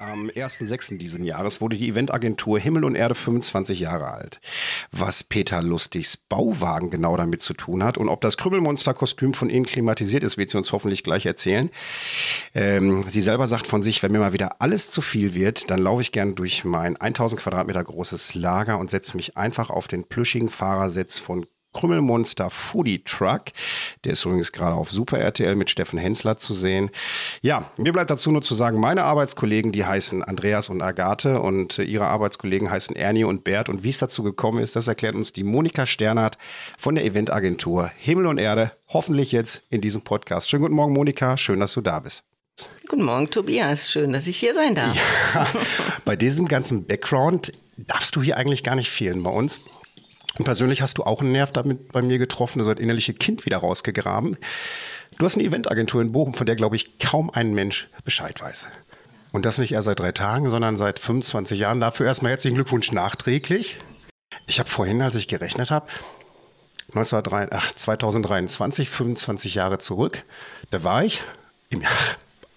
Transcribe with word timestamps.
Am 0.00 0.30
1.6. 0.30 0.96
diesen 0.96 1.26
Jahres 1.26 1.60
wurde 1.60 1.76
die 1.76 1.90
Eventagentur 1.90 2.58
Himmel 2.58 2.84
und 2.84 2.94
Erde 2.94 3.14
25 3.14 3.80
Jahre 3.80 4.10
alt. 4.10 4.40
Was 4.92 5.22
Peter 5.22 5.60
Lustigs 5.60 6.16
Bauwagen 6.16 6.88
genau 6.88 7.18
damit 7.18 7.42
zu 7.42 7.52
tun 7.52 7.84
hat 7.84 7.98
und 7.98 8.08
ob 8.08 8.22
das 8.22 8.38
Krümelmonster-Kostüm 8.38 9.34
von 9.34 9.50
Ihnen 9.50 9.66
klimatisiert 9.66 10.24
ist, 10.24 10.38
wird 10.38 10.48
sie 10.48 10.56
uns 10.56 10.72
hoffentlich 10.72 11.04
gleich 11.04 11.26
erzählen. 11.26 11.68
Ähm, 12.54 13.04
sie 13.10 13.20
selber 13.20 13.46
sagt 13.46 13.66
von 13.66 13.82
sich, 13.82 14.02
wenn 14.02 14.12
mir 14.12 14.20
mal 14.20 14.32
wieder 14.32 14.62
alles 14.62 14.90
zu 14.90 15.02
viel 15.02 15.34
wird, 15.34 15.70
dann 15.70 15.80
laufe 15.80 16.00
ich 16.00 16.12
gern 16.12 16.34
durch 16.34 16.64
mein 16.64 16.96
1000 16.96 17.38
Quadratmeter 17.38 17.84
großes 17.84 18.34
Lager 18.34 18.78
und 18.78 18.88
setze 18.88 19.18
mich 19.18 19.36
einfach 19.36 19.68
auf 19.68 19.86
den 19.86 20.04
plüschigen 20.04 20.48
Fahrersitz 20.48 21.18
von 21.18 21.44
Krümmelmonster 21.72 22.50
Foodie 22.50 23.04
Truck. 23.04 23.44
Der 24.04 24.12
ist 24.12 24.24
übrigens 24.24 24.52
gerade 24.52 24.74
auf 24.74 24.90
Super 24.90 25.18
RTL 25.18 25.54
mit 25.56 25.70
Steffen 25.70 25.98
Hensler 25.98 26.38
zu 26.38 26.54
sehen. 26.54 26.90
Ja, 27.42 27.70
mir 27.76 27.92
bleibt 27.92 28.10
dazu 28.10 28.30
nur 28.32 28.42
zu 28.42 28.54
sagen, 28.54 28.80
meine 28.80 29.04
Arbeitskollegen, 29.04 29.72
die 29.72 29.84
heißen 29.84 30.22
Andreas 30.24 30.68
und 30.68 30.82
Agathe 30.82 31.40
und 31.40 31.78
äh, 31.78 31.82
ihre 31.82 32.06
Arbeitskollegen 32.06 32.70
heißen 32.70 32.96
Ernie 32.96 33.24
und 33.24 33.44
Bert. 33.44 33.68
Und 33.68 33.82
wie 33.82 33.90
es 33.90 33.98
dazu 33.98 34.22
gekommen 34.22 34.60
ist, 34.60 34.76
das 34.76 34.88
erklärt 34.88 35.14
uns 35.14 35.32
die 35.32 35.44
Monika 35.44 35.86
Sternhardt 35.86 36.38
von 36.78 36.94
der 36.94 37.04
Eventagentur 37.04 37.90
Himmel 37.96 38.26
und 38.26 38.38
Erde. 38.38 38.72
Hoffentlich 38.88 39.32
jetzt 39.32 39.62
in 39.70 39.80
diesem 39.80 40.02
Podcast. 40.02 40.50
Schönen 40.50 40.62
guten 40.62 40.74
Morgen, 40.74 40.92
Monika. 40.92 41.36
Schön, 41.36 41.60
dass 41.60 41.72
du 41.74 41.80
da 41.80 42.00
bist. 42.00 42.24
Guten 42.88 43.04
Morgen, 43.04 43.30
Tobias. 43.30 43.90
Schön, 43.90 44.12
dass 44.12 44.26
ich 44.26 44.36
hier 44.36 44.54
sein 44.54 44.74
darf. 44.74 44.94
Ja, 44.94 45.46
bei 46.04 46.16
diesem 46.16 46.48
ganzen 46.48 46.84
Background 46.84 47.52
darfst 47.76 48.16
du 48.16 48.22
hier 48.22 48.36
eigentlich 48.36 48.64
gar 48.64 48.74
nicht 48.74 48.90
fehlen 48.90 49.22
bei 49.22 49.30
uns. 49.30 49.64
Und 50.38 50.44
persönlich 50.44 50.82
hast 50.82 50.98
du 50.98 51.04
auch 51.04 51.20
einen 51.20 51.32
Nerv 51.32 51.52
damit 51.52 51.92
bei 51.92 52.02
mir 52.02 52.18
getroffen, 52.18 52.60
also 52.60 52.72
das 52.72 52.80
innerliche 52.80 53.14
Kind 53.14 53.46
wieder 53.46 53.58
rausgegraben. 53.58 54.36
Du 55.18 55.24
hast 55.24 55.36
eine 55.36 55.44
Eventagentur 55.44 56.00
in 56.00 56.12
Bochum, 56.12 56.34
von 56.34 56.46
der, 56.46 56.56
glaube 56.56 56.76
ich, 56.76 56.98
kaum 56.98 57.30
ein 57.30 57.52
Mensch 57.52 57.88
Bescheid 58.04 58.40
weiß. 58.40 58.66
Und 59.32 59.44
das 59.44 59.58
nicht 59.58 59.72
erst 59.72 59.86
seit 59.86 60.00
drei 60.00 60.12
Tagen, 60.12 60.50
sondern 60.50 60.76
seit 60.76 60.98
25 60.98 61.60
Jahren. 61.60 61.80
Dafür 61.80 62.06
erstmal 62.06 62.30
herzlichen 62.32 62.54
Glückwunsch 62.54 62.90
nachträglich. 62.92 63.78
Ich 64.46 64.58
habe 64.58 64.68
vorhin, 64.68 65.02
als 65.02 65.14
ich 65.16 65.28
gerechnet 65.28 65.70
habe, 65.70 65.86
2023, 66.92 68.88
25 68.90 69.54
Jahre 69.54 69.78
zurück, 69.78 70.24
da 70.70 70.82
war 70.82 71.04
ich 71.04 71.22
im 71.68 71.82
Jahr 71.82 71.92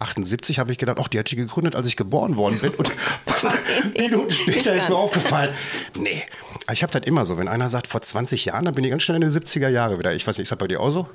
78 0.03 0.59
habe 0.59 0.71
ich 0.71 0.77
gedacht, 0.77 0.97
ach, 1.01 1.07
die 1.07 1.19
hat 1.19 1.31
die 1.31 1.35
gegründet, 1.35 1.75
als 1.75 1.87
ich 1.87 1.95
geboren 1.95 2.35
worden 2.35 2.59
bin. 2.59 2.71
Und 2.71 2.91
Minuten 3.97 4.31
später 4.31 4.75
ist 4.75 4.89
mir 4.89 4.95
aufgefallen, 4.95 5.53
nee, 5.95 6.23
ich 6.71 6.83
habe 6.83 6.91
das 6.91 7.07
immer 7.07 7.25
so, 7.25 7.37
wenn 7.37 7.47
einer 7.47 7.69
sagt, 7.69 7.87
vor 7.87 8.01
20 8.01 8.45
Jahren, 8.45 8.65
dann 8.65 8.75
bin 8.75 8.83
ich 8.83 8.91
ganz 8.91 9.03
schnell 9.03 9.21
in 9.21 9.21
den 9.21 9.31
70er 9.31 9.69
Jahre 9.69 9.99
wieder. 9.99 10.13
Ich 10.13 10.27
weiß 10.27 10.37
nicht, 10.37 10.43
ist 10.43 10.51
das 10.51 10.59
bei 10.59 10.67
dir 10.67 10.79
auch 10.79 10.91
so? 10.91 11.07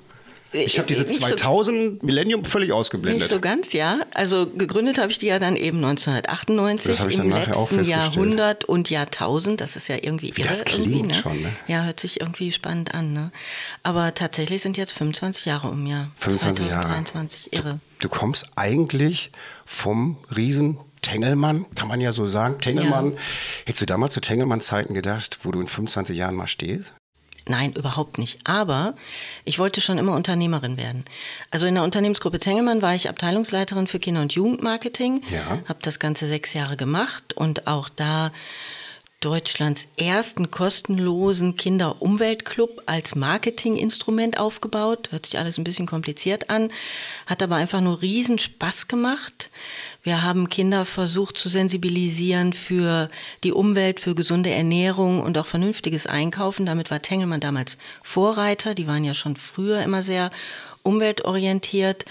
Ich 0.53 0.79
habe 0.79 0.89
diese 0.89 1.05
2000 1.05 2.01
so, 2.01 2.07
Millennium 2.07 2.45
völlig 2.45 2.73
ausgeblendet. 2.73 3.23
Nicht 3.23 3.31
so 3.31 3.41
ganz, 3.41 3.73
ja. 3.73 4.01
Also 4.15 4.47
gegründet 4.47 4.99
habe 4.99 5.11
ich 5.11 5.19
die 5.19 5.27
ja 5.27 5.39
dann 5.39 5.57
eben 5.57 5.79
1998 5.85 6.97
das 6.97 7.07
ich 7.07 7.19
im 7.19 7.31
letzten 7.31 7.85
Jahrhundert 7.85 8.65
und 8.65 8.89
Jahrtausend. 8.89 9.61
Das 9.61 9.77
ist 9.77 9.89
ja 9.89 9.97
irgendwie 9.97 10.37
Wie 10.37 10.43
das 10.43 10.65
klingt 10.65 11.09
ne? 11.09 11.15
schon, 11.15 11.43
ne? 11.43 11.55
Ja, 11.67 11.85
hört 11.85 12.01
sich 12.01 12.21
irgendwie 12.21 12.51
spannend 12.53 12.95
an, 12.95 13.13
ne? 13.13 13.31
Aber 13.83 14.15
tatsächlich 14.15 14.63
sind 14.63 14.77
jetzt 14.77 14.93
25 14.93 15.45
Jahre 15.45 15.69
um, 15.69 15.87
ja. 15.87 16.11
25 16.17 16.69
2023, 16.69 17.49
Jahre. 17.53 17.69
irre. 17.69 17.81
Du, 17.99 18.09
du 18.09 18.15
kommst 18.15 18.47
eigentlich 18.57 19.31
vom 19.67 20.17
Riesen 20.35 20.79
Tengelmann, 21.03 21.67
kann 21.75 21.89
man 21.89 22.01
ja 22.01 22.13
so 22.13 22.27
sagen. 22.27 22.59
Tengelmann. 22.59 23.13
Ja. 23.13 23.19
Hättest 23.67 23.83
du 23.83 23.87
damals 23.87 24.15
zu 24.15 24.21
Tengelmann-Zeiten 24.21 24.95
gedacht, 24.95 25.39
wo 25.43 25.51
du 25.51 25.61
in 25.61 25.67
25 25.67 26.17
Jahren 26.17 26.35
mal 26.35 26.47
stehst? 26.49 26.95
Nein, 27.49 27.73
überhaupt 27.73 28.19
nicht. 28.19 28.41
Aber 28.45 28.95
ich 29.45 29.59
wollte 29.59 29.81
schon 29.81 29.99
immer 29.99 30.15
Unternehmerin 30.15 30.77
werden. 30.77 31.05
Also 31.51 31.67
in 31.67 31.75
der 31.75 31.85
Unternehmensgruppe 31.85 32.39
Zengelmann 32.39 32.83
war 32.83 32.95
ich 32.95 33.09
Abteilungsleiterin 33.09 33.87
für 33.87 33.99
Kinder- 33.99 34.23
und 34.23 34.33
Jugendmarketing. 34.35 35.23
Ja. 35.31 35.59
Habe 35.69 35.79
das 35.83 35.99
Ganze 35.99 36.29
sechs 36.29 36.55
Jahre 36.55 36.77
gemacht 36.77 37.33
und 37.35 37.67
auch 37.67 37.89
da 37.89 38.33
Deutschlands 39.21 39.89
ersten 39.97 40.53
kostenlosen 40.53 41.57
Kinder-Umweltclub 41.57 42.83
als 42.87 43.17
Marketinginstrument 43.17 44.39
aufgebaut. 44.39 45.09
Hört 45.11 45.27
sich 45.27 45.37
alles 45.41 45.59
ein 45.59 45.65
bisschen 45.65 45.89
kompliziert 45.89 46.51
an, 46.51 46.71
hat 47.27 47.43
aber 47.43 47.57
einfach 47.57 47.81
nur 47.81 48.01
riesen 48.01 48.39
Spaß 48.39 48.87
gemacht. 48.87 49.51
Wir 50.05 50.23
haben 50.23 50.49
Kinder 50.49 50.85
versucht 50.85 51.37
zu 51.37 51.49
sensibilisieren 51.49 52.53
für 52.53 53.11
die 53.43 53.51
Umwelt, 53.51 53.99
für 53.99 54.15
gesunde 54.15 54.51
Ernährung 54.51 55.21
und 55.21 55.37
auch 55.37 55.47
vernünftiges 55.47 56.07
Einkaufen. 56.07 56.65
Damit 56.65 56.93
war 56.93 57.03
Tengelmann 57.03 57.41
damals 57.41 57.77
Vorreiter. 58.05 58.77
Die 58.77 58.87
waren 58.87 59.03
ja 59.03 59.15
schon 59.15 59.35
früher 59.35 59.83
immer 59.83 60.05
sehr 60.05 60.31
umweltorientiert. 60.85 62.05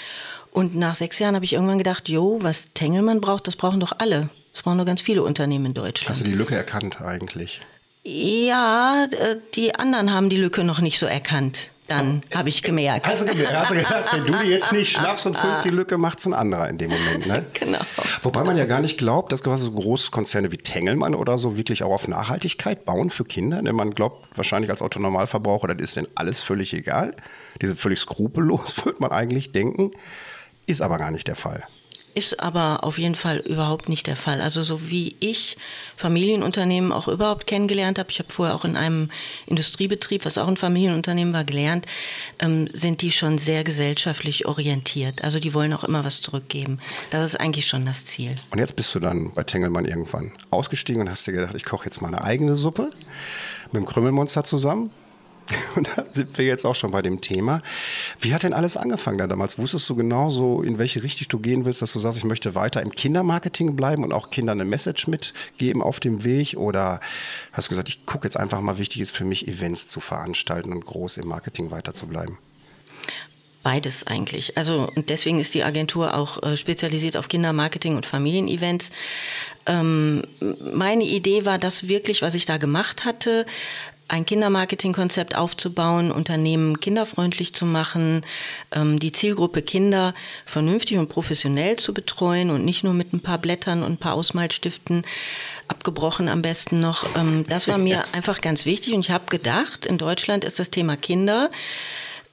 Und 0.51 0.75
nach 0.75 0.95
sechs 0.95 1.19
Jahren 1.19 1.35
habe 1.35 1.45
ich 1.45 1.53
irgendwann 1.53 1.77
gedacht, 1.77 2.09
jo, 2.09 2.39
was 2.41 2.73
Tengelmann 2.73 3.21
braucht, 3.21 3.47
das 3.47 3.55
brauchen 3.55 3.79
doch 3.79 3.93
alle. 3.97 4.29
Das 4.57 4.63
brauchen 4.63 4.77
nur 4.77 4.87
ganz 4.87 5.01
viele 5.01 5.21
Unternehmen 5.21 5.67
in 5.67 5.73
Deutschland. 5.75 6.09
Hast 6.09 6.21
du 6.21 6.23
die 6.23 6.33
Lücke 6.33 6.55
erkannt 6.55 6.99
eigentlich? 6.99 7.61
Ja, 8.03 9.05
äh, 9.05 9.35
die 9.53 9.75
anderen 9.75 10.11
haben 10.11 10.29
die 10.29 10.37
Lücke 10.37 10.63
noch 10.63 10.81
nicht 10.81 10.97
so 10.97 11.05
erkannt. 11.05 11.69
Dann 11.85 12.23
habe 12.33 12.49
ich 12.49 12.63
gemerkt. 12.63 13.05
Hast 13.05 13.21
du, 13.21 13.25
gedacht, 13.27 13.71
wenn 13.71 14.25
du 14.25 14.33
die 14.43 14.49
jetzt 14.49 14.71
nicht 14.71 14.91
schnappst 14.97 15.27
und 15.27 15.37
füllst 15.37 15.63
die 15.63 15.69
Lücke, 15.69 15.99
macht 15.99 16.17
es 16.17 16.25
ein 16.25 16.33
anderer 16.33 16.69
in 16.69 16.79
dem 16.79 16.89
Moment. 16.89 17.27
Ne? 17.27 17.45
Genau. 17.53 17.77
Wobei 18.23 18.43
man 18.43 18.57
ja 18.57 18.65
gar 18.65 18.81
nicht 18.81 18.97
glaubt, 18.97 19.31
dass 19.31 19.41
so 19.41 19.71
große 19.71 20.09
Konzerne 20.09 20.51
wie 20.51 20.57
Tengelmann 20.57 21.13
oder 21.13 21.37
so 21.37 21.55
wirklich 21.55 21.83
auch 21.83 21.93
auf 21.93 22.07
Nachhaltigkeit 22.07 22.83
bauen 22.83 23.11
für 23.11 23.25
Kinder. 23.25 23.61
Denn 23.61 23.75
man 23.75 23.93
glaubt 23.93 24.25
wahrscheinlich 24.35 24.71
als 24.71 24.81
Autonormalverbraucher, 24.81 25.67
das 25.67 25.89
ist 25.89 25.97
denn 25.97 26.07
alles 26.15 26.41
völlig 26.41 26.73
egal. 26.73 27.15
Diese 27.61 27.75
völlig 27.75 27.99
skrupellos, 27.99 28.73
würde 28.85 28.97
man 29.01 29.11
eigentlich 29.11 29.51
denken. 29.51 29.91
Ist 30.65 30.81
aber 30.81 30.97
gar 30.97 31.11
nicht 31.11 31.27
der 31.27 31.35
Fall. 31.35 31.63
Ist 32.17 32.39
aber 32.39 32.83
auf 32.83 32.97
jeden 32.97 33.13
Fall 33.13 33.37
überhaupt 33.37 33.89
nicht 33.89 34.07
der 34.07 34.15
Fall. 34.15 34.41
Also 34.41 34.63
so 34.63 34.89
wie 34.89 35.15
ich 35.19 35.55
Familienunternehmen 35.97 36.91
auch 36.91 37.07
überhaupt 37.07 37.45
kennengelernt 37.45 37.99
habe, 37.99 38.09
ich 38.09 38.17
habe 38.17 38.33
vorher 38.33 38.55
auch 38.55 38.65
in 38.65 38.75
einem 38.75 39.11
Industriebetrieb, 39.45 40.25
was 40.25 40.39
auch 40.39 40.47
ein 40.47 40.57
Familienunternehmen 40.57 41.31
war, 41.31 41.43
gelernt, 41.43 41.85
ähm, 42.39 42.65
sind 42.73 43.03
die 43.03 43.11
schon 43.11 43.37
sehr 43.37 43.63
gesellschaftlich 43.63 44.47
orientiert. 44.47 45.23
Also 45.23 45.39
die 45.39 45.53
wollen 45.53 45.71
auch 45.73 45.83
immer 45.83 46.05
was 46.05 46.19
zurückgeben. 46.19 46.79
Das 47.11 47.23
ist 47.23 47.39
eigentlich 47.39 47.67
schon 47.67 47.85
das 47.85 48.05
Ziel. 48.05 48.33
Und 48.49 48.57
jetzt 48.57 48.75
bist 48.75 48.95
du 48.95 48.99
dann 48.99 49.31
bei 49.33 49.43
Tengelmann 49.43 49.85
irgendwann 49.85 50.31
ausgestiegen 50.49 51.03
und 51.03 51.11
hast 51.11 51.27
dir 51.27 51.33
gedacht, 51.33 51.53
ich 51.53 51.65
koche 51.65 51.85
jetzt 51.85 52.01
mal 52.01 52.07
eine 52.07 52.23
eigene 52.23 52.55
Suppe 52.55 52.89
mit 53.67 53.75
dem 53.75 53.85
Krümmelmonster 53.85 54.43
zusammen. 54.43 54.89
Und 55.75 55.87
da 55.87 56.05
sind 56.11 56.37
wir 56.37 56.45
jetzt 56.45 56.65
auch 56.65 56.75
schon 56.75 56.91
bei 56.91 57.01
dem 57.01 57.21
Thema. 57.21 57.61
Wie 58.19 58.33
hat 58.33 58.43
denn 58.43 58.53
alles 58.53 58.77
angefangen 58.77 59.17
da 59.17 59.27
damals? 59.27 59.57
Wusstest 59.57 59.89
du 59.89 59.95
genau 59.95 60.29
so, 60.29 60.61
in 60.61 60.77
welche 60.77 61.03
Richtung 61.03 61.27
du 61.29 61.39
gehen 61.39 61.65
willst, 61.65 61.81
dass 61.81 61.93
du 61.93 61.99
sagst, 61.99 62.17
ich 62.17 62.23
möchte 62.23 62.55
weiter 62.55 62.81
im 62.81 62.91
Kindermarketing 62.91 63.75
bleiben 63.75 64.03
und 64.03 64.13
auch 64.13 64.29
Kindern 64.29 64.59
eine 64.59 64.69
Message 64.69 65.07
mitgeben 65.07 65.81
auf 65.81 65.99
dem 65.99 66.23
Weg? 66.23 66.55
Oder 66.57 66.99
hast 67.51 67.67
du 67.67 67.69
gesagt, 67.69 67.89
ich 67.89 68.05
gucke 68.05 68.25
jetzt 68.25 68.37
einfach 68.37 68.61
mal, 68.61 68.77
wichtig 68.77 69.01
ist 69.01 69.15
für 69.15 69.25
mich, 69.25 69.47
Events 69.47 69.87
zu 69.87 69.99
veranstalten 69.99 70.71
und 70.71 70.85
groß 70.85 71.17
im 71.17 71.27
Marketing 71.27 71.71
weiter 71.71 71.93
zu 71.93 72.07
bleiben? 72.07 72.37
Beides 73.63 74.07
eigentlich. 74.07 74.57
Also 74.57 74.89
und 74.95 75.09
deswegen 75.09 75.39
ist 75.39 75.53
die 75.53 75.63
Agentur 75.63 76.15
auch 76.15 76.41
äh, 76.41 76.55
spezialisiert 76.55 77.17
auf 77.17 77.27
Kindermarketing 77.27 77.97
und 77.97 78.05
Familienevents. 78.05 78.91
Ähm, 79.65 80.23
meine 80.39 81.03
Idee 81.03 81.43
war 81.43 81.57
das 81.59 81.89
wirklich, 81.89 82.21
was 82.21 82.33
ich 82.33 82.45
da 82.45 82.55
gemacht 82.57 83.03
hatte, 83.03 83.45
ein 84.07 84.25
Kindermarketingkonzept 84.25 85.35
aufzubauen, 85.35 86.11
Unternehmen 86.11 86.79
kinderfreundlich 86.79 87.53
zu 87.53 87.65
machen, 87.65 88.25
ähm, 88.71 88.99
die 88.99 89.11
Zielgruppe 89.11 89.61
Kinder 89.61 90.13
vernünftig 90.45 90.97
und 90.97 91.09
professionell 91.09 91.75
zu 91.75 91.93
betreuen 91.93 92.49
und 92.49 92.63
nicht 92.63 92.83
nur 92.83 92.93
mit 92.93 93.13
ein 93.13 93.19
paar 93.19 93.37
Blättern 93.37 93.83
und 93.83 93.93
ein 93.93 93.97
paar 93.97 94.13
Ausmalstiften 94.13 95.03
abgebrochen 95.67 96.29
am 96.29 96.41
besten 96.41 96.79
noch. 96.79 97.05
Ähm, 97.17 97.45
das 97.47 97.67
war 97.67 97.77
mir 97.77 98.05
einfach 98.13 98.41
ganz 98.41 98.65
wichtig 98.65 98.93
und 98.93 99.01
ich 99.01 99.11
habe 99.11 99.25
gedacht, 99.25 99.85
in 99.85 99.97
Deutschland 99.97 100.45
ist 100.45 100.59
das 100.59 100.71
Thema 100.71 100.95
Kinder 100.95 101.51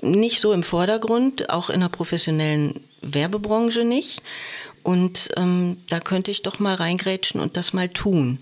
nicht 0.00 0.41
so 0.41 0.53
im 0.53 0.62
Vordergrund, 0.62 1.50
auch 1.50 1.70
in 1.70 1.81
der 1.81 1.88
professionellen 1.88 2.81
Werbebranche 3.00 3.85
nicht. 3.85 4.23
Und 4.82 5.31
ähm, 5.37 5.79
da 5.88 5.99
könnte 5.99 6.31
ich 6.31 6.43
doch 6.43 6.59
mal 6.59 6.75
reingrätschen 6.75 7.41
und 7.41 7.56
das 7.56 7.73
mal 7.73 7.88
tun 7.88 8.38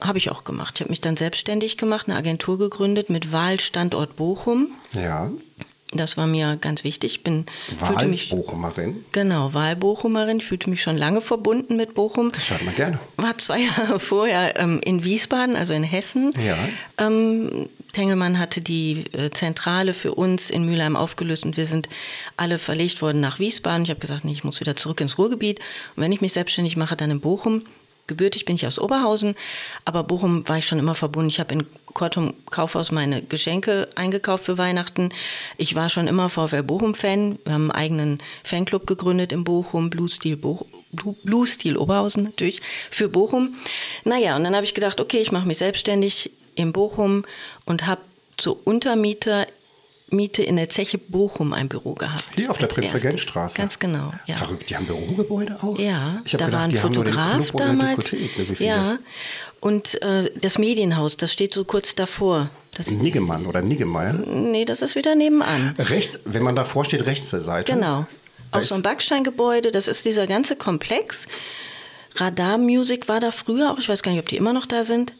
habe 0.00 0.18
ich 0.18 0.30
auch 0.30 0.44
gemacht. 0.44 0.74
Ich 0.76 0.80
habe 0.82 0.90
mich 0.90 1.00
dann 1.00 1.16
selbstständig 1.16 1.76
gemacht, 1.76 2.08
eine 2.08 2.16
Agentur 2.16 2.58
gegründet 2.58 3.10
mit 3.10 3.32
Wahlstandort 3.32 4.16
Bochum. 4.16 4.68
Ja. 4.92 5.30
Das 5.92 6.18
war 6.18 6.26
mir 6.26 6.58
ganz 6.60 6.84
wichtig. 6.84 7.24
Bin 7.24 7.46
Wahlbochumerin. 7.78 9.04
Genau, 9.12 9.54
Wahlbochumerin. 9.54 10.38
Ich 10.38 10.44
fühlte 10.44 10.68
mich 10.68 10.82
schon 10.82 10.98
lange 10.98 11.22
verbunden 11.22 11.76
mit 11.76 11.94
Bochum. 11.94 12.30
Das 12.30 12.50
hört 12.50 12.62
man 12.62 12.74
gerne. 12.74 12.98
War 13.16 13.38
zwei 13.38 13.60
Jahre 13.78 13.98
vorher 13.98 14.60
ähm, 14.60 14.80
in 14.84 15.02
Wiesbaden, 15.02 15.56
also 15.56 15.72
in 15.72 15.84
Hessen, 15.84 16.32
ja. 16.44 16.58
ähm, 16.98 17.68
Tengelmann 17.94 18.38
hatte 18.38 18.60
die 18.60 19.04
äh, 19.12 19.30
Zentrale 19.30 19.94
für 19.94 20.14
uns 20.14 20.50
in 20.50 20.64
Mülheim 20.66 20.94
aufgelöst 20.94 21.44
und 21.44 21.56
wir 21.56 21.66
sind 21.66 21.88
alle 22.36 22.58
verlegt 22.58 23.00
worden 23.00 23.20
nach 23.20 23.38
Wiesbaden. 23.38 23.84
Ich 23.84 23.90
habe 23.90 24.00
gesagt, 24.00 24.24
nee, 24.24 24.32
ich 24.32 24.44
muss 24.44 24.60
wieder 24.60 24.76
zurück 24.76 25.00
ins 25.00 25.16
Ruhrgebiet. 25.16 25.58
Und 25.96 26.02
wenn 26.02 26.12
ich 26.12 26.20
mich 26.20 26.34
selbstständig 26.34 26.76
mache, 26.76 26.96
dann 26.96 27.10
in 27.10 27.20
Bochum. 27.20 27.62
Gebürtig 28.08 28.46
bin 28.46 28.56
ich 28.56 28.66
aus 28.66 28.78
Oberhausen, 28.78 29.36
aber 29.84 30.02
Bochum 30.02 30.48
war 30.48 30.58
ich 30.58 30.66
schon 30.66 30.78
immer 30.78 30.96
verbunden. 30.96 31.28
Ich 31.28 31.38
habe 31.38 31.54
in 31.54 31.66
Kortum 31.92 32.34
Kaufhaus 32.50 32.90
meine 32.90 33.22
Geschenke 33.22 33.88
eingekauft 33.94 34.44
für 34.44 34.58
Weihnachten. 34.58 35.10
Ich 35.58 35.76
war 35.76 35.88
schon 35.88 36.08
immer 36.08 36.28
VfL 36.28 36.62
Bochum-Fan. 36.62 37.38
Wir 37.44 37.52
haben 37.52 37.70
einen 37.70 37.70
eigenen 37.70 38.18
Fanclub 38.44 38.86
gegründet 38.86 39.30
in 39.30 39.44
Bochum, 39.44 39.90
Blue 39.90 40.08
Steel, 40.08 40.36
Bo 40.36 40.66
Blue 41.22 41.46
Steel 41.46 41.76
Oberhausen 41.76 42.24
natürlich, 42.24 42.62
für 42.90 43.10
Bochum. 43.10 43.56
Naja, 44.04 44.36
und 44.36 44.44
dann 44.44 44.54
habe 44.54 44.64
ich 44.64 44.72
gedacht, 44.72 45.00
okay, 45.00 45.18
ich 45.18 45.30
mache 45.30 45.46
mich 45.46 45.58
selbstständig 45.58 46.30
in 46.54 46.72
Bochum 46.72 47.26
und 47.66 47.86
habe 47.86 48.00
zur 48.38 48.66
Untermieter 48.66 49.46
Miete 50.10 50.42
in 50.42 50.56
der 50.56 50.70
Zeche 50.70 50.96
Bochum 50.96 51.52
ein 51.52 51.68
Büro 51.68 51.94
gehabt. 51.94 52.24
Hier 52.34 52.50
auf 52.50 52.58
der 52.58 52.68
Prinzregentstraße. 52.68 53.58
Ganz 53.58 53.78
genau. 53.78 54.10
Ja. 54.26 54.34
Verrückt, 54.34 54.70
die 54.70 54.76
haben 54.76 54.86
Bürogebäude 54.86 55.58
auch? 55.62 55.78
Ja, 55.78 56.22
ich 56.24 56.32
da 56.32 56.46
gedacht, 56.46 56.52
war 56.52 56.60
ein 56.62 56.70
Fotograf 56.70 57.50
damals. 57.52 58.08
So 58.08 58.64
ja, 58.64 58.98
und 59.60 60.00
äh, 60.02 60.30
das 60.40 60.58
Medienhaus, 60.58 61.16
das 61.16 61.32
steht 61.32 61.52
so 61.52 61.64
kurz 61.64 61.94
davor. 61.94 62.50
Das 62.76 62.90
Niggemann 62.90 63.44
oder 63.46 63.60
Niggemeier? 63.60 64.12
Nee, 64.12 64.64
das 64.64 64.82
ist 64.82 64.94
wieder 64.94 65.14
nebenan. 65.14 65.74
Recht, 65.78 66.20
wenn 66.24 66.42
man 66.42 66.54
davor 66.54 66.84
steht, 66.84 67.06
rechts 67.06 67.30
der 67.30 67.40
Seite. 67.40 67.72
Genau. 67.72 68.06
Auch 68.50 68.62
so 68.62 68.76
ein 68.76 68.82
Backsteingebäude, 68.82 69.72
das 69.72 69.88
ist 69.88 70.06
dieser 70.06 70.26
ganze 70.26 70.56
Komplex. 70.56 71.26
Radar 72.14 72.56
Music 72.56 73.08
war 73.08 73.20
da 73.20 73.30
früher 73.30 73.72
auch, 73.72 73.78
ich 73.78 73.88
weiß 73.88 74.02
gar 74.02 74.12
nicht, 74.12 74.20
ob 74.20 74.28
die 74.28 74.36
immer 74.36 74.52
noch 74.52 74.66
da 74.66 74.84
sind. 74.84 75.12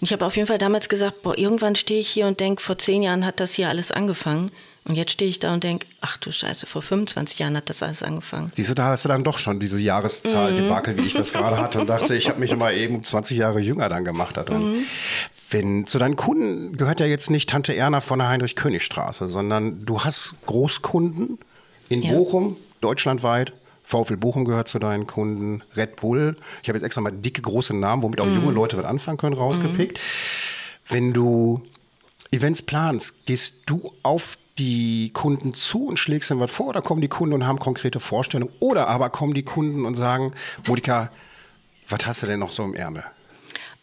Und 0.00 0.06
ich 0.06 0.12
habe 0.12 0.24
auf 0.24 0.36
jeden 0.36 0.48
Fall 0.48 0.58
damals 0.58 0.88
gesagt, 0.88 1.22
boah, 1.22 1.36
irgendwann 1.36 1.76
stehe 1.76 2.00
ich 2.00 2.08
hier 2.08 2.26
und 2.26 2.40
denke, 2.40 2.62
vor 2.62 2.78
zehn 2.78 3.02
Jahren 3.02 3.24
hat 3.24 3.40
das 3.40 3.54
hier 3.54 3.68
alles 3.68 3.90
angefangen. 3.90 4.50
Und 4.86 4.96
jetzt 4.96 5.12
stehe 5.12 5.30
ich 5.30 5.38
da 5.38 5.54
und 5.54 5.64
denke, 5.64 5.86
ach 6.02 6.18
du 6.18 6.30
Scheiße, 6.30 6.66
vor 6.66 6.82
25 6.82 7.38
Jahren 7.38 7.56
hat 7.56 7.70
das 7.70 7.82
alles 7.82 8.02
angefangen. 8.02 8.50
Siehst 8.52 8.68
du, 8.68 8.74
da 8.74 8.88
hast 8.88 9.06
du 9.06 9.08
dann 9.08 9.24
doch 9.24 9.38
schon 9.38 9.58
diese 9.58 9.80
Jahreszahl, 9.80 10.52
mhm. 10.52 10.56
Debakel, 10.56 10.98
wie 10.98 11.06
ich 11.06 11.14
das 11.14 11.32
gerade 11.32 11.58
hatte 11.58 11.80
und 11.80 11.86
dachte, 11.86 12.14
ich 12.14 12.28
habe 12.28 12.38
mich 12.38 12.54
mal 12.54 12.76
eben 12.76 13.02
20 13.02 13.38
Jahre 13.38 13.60
jünger 13.60 13.88
dann 13.88 14.04
gemacht 14.04 14.36
daran. 14.36 14.74
Mhm. 14.74 14.84
Wenn, 15.48 15.86
zu 15.86 15.98
deinen 15.98 16.16
Kunden 16.16 16.76
gehört 16.76 17.00
ja 17.00 17.06
jetzt 17.06 17.30
nicht 17.30 17.48
Tante 17.48 17.74
Erna 17.74 18.02
von 18.02 18.18
der 18.18 18.28
Heinrich-König-Straße, 18.28 19.26
sondern 19.26 19.86
du 19.86 20.00
hast 20.00 20.34
Großkunden 20.44 21.38
in 21.88 22.02
ja. 22.02 22.12
Bochum, 22.12 22.56
deutschlandweit, 22.82 23.54
VfL 23.84 24.16
Bochum 24.16 24.44
gehört 24.44 24.68
zu 24.68 24.78
deinen 24.78 25.06
Kunden, 25.06 25.62
Red 25.76 25.96
Bull. 25.96 26.36
Ich 26.62 26.68
habe 26.68 26.78
jetzt 26.78 26.84
extra 26.84 27.00
mal 27.00 27.12
dicke, 27.12 27.42
große 27.42 27.76
Namen, 27.76 28.02
womit 28.02 28.20
auch 28.20 28.26
mm. 28.26 28.34
junge 28.34 28.52
Leute 28.52 28.76
was 28.78 28.86
anfangen 28.86 29.18
können, 29.18 29.34
rausgepickt. 29.34 29.98
Mm. 29.98 30.92
Wenn 30.92 31.12
du 31.12 31.62
Events 32.30 32.62
planst, 32.62 33.26
gehst 33.26 33.62
du 33.66 33.92
auf 34.02 34.38
die 34.58 35.10
Kunden 35.12 35.54
zu 35.54 35.86
und 35.86 35.98
schlägst 35.98 36.30
ihnen 36.30 36.40
was 36.40 36.50
vor 36.50 36.68
oder 36.68 36.82
kommen 36.82 37.00
die 37.00 37.08
Kunden 37.08 37.34
und 37.34 37.46
haben 37.46 37.58
konkrete 37.58 38.00
Vorstellungen? 38.00 38.52
Oder 38.60 38.88
aber 38.88 39.10
kommen 39.10 39.34
die 39.34 39.42
Kunden 39.42 39.84
und 39.84 39.94
sagen, 39.94 40.32
Monika, 40.66 41.10
was 41.88 42.06
hast 42.06 42.22
du 42.22 42.26
denn 42.26 42.40
noch 42.40 42.52
so 42.52 42.64
im 42.64 42.74
Ärmel? 42.74 43.04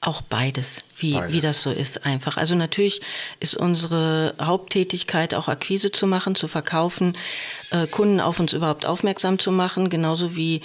Auch 0.03 0.21
beides, 0.21 0.83
wie, 0.97 1.13
beides. 1.13 1.31
wie 1.31 1.41
das 1.41 1.61
so 1.61 1.69
ist 1.69 2.07
einfach. 2.07 2.37
Also 2.37 2.55
natürlich 2.55 3.01
ist 3.39 3.55
unsere 3.55 4.33
Haupttätigkeit 4.41 5.35
auch 5.35 5.47
Akquise 5.47 5.91
zu 5.91 6.07
machen, 6.07 6.33
zu 6.33 6.47
verkaufen, 6.47 7.15
äh, 7.69 7.85
Kunden 7.85 8.19
auf 8.19 8.39
uns 8.39 8.53
überhaupt 8.53 8.87
aufmerksam 8.87 9.37
zu 9.37 9.51
machen, 9.51 9.91
genauso 9.91 10.35
wie 10.35 10.61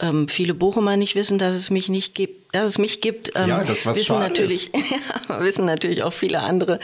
ähm, 0.00 0.28
viele 0.28 0.52
Bochumer 0.52 0.98
nicht 0.98 1.14
wissen, 1.14 1.38
dass 1.38 1.54
es 1.54 1.70
mich 1.70 1.88
nicht 1.88 2.14
gibt, 2.14 2.54
dass 2.54 2.68
es 2.68 2.76
mich 2.76 3.00
gibt. 3.00 3.32
Ähm, 3.36 3.48
ja, 3.48 3.64
das 3.64 3.86
was 3.86 3.96
wissen 3.96 4.18
natürlich, 4.18 4.70
ja, 5.28 5.40
wissen 5.40 5.64
natürlich 5.64 6.02
auch 6.02 6.12
viele 6.12 6.40
andere 6.40 6.78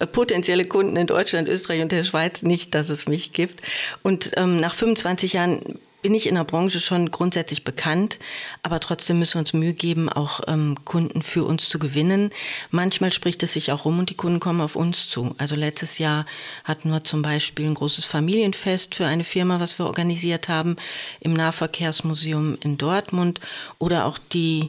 äh, 0.00 0.08
potenzielle 0.08 0.64
Kunden 0.64 0.96
in 0.96 1.06
Deutschland, 1.06 1.48
Österreich 1.48 1.82
und 1.82 1.92
der 1.92 2.02
Schweiz 2.02 2.42
nicht, 2.42 2.74
dass 2.74 2.88
es 2.88 3.06
mich 3.06 3.32
gibt. 3.32 3.62
Und 4.02 4.32
ähm, 4.36 4.58
nach 4.58 4.74
25 4.74 5.34
Jahren 5.34 5.78
bin 6.04 6.14
ich 6.14 6.28
in 6.28 6.34
der 6.34 6.44
Branche 6.44 6.80
schon 6.80 7.10
grundsätzlich 7.10 7.64
bekannt, 7.64 8.18
aber 8.62 8.78
trotzdem 8.78 9.18
müssen 9.18 9.36
wir 9.36 9.40
uns 9.40 9.54
Mühe 9.54 9.72
geben, 9.72 10.10
auch 10.10 10.40
ähm, 10.46 10.76
Kunden 10.84 11.22
für 11.22 11.44
uns 11.44 11.70
zu 11.70 11.78
gewinnen. 11.78 12.28
Manchmal 12.70 13.10
spricht 13.10 13.42
es 13.42 13.54
sich 13.54 13.72
auch 13.72 13.86
rum 13.86 14.00
und 14.00 14.10
die 14.10 14.14
Kunden 14.14 14.38
kommen 14.38 14.60
auf 14.60 14.76
uns 14.76 15.08
zu. 15.08 15.34
Also 15.38 15.56
letztes 15.56 15.96
Jahr 15.96 16.26
hatten 16.62 16.90
wir 16.90 17.04
zum 17.04 17.22
Beispiel 17.22 17.64
ein 17.64 17.72
großes 17.72 18.04
Familienfest 18.04 18.94
für 18.94 19.06
eine 19.06 19.24
Firma, 19.24 19.60
was 19.60 19.78
wir 19.78 19.86
organisiert 19.86 20.50
haben 20.50 20.76
im 21.20 21.32
Nahverkehrsmuseum 21.32 22.58
in 22.60 22.76
Dortmund 22.76 23.40
oder 23.78 24.04
auch 24.04 24.18
die 24.18 24.68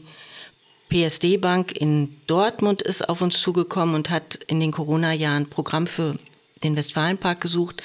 PSD 0.88 1.36
Bank 1.36 1.74
in 1.76 2.16
Dortmund 2.28 2.82
ist 2.82 3.10
auf 3.10 3.22
uns 3.22 3.42
zugekommen 3.42 3.94
und 3.94 4.10
hat 4.10 4.36
in 4.48 4.62
den 4.62 4.72
Corona-Jahren 4.72 5.50
Programm 5.50 5.86
für 5.86 6.16
den 6.65 6.75
Westfalenpark 6.75 7.39
gesucht, 7.39 7.81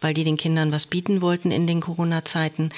weil 0.00 0.14
die 0.14 0.24
den 0.24 0.36
Kindern 0.36 0.72
was 0.72 0.86
bieten 0.86 1.22
wollten 1.22 1.50
in 1.50 1.66
den 1.66 1.80
Corona-Zeiten. 1.80 2.70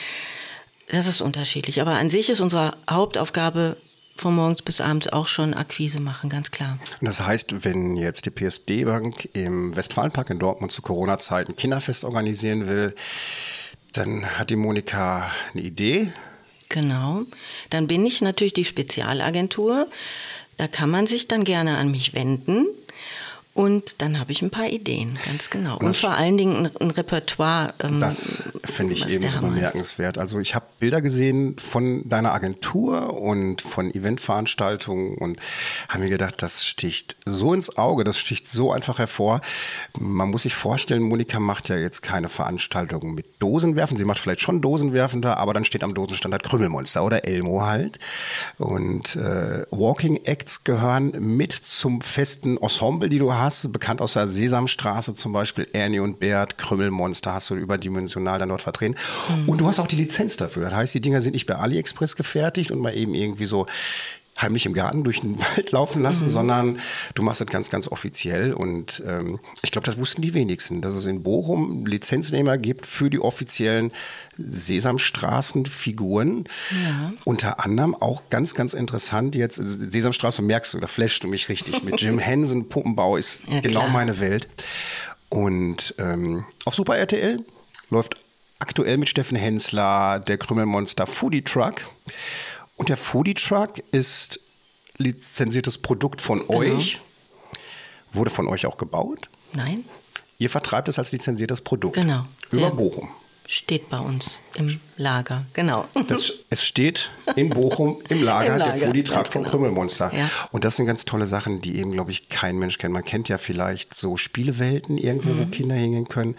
Das 0.88 1.06
ist 1.06 1.20
unterschiedlich. 1.20 1.80
Aber 1.80 1.92
an 1.92 2.10
sich 2.10 2.30
ist 2.30 2.40
unsere 2.40 2.76
Hauptaufgabe 2.88 3.76
von 4.16 4.34
morgens 4.34 4.62
bis 4.62 4.80
abends 4.80 5.08
auch 5.08 5.28
schon 5.28 5.54
Akquise 5.54 6.00
machen, 6.00 6.30
ganz 6.30 6.50
klar. 6.50 6.78
Das 7.00 7.20
heißt, 7.20 7.64
wenn 7.64 7.96
jetzt 7.96 8.26
die 8.26 8.30
PSD-Bank 8.30 9.28
im 9.34 9.76
Westfalenpark 9.76 10.30
in 10.30 10.38
Dortmund 10.38 10.72
zu 10.72 10.82
Corona-Zeiten 10.82 11.56
Kinderfest 11.56 12.04
organisieren 12.04 12.66
will, 12.66 12.94
dann 13.92 14.26
hat 14.38 14.50
die 14.50 14.56
Monika 14.56 15.30
eine 15.52 15.62
Idee. 15.62 16.12
Genau. 16.68 17.22
Dann 17.70 17.86
bin 17.86 18.04
ich 18.06 18.20
natürlich 18.22 18.54
die 18.54 18.64
Spezialagentur. 18.64 19.88
Da 20.56 20.68
kann 20.68 20.90
man 20.90 21.06
sich 21.06 21.28
dann 21.28 21.44
gerne 21.44 21.76
an 21.76 21.90
mich 21.90 22.14
wenden. 22.14 22.66
Und 23.56 24.02
dann 24.02 24.20
habe 24.20 24.32
ich 24.32 24.42
ein 24.42 24.50
paar 24.50 24.68
Ideen, 24.68 25.18
ganz 25.24 25.48
genau. 25.48 25.78
Und, 25.78 25.86
und 25.86 25.96
vor 25.96 26.10
allen 26.10 26.36
Dingen 26.36 26.66
ein, 26.66 26.76
ein 26.76 26.90
Repertoire. 26.90 27.72
Ähm, 27.82 28.00
das 28.00 28.50
finde 28.62 28.92
ich 28.92 29.08
eben 29.08 29.30
so 29.30 29.40
bemerkenswert. 29.40 30.18
Also 30.18 30.38
ich 30.40 30.54
habe 30.54 30.66
Bilder 30.78 31.00
gesehen 31.00 31.56
von 31.58 32.06
deiner 32.06 32.34
Agentur 32.34 33.18
und 33.18 33.62
von 33.62 33.90
Eventveranstaltungen 33.90 35.16
und 35.16 35.40
habe 35.88 36.00
mir 36.00 36.10
gedacht, 36.10 36.42
das 36.42 36.66
sticht 36.66 37.16
so 37.24 37.54
ins 37.54 37.78
Auge, 37.78 38.04
das 38.04 38.18
sticht 38.18 38.50
so 38.50 38.72
einfach 38.72 38.98
hervor. 38.98 39.40
Man 39.98 40.28
muss 40.28 40.42
sich 40.42 40.54
vorstellen, 40.54 41.00
Monika 41.00 41.40
macht 41.40 41.70
ja 41.70 41.76
jetzt 41.78 42.02
keine 42.02 42.28
Veranstaltungen 42.28 43.14
mit 43.14 43.40
Dosenwerfen. 43.40 43.96
Sie 43.96 44.04
macht 44.04 44.18
vielleicht 44.18 44.42
schon 44.42 44.60
Dosenwerfen 44.60 45.22
da, 45.22 45.32
aber 45.32 45.54
dann 45.54 45.64
steht 45.64 45.82
am 45.82 45.94
Dosenstand 45.94 46.34
halt 46.34 46.42
Krümmelmonster 46.42 47.02
oder 47.02 47.24
Elmo 47.24 47.62
halt. 47.62 48.00
Und 48.58 49.16
äh, 49.16 49.64
Walking 49.70 50.20
Acts 50.24 50.62
gehören 50.62 51.12
mit 51.18 51.54
zum 51.54 52.02
festen 52.02 52.58
Ensemble, 52.58 53.08
die 53.08 53.18
du 53.18 53.32
hast 53.32 53.45
hast, 53.46 53.72
bekannt 53.72 54.00
aus 54.00 54.14
der 54.14 54.26
Sesamstraße 54.26 55.14
zum 55.14 55.32
Beispiel, 55.32 55.69
Ernie 55.72 56.00
und 56.00 56.19
Bert, 56.19 56.58
Krümmelmonster 56.58 57.32
hast 57.32 57.50
du 57.50 57.54
überdimensional 57.54 58.38
dann 58.38 58.50
dort 58.50 58.62
vertreten. 58.62 58.97
Mhm. 59.28 59.49
Und 59.49 59.61
du 59.61 59.66
hast 59.66 59.78
auch 59.78 59.87
die 59.87 59.97
Lizenz 59.97 60.37
dafür. 60.37 60.64
Das 60.64 60.75
heißt, 60.75 60.94
die 60.94 61.00
Dinger 61.00 61.20
sind 61.20 61.32
nicht 61.32 61.47
bei 61.47 61.56
AliExpress 61.56 62.16
gefertigt 62.16 62.70
und 62.70 62.80
mal 62.80 62.94
eben 62.94 63.14
irgendwie 63.14 63.47
so 63.47 63.66
heimlich 64.40 64.66
im 64.66 64.75
Garten 64.75 65.05
durch 65.05 65.21
den 65.21 65.38
Wald 65.40 65.71
laufen 65.73 66.02
lassen, 66.02 66.25
mhm. 66.25 66.31
sondern 66.31 66.78
du 67.14 67.23
machst 67.23 67.40
das 67.40 67.49
ganz, 67.49 67.71
ganz 67.71 67.88
offiziell. 67.88 68.52
Und 68.52 69.02
ähm, 69.07 69.40
ich 69.62 69.71
glaube, 69.71 69.87
das 69.87 69.97
wussten 69.99 70.21
die 70.23 70.35
wenigsten, 70.35 70.83
dass 70.83 70.95
es 70.95 71.07
in 71.07 71.23
Bochum 71.23 71.87
Lizenznehmer 71.87 72.59
gibt 72.59 72.87
für 72.87 73.09
die 73.11 73.21
offiziellen 73.21 73.93
Sesamstraßenfiguren. 74.37 76.49
Ja. 76.71 77.12
Unter 77.25 77.64
anderem 77.64 77.95
auch 77.95 78.25
ganz, 78.31 78.55
ganz 78.55 78.75
interessant 78.75 79.35
jetzt, 79.35 79.57
Sesamstraße 79.57 80.43
merkst 80.43 80.75
du, 80.75 80.81
da 80.81 80.87
flasht 80.87 81.25
du 81.25 81.28
mich 81.28 81.49
richtig. 81.49 81.83
Mit 81.83 82.00
Jim 82.00 82.19
Henson, 82.19 82.69
Puppenbau 82.69 83.16
ist 83.16 83.45
ja, 83.49 83.61
genau 83.61 83.88
meine 83.88 84.21
Welt. 84.21 84.49
Und 85.28 85.95
ähm, 85.99 86.45
auf 86.64 86.75
Super 86.75 86.97
RTL 86.99 87.40
läuft 87.90 88.16
aktuell 88.59 88.97
mit 88.97 89.09
Steffen 89.09 89.37
Hensler 89.37 90.21
der 90.21 90.38
Krümmelmonster 90.38 91.07
Foodie 91.07 91.43
Truck. 91.43 91.83
Und 92.76 92.88
der 92.88 92.97
Foodie 92.97 93.35
Truck 93.35 93.83
ist 93.92 94.40
lizenziertes 94.99 95.78
Produkt 95.78 96.21
von 96.21 96.47
genau. 96.47 96.61
euch. 96.61 97.00
Wurde 98.12 98.30
von 98.30 98.49
euch 98.49 98.66
auch 98.66 98.76
gebaut? 98.76 99.28
Nein. 99.52 99.85
Ihr 100.38 100.50
vertreibt 100.50 100.88
es 100.88 100.99
als 100.99 101.12
lizenziertes 101.12 101.61
Produkt. 101.61 101.97
Genau. 101.97 102.26
Über 102.50 102.71
Bochum. 102.71 103.09
Steht 103.49 103.88
bei 103.90 104.00
uns 104.00 104.40
im 104.54 104.80
Lager, 104.97 105.47
genau. 105.52 105.87
Das, 106.09 106.33
es 106.50 106.64
steht 106.64 107.11
in 107.37 107.49
Bochum 107.50 108.02
im 108.09 108.25
Lager, 108.25 108.54
Im 108.54 108.59
Lager 108.59 108.73
der 108.73 108.87
Foodie 108.88 109.04
Truck 109.04 109.28
von 109.28 109.42
genau. 109.42 109.50
Krümmelmonster. 109.52 110.12
Ja. 110.12 110.28
Und 110.50 110.64
das 110.64 110.75
sind 110.75 110.87
ganz 110.87 111.04
tolle 111.04 111.26
Sachen, 111.26 111.61
die 111.61 111.78
eben, 111.78 111.92
glaube 111.92 112.11
ich, 112.11 112.28
kein 112.28 112.59
Mensch 112.59 112.76
kennt. 112.78 112.92
Man 112.92 113.04
kennt 113.04 113.28
ja 113.28 113.38
vielleicht 113.38 113.95
so 113.95 114.16
Spielewelten 114.16 114.99
irgendwo, 114.99 115.28
mhm. 115.28 115.38
wo 115.38 115.47
Kinder 115.47 115.76
hingehen 115.76 116.09
können. 116.09 116.35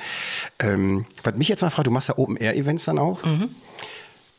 Ähm, 0.60 1.06
was 1.24 1.36
mich 1.36 1.48
jetzt 1.48 1.62
mal 1.62 1.70
fragt, 1.70 1.88
du 1.88 1.92
machst 1.92 2.10
ja 2.10 2.18
Open-Air-Events 2.18 2.84
dann 2.86 3.00
auch. 3.00 3.24
Mhm. 3.24 3.56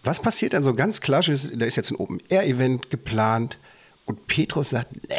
Was 0.08 0.20
passiert 0.20 0.54
dann 0.54 0.62
so 0.62 0.72
ganz 0.72 1.02
klassisch? 1.02 1.48
Da 1.52 1.66
ist 1.66 1.76
jetzt 1.76 1.90
ein 1.90 1.96
Open-Air-Event 1.96 2.88
geplant 2.88 3.58
und 4.06 4.26
Petrus 4.26 4.70
sagt, 4.70 5.06
ne. 5.06 5.16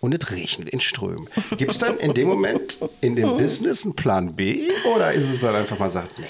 Und 0.00 0.14
es 0.14 0.30
regnet 0.30 0.70
in 0.70 0.80
Strömen. 0.80 1.28
Gibt 1.58 1.70
es 1.70 1.76
dann 1.76 1.98
in 1.98 2.14
dem 2.14 2.26
Moment 2.26 2.78
in 3.02 3.14
dem 3.14 3.28
Business 3.36 3.84
einen 3.84 3.94
Plan 3.94 4.34
B 4.34 4.70
oder 4.94 5.12
ist 5.12 5.28
es 5.28 5.40
dann 5.40 5.54
einfach 5.54 5.78
mal 5.78 5.90
sagt, 5.90 6.18
ne? 6.18 6.28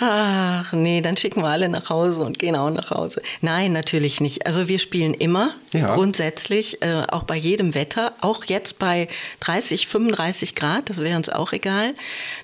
Ach 0.00 0.72
nee, 0.72 1.00
dann 1.00 1.16
schicken 1.16 1.42
wir 1.42 1.48
alle 1.48 1.68
nach 1.68 1.90
Hause 1.90 2.22
und 2.22 2.38
gehen 2.38 2.56
auch 2.56 2.70
nach 2.70 2.90
Hause. 2.90 3.22
Nein, 3.40 3.72
natürlich 3.72 4.20
nicht. 4.20 4.46
Also 4.46 4.68
wir 4.68 4.78
spielen 4.78 5.12
immer, 5.12 5.54
ja. 5.72 5.94
grundsätzlich, 5.94 6.82
äh, 6.82 7.02
auch 7.08 7.24
bei 7.24 7.36
jedem 7.36 7.74
Wetter, 7.74 8.14
auch 8.20 8.44
jetzt 8.44 8.78
bei 8.78 9.08
30, 9.40 9.86
35 9.86 10.54
Grad, 10.54 10.88
das 10.88 10.98
wäre 10.98 11.16
uns 11.16 11.28
auch 11.28 11.52
egal. 11.52 11.94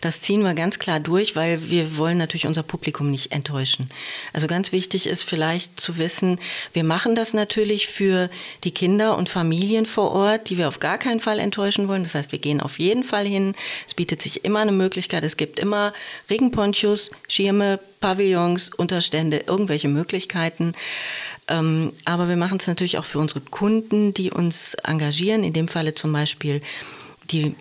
Das 0.00 0.20
ziehen 0.20 0.42
wir 0.42 0.54
ganz 0.54 0.78
klar 0.78 1.00
durch, 1.00 1.36
weil 1.36 1.70
wir 1.70 1.96
wollen 1.96 2.18
natürlich 2.18 2.46
unser 2.46 2.62
Publikum 2.62 3.10
nicht 3.10 3.32
enttäuschen. 3.32 3.88
Also 4.32 4.46
ganz 4.46 4.72
wichtig 4.72 5.06
ist 5.06 5.22
vielleicht 5.22 5.80
zu 5.80 5.96
wissen, 5.96 6.38
wir 6.72 6.84
machen 6.84 7.14
das 7.14 7.32
natürlich 7.32 7.86
für 7.86 8.28
die 8.64 8.72
Kinder 8.72 9.16
und 9.16 9.28
Familien 9.28 9.86
vor 9.86 10.12
Ort, 10.12 10.50
die 10.50 10.58
wir 10.58 10.68
auf 10.68 10.80
gar 10.80 10.98
keinen 10.98 11.20
Fall 11.20 11.38
enttäuschen 11.38 11.88
wollen. 11.88 12.02
Das 12.02 12.14
heißt, 12.14 12.32
wir 12.32 12.38
gehen 12.38 12.60
auf 12.60 12.78
jeden 12.78 13.04
Fall 13.04 13.26
hin. 13.26 13.54
Es 13.86 13.94
bietet 13.94 14.20
sich 14.22 14.44
immer 14.44 14.60
eine 14.60 14.72
Möglichkeit. 14.72 15.24
Es 15.24 15.36
gibt 15.36 15.58
immer 15.58 15.92
Regenponchos, 16.28 17.10
Schirme, 17.38 17.78
Pavillons, 18.00 18.74
Unterstände, 18.74 19.44
irgendwelche 19.46 19.86
Möglichkeiten. 19.86 20.72
Ähm, 21.46 21.92
aber 22.04 22.28
wir 22.28 22.34
machen 22.34 22.58
es 22.58 22.66
natürlich 22.66 22.98
auch 22.98 23.04
für 23.04 23.20
unsere 23.20 23.40
Kunden, 23.40 24.12
die 24.12 24.32
uns 24.32 24.74
engagieren. 24.74 25.44
In 25.44 25.52
dem 25.52 25.68
Falle 25.68 25.94
zum 25.94 26.12
Beispiel 26.12 26.60
die 27.30 27.54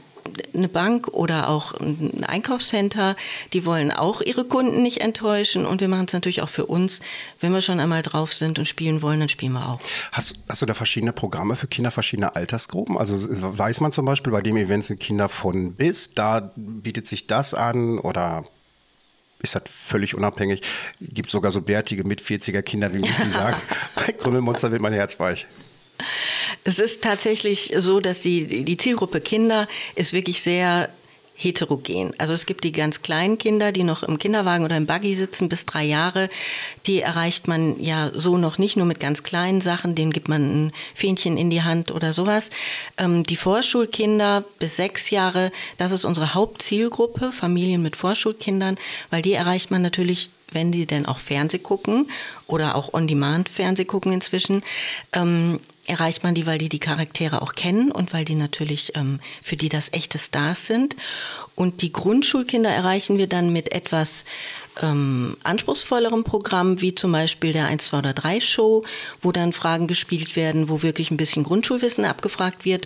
eine 0.56 0.68
Bank 0.68 1.10
oder 1.10 1.48
auch 1.48 1.74
ein 1.76 2.24
Einkaufscenter, 2.24 3.16
die 3.54 3.66
wollen 3.66 3.92
auch 3.92 4.22
ihre 4.22 4.46
Kunden 4.46 4.82
nicht 4.82 5.00
enttäuschen 5.00 5.68
und 5.68 5.80
wir 5.80 5.88
machen 5.88 6.06
es 6.08 6.14
natürlich 6.14 6.42
auch 6.42 6.50
für 6.50 6.66
uns. 6.66 7.00
Wenn 7.40 7.54
wir 7.54 7.62
schon 7.62 7.80
einmal 7.80 8.02
drauf 8.02 8.34
sind 8.34 8.58
und 8.58 8.66
spielen 8.66 9.04
wollen, 9.04 9.20
dann 9.20 9.30
spielen 9.30 9.54
wir 9.54 9.70
auch. 9.70 9.80
Hast, 10.12 10.40
hast 10.50 10.64
du 10.64 10.66
da 10.66 10.74
verschiedene 10.74 11.14
Programme 11.14 11.56
für 11.56 11.68
Kinder, 11.68 11.92
verschiedene 11.92 12.36
Altersgruppen? 12.36 12.98
Also 12.98 13.16
weiß 13.16 13.80
man 13.82 13.92
zum 13.92 14.06
Beispiel, 14.06 14.34
bei 14.34 14.42
dem 14.42 14.58
Event 14.58 14.86
sind 14.86 15.00
Kinder 15.00 15.30
von 15.30 15.76
bis, 15.76 16.16
da 16.16 16.52
bietet 16.56 17.08
sich 17.08 17.28
das 17.28 17.54
an 17.54 18.00
oder 18.00 18.44
ist 19.40 19.56
das 19.56 19.64
völlig 19.66 20.16
unabhängig. 20.16 20.62
Gibt 21.00 21.30
sogar 21.30 21.52
so 21.52 21.62
bärtige 21.62 22.04
mit 22.04 22.22
40er 22.22 22.62
Kinder 22.62 22.94
wie 22.94 23.00
mich, 23.00 23.18
die 23.24 23.30
sagen, 23.30 23.58
bei 23.96 24.12
Krümmelmonster 24.12 24.72
wird 24.72 24.82
mein 24.82 24.94
Herz 24.94 25.20
weich. 25.20 25.48
Es 26.64 26.80
ist 26.80 27.02
tatsächlich 27.02 27.74
so, 27.78 28.00
dass 28.00 28.22
die, 28.22 28.64
die 28.64 28.78
Zielgruppe 28.78 29.22
Kinder 29.22 29.68
ist 29.96 30.14
wirklich 30.14 30.42
sehr 30.42 30.90
heterogen. 31.38 32.12
Also 32.18 32.34
es 32.34 32.46
gibt 32.48 32.64
die 32.64 32.72
ganz 32.72 33.04
kleinen 33.04 33.38
Kinder, 33.38 33.72
die 33.72 33.84
noch 33.84 34.04
im 34.04 34.18
Kinderwagen 34.18 34.66
oder 34.66 34.76
im 34.76 34.88
Buggy 34.88 35.14
sitzen 35.14 35.50
bis 35.50 35.66
drei 35.66 35.84
Jahre. 35.84 36.30
Die 36.88 37.00
erreicht 37.00 37.48
man 37.48 37.82
ja 37.82 38.12
so 38.14 38.38
noch 38.38 38.58
nicht 38.58 38.76
nur 38.76 38.88
mit 38.88 39.00
ganz 39.00 39.22
kleinen 39.24 39.62
Sachen. 39.62 39.94
Denen 39.94 40.12
gibt 40.12 40.30
man 40.30 40.68
ein 40.68 40.74
Fähnchen 40.96 41.38
in 41.38 41.52
die 41.52 41.62
Hand 41.62 41.92
oder 41.92 42.12
sowas. 42.12 42.50
Ähm, 42.98 43.24
die 43.24 43.36
Vorschulkinder 43.36 44.44
bis 44.58 44.78
sechs 44.78 45.12
Jahre, 45.12 45.52
das 45.78 45.92
ist 45.92 46.06
unsere 46.06 46.34
Hauptzielgruppe, 46.34 47.32
Familien 47.32 47.84
mit 47.84 47.96
Vorschulkindern, 47.96 48.78
weil 49.12 49.22
die 49.22 49.34
erreicht 49.34 49.70
man 49.70 49.84
natürlich 49.84 50.32
wenn 50.52 50.72
die 50.72 50.86
denn 50.86 51.06
auch 51.06 51.20
Fernseh 51.20 51.60
gucken 51.60 52.10
oder 52.48 52.76
auch 52.76 52.94
On-Demand 52.94 53.50
Fernseh 53.50 53.84
gucken 53.84 54.14
inzwischen, 54.14 54.64
ähm, 55.12 55.60
erreicht 55.88 56.24
man 56.24 56.36
die, 56.36 56.46
weil 56.46 56.58
die 56.58 56.70
die 56.70 56.80
Charaktere 56.80 57.42
auch 57.42 57.54
kennen 57.54 57.92
und 57.92 58.14
weil 58.14 58.26
die 58.26 58.36
natürlich 58.36 58.96
ähm, 58.96 59.20
für 59.42 59.56
die 59.56 59.70
das 59.70 59.92
echte 59.94 60.20
Stars 60.20 60.68
sind. 60.68 60.96
Und 61.56 61.82
die 61.82 61.92
Grundschulkinder 61.92 62.70
erreichen 62.70 63.18
wir 63.18 63.28
dann 63.28 63.52
mit 63.52 63.72
etwas 63.72 64.26
ähm, 64.82 65.38
anspruchsvollerem 65.44 66.24
Programm, 66.24 66.82
wie 66.82 66.94
zum 66.94 67.12
Beispiel 67.12 67.52
der 67.52 67.66
1, 67.66 67.86
2 67.88 67.98
oder 67.98 68.14
3 68.14 68.40
Show, 68.40 68.84
wo 69.22 69.32
dann 69.32 69.54
Fragen 69.54 69.88
gespielt 69.88 70.36
werden, 70.36 70.70
wo 70.70 70.84
wirklich 70.84 71.10
ein 71.10 71.18
bisschen 71.18 71.44
Grundschulwissen 71.44 72.06
abgefragt 72.06 72.66
wird. 72.66 72.86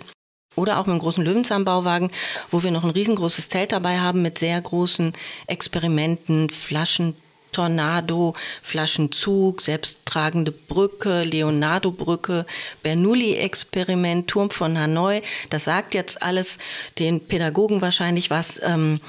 Oder 0.54 0.78
auch 0.78 0.86
mit 0.86 0.92
einem 0.92 1.00
großen 1.00 1.24
Löwenzahnbauwagen, 1.24 2.10
wo 2.50 2.62
wir 2.62 2.70
noch 2.70 2.84
ein 2.84 2.90
riesengroßes 2.90 3.48
Zelt 3.48 3.72
dabei 3.72 4.00
haben 4.00 4.22
mit 4.22 4.38
sehr 4.38 4.60
großen 4.60 5.14
Experimenten, 5.46 6.50
Flaschen, 6.50 7.16
Tornado, 7.52 8.32
Flaschenzug, 8.62 9.60
selbsttragende 9.60 10.52
Brücke, 10.52 11.22
Leonardo-Brücke, 11.24 12.46
Bernoulli-Experiment, 12.82 14.28
Turm 14.28 14.50
von 14.50 14.78
Hanoi. 14.78 15.22
Das 15.50 15.64
sagt 15.64 15.94
jetzt 15.94 16.22
alles 16.22 16.58
den 16.98 17.20
Pädagogen 17.20 17.80
wahrscheinlich 17.80 18.30
was. 18.30 18.60
Ähm, 18.62 19.00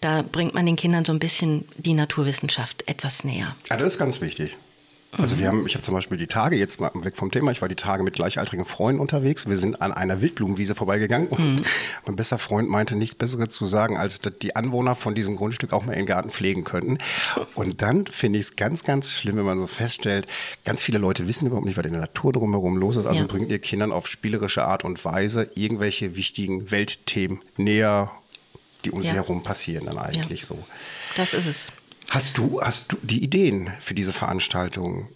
da 0.00 0.22
bringt 0.22 0.54
man 0.54 0.66
den 0.66 0.76
Kindern 0.76 1.04
so 1.04 1.12
ein 1.12 1.18
bisschen 1.18 1.64
die 1.76 1.94
Naturwissenschaft 1.94 2.88
etwas 2.88 3.24
näher. 3.24 3.56
Ja, 3.70 3.76
das 3.76 3.94
ist 3.94 3.98
ganz 3.98 4.20
wichtig. 4.20 4.56
Also 5.18 5.38
wir 5.38 5.48
haben, 5.48 5.66
ich 5.66 5.74
habe 5.74 5.82
zum 5.82 5.92
Beispiel 5.92 6.16
die 6.16 6.26
Tage, 6.26 6.56
jetzt 6.56 6.80
mal 6.80 6.90
weg 6.94 7.18
vom 7.18 7.30
Thema, 7.30 7.50
ich 7.50 7.60
war 7.60 7.68
die 7.68 7.76
Tage 7.76 8.02
mit 8.02 8.14
gleichaltrigen 8.14 8.64
Freunden 8.64 8.98
unterwegs. 8.98 9.46
Wir 9.46 9.58
sind 9.58 9.82
an 9.82 9.92
einer 9.92 10.22
Wildblumenwiese 10.22 10.74
vorbeigegangen 10.74 11.28
und 11.28 11.56
mhm. 11.56 11.62
mein 12.06 12.16
bester 12.16 12.38
Freund 12.38 12.70
meinte 12.70 12.96
nichts 12.96 13.14
Besseres 13.14 13.50
zu 13.50 13.66
sagen, 13.66 13.98
als 13.98 14.20
dass 14.20 14.32
die 14.40 14.56
Anwohner 14.56 14.94
von 14.94 15.14
diesem 15.14 15.36
Grundstück 15.36 15.74
auch 15.74 15.84
mal 15.84 15.94
ihren 15.94 16.06
Garten 16.06 16.30
pflegen 16.30 16.64
könnten. 16.64 16.96
Und 17.54 17.82
dann 17.82 18.06
finde 18.06 18.38
ich 18.38 18.46
es 18.46 18.56
ganz, 18.56 18.84
ganz 18.84 19.12
schlimm, 19.12 19.36
wenn 19.36 19.44
man 19.44 19.58
so 19.58 19.66
feststellt, 19.66 20.26
ganz 20.64 20.82
viele 20.82 20.96
Leute 20.96 21.28
wissen 21.28 21.46
überhaupt 21.46 21.66
nicht, 21.66 21.76
was 21.76 21.84
in 21.84 21.92
der 21.92 22.00
Natur 22.00 22.32
drumherum 22.32 22.78
los 22.78 22.96
ist. 22.96 23.04
Also 23.04 23.24
ja. 23.24 23.26
bringt 23.26 23.50
ihr 23.50 23.58
Kindern 23.58 23.92
auf 23.92 24.06
spielerische 24.06 24.64
Art 24.64 24.82
und 24.82 25.04
Weise 25.04 25.50
irgendwelche 25.54 26.16
wichtigen 26.16 26.70
Weltthemen 26.70 27.40
näher, 27.58 28.10
die 28.86 28.90
um 28.90 29.02
ja. 29.02 29.10
sie 29.10 29.16
herum 29.16 29.42
passieren 29.42 29.84
dann 29.84 29.98
eigentlich 29.98 30.40
ja. 30.40 30.46
so. 30.46 30.58
Das 31.16 31.34
ist 31.34 31.46
es. 31.46 31.72
Hast 32.10 32.38
du, 32.38 32.60
hast 32.60 32.92
du 32.92 32.96
die 33.02 33.22
Ideen 33.22 33.70
für 33.80 33.94
diese 33.94 34.12
Veranstaltung? 34.12 35.08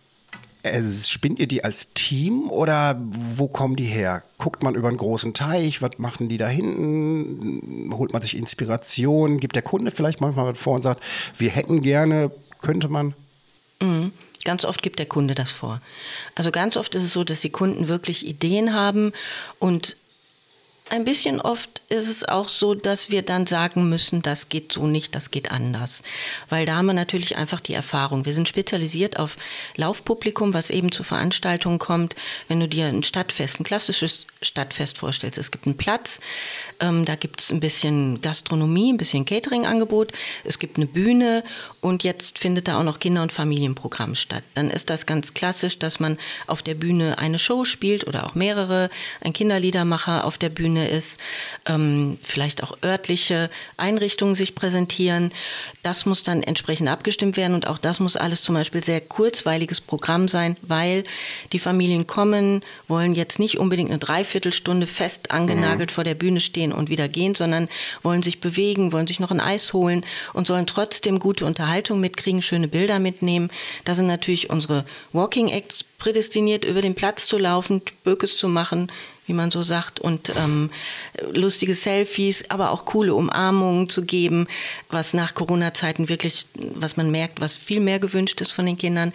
Äh, 0.63 0.83
spinnt 0.83 1.39
ihr 1.39 1.47
die 1.47 1.65
als 1.65 1.93
Team 1.95 2.51
oder 2.51 2.99
wo 3.01 3.49
kommen 3.49 3.77
die 3.77 3.85
her? 3.85 4.23
Guckt 4.39 4.63
man 4.63 4.75
über 4.75 4.89
einen 4.89 4.97
großen 4.97 5.35
Teich? 5.35 5.83
Was 5.83 5.99
machen 5.99 6.29
die 6.29 6.39
da 6.39 6.49
hinten? 6.49 7.93
Holt 7.95 8.13
man 8.13 8.23
sich 8.23 8.37
Inspiration? 8.37 9.39
Gibt 9.39 9.55
der 9.55 9.63
Kunde 9.63 9.91
vielleicht 9.91 10.21
manchmal 10.21 10.47
was 10.47 10.59
vor 10.59 10.75
und 10.75 10.83
sagt, 10.83 11.03
wir 11.39 11.51
hätten 11.51 11.83
gerne, 11.83 12.31
könnte 12.63 12.89
man? 12.89 13.15
Mhm. 13.81 14.13
Ganz 14.45 14.65
oft 14.65 14.83
gibt 14.83 15.01
der 15.01 15.07
Kunde 15.07 15.35
das 15.35 15.51
vor. 15.51 15.81
Also 16.37 16.53
ganz 16.53 16.77
oft 16.77 16.95
ist 16.95 17.03
es 17.03 17.13
so, 17.13 17.25
dass 17.25 17.41
die 17.41 17.51
Kunden 17.51 17.89
wirklich 17.89 18.25
Ideen 18.25 18.73
haben 18.73 19.13
und 19.59 19.97
ein 20.89 21.05
bisschen 21.05 21.41
oft 21.41 21.83
ist 21.89 22.09
es 22.09 22.25
auch 22.25 22.49
so, 22.49 22.75
dass 22.75 23.11
wir 23.11 23.23
dann 23.23 23.47
sagen 23.47 23.89
müssen, 23.89 24.23
das 24.23 24.49
geht 24.49 24.73
so 24.73 24.87
nicht, 24.87 25.15
das 25.15 25.31
geht 25.33 25.51
anders. 25.51 26.03
Weil 26.49 26.65
da 26.65 26.77
haben 26.77 26.87
wir 26.87 26.95
natürlich 26.95 27.37
einfach 27.37 27.61
die 27.61 27.75
Erfahrung. 27.75 28.25
Wir 28.25 28.35
sind 28.35 28.49
spezialisiert 28.49 29.19
auf 29.19 29.37
Laufpublikum, 29.77 30.55
was 30.55 30.71
eben 30.71 30.93
zu 30.93 31.03
Veranstaltungen 31.03 31.79
kommt. 31.79 32.15
Wenn 32.47 32.61
du 32.61 32.69
dir 32.69 32.87
ein 32.87 33.03
Stadtfest, 33.03 33.59
ein 33.59 33.65
klassisches 33.65 34.27
Stadtfest 34.43 34.99
vorstellst, 34.99 35.39
es 35.39 35.51
gibt 35.51 35.67
einen 35.67 35.77
Platz, 35.77 36.21
ähm, 36.79 37.05
da 37.05 37.17
gibt 37.17 37.41
es 37.41 37.51
ein 37.51 37.61
bisschen 37.61 38.21
Gastronomie, 38.21 38.93
ein 38.93 38.97
bisschen 38.97 39.25
Catering-Angebot, 39.25 40.13
es 40.45 40.59
gibt 40.59 40.77
eine 40.77 40.87
Bühne 40.87 41.43
und 41.87 42.03
jetzt 42.03 42.41
findet 42.41 42.67
da 42.67 42.81
auch 42.81 42.83
noch 42.83 42.99
Kinder- 42.99 43.23
und 43.23 43.31
Familienprogramm 43.31 44.17
statt. 44.17 44.43
Dann 44.55 44.73
ist 44.73 44.91
das 44.91 45.07
ganz 45.07 45.35
klassisch, 45.35 45.79
dass 45.79 46.01
man 46.01 46.19
auf 46.49 46.61
der 46.61 46.75
Bühne 46.75 47.19
eine 47.19 47.39
Show 47.39 47.65
spielt 47.65 48.09
oder 48.09 48.27
auch 48.27 48.35
mehrere, 48.35 48.91
ein 49.21 49.33
Kinderliedermacher 49.33 50.25
auf 50.25 50.37
der 50.37 50.49
Bühne 50.49 50.89
ist, 50.89 51.21
ähm, 51.65 52.19
vielleicht 52.23 52.65
auch 52.65 52.77
örtliche 52.83 53.51
Einrichtungen 53.77 54.35
sich 54.35 54.57
präsentieren. 54.57 55.31
Das 55.85 56.07
muss 56.07 56.25
dann 56.25 56.43
entsprechend 56.43 56.89
abgestimmt 56.89 57.37
werden 57.37 57.55
und 57.55 57.69
auch 57.69 57.79
das 57.79 58.01
muss 58.01 58.17
alles 58.17 58.43
zum 58.43 58.57
Beispiel 58.57 58.83
sehr 58.83 59.01
kurzweiliges 59.01 59.81
Programm 59.81 60.27
sein, 60.27 60.57
weil 60.63 61.05
die 61.53 61.61
Familien 61.61 62.09
kommen, 62.09 62.63
wollen 62.89 63.15
jetzt 63.15 63.39
nicht 63.39 63.59
unbedingt 63.59 63.91
eine 63.91 64.01
Dreiviertelstunde 64.01 64.89
fest 64.89 65.31
angenagelt 65.31 65.93
mhm. 65.93 65.95
vor 65.95 66.03
der 66.03 66.17
Bühne 66.17 66.41
stehen 66.41 66.73
und 66.73 66.91
wieder 66.91 67.07
gehen, 67.07 67.37
sondern 67.37 67.69
wollen 68.03 68.25
sich 68.25 68.41
bewegen, 68.41 68.91
wollen 68.91 69.07
sich 69.07 69.21
noch 69.21 69.31
ein 69.31 69.39
Eis 69.39 69.73
holen 69.73 70.05
und 70.33 70.49
sollen 70.49 70.67
trotzdem 70.67 71.21
gute 71.21 71.47
Unterhaltung 71.47 71.76
mitkriegen, 71.97 72.43
schöne 72.43 72.69
Bilder 72.69 72.99
mitnehmen. 72.99 73.51
Da 73.85 73.95
sind 73.95 74.07
natürlich 74.07 74.51
unsere 74.51 74.85
Walking 75.13 75.49
Acts 75.49 75.85
prädestiniert, 75.99 76.65
über 76.65 76.83
den 76.83 76.95
Platz 76.95 77.27
zu 77.27 77.39
laufen, 77.39 77.83
Bökes 78.05 78.37
zu 78.37 78.49
machen, 78.49 78.91
wie 79.27 79.33
man 79.33 79.51
so 79.51 79.63
sagt, 79.63 80.01
und 80.01 80.33
ähm, 80.37 80.71
lustige 81.33 81.75
Selfies, 81.75 82.49
aber 82.51 82.71
auch 82.71 82.85
coole 82.85 83.15
Umarmungen 83.15 83.89
zu 83.89 84.05
geben, 84.05 84.47
was 84.89 85.15
nach 85.15 85.35
Corona-Zeiten 85.35 86.09
wirklich, 86.09 86.47
was 86.55 86.97
man 86.97 87.11
merkt, 87.11 87.41
was 87.41 87.57
viel 87.57 87.81
mehr 87.81 87.99
gewünscht 87.99 88.41
ist 88.41 88.53
von 88.53 88.67
den 88.67 88.79
Kindern. 88.79 89.13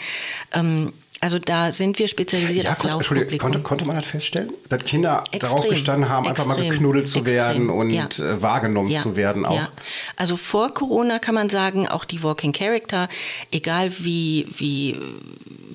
Ähm, 0.51 0.93
also 1.21 1.37
da 1.37 1.71
sind 1.71 1.99
wir 1.99 2.07
spezialisiert 2.07 2.65
ja, 2.65 2.71
auf 2.71 2.83
Laufpublikum. 2.83 3.37
Konnte, 3.37 3.59
konnte 3.61 3.85
man 3.85 3.95
das 3.95 4.07
feststellen, 4.07 4.51
dass 4.69 4.83
Kinder 4.83 5.21
extrem, 5.31 5.39
darauf 5.39 5.69
gestanden 5.69 6.09
haben, 6.09 6.27
einfach 6.27 6.45
extrem, 6.45 6.63
mal 6.63 6.71
geknuddelt 6.71 7.07
zu 7.07 7.19
extrem, 7.19 7.35
werden 7.35 7.69
und 7.69 7.91
ja. 7.91 8.05
Äh, 8.05 8.41
wahrgenommen 8.41 8.89
ja, 8.89 8.99
zu 8.99 9.15
werden 9.15 9.45
auch? 9.45 9.55
Ja. 9.55 9.69
Also 10.15 10.35
vor 10.35 10.73
Corona 10.73 11.19
kann 11.19 11.35
man 11.35 11.51
sagen, 11.51 11.87
auch 11.87 12.05
die 12.05 12.23
Walking 12.23 12.53
Character, 12.53 13.07
egal 13.51 13.91
wie, 13.99 14.47
wie 14.57 14.99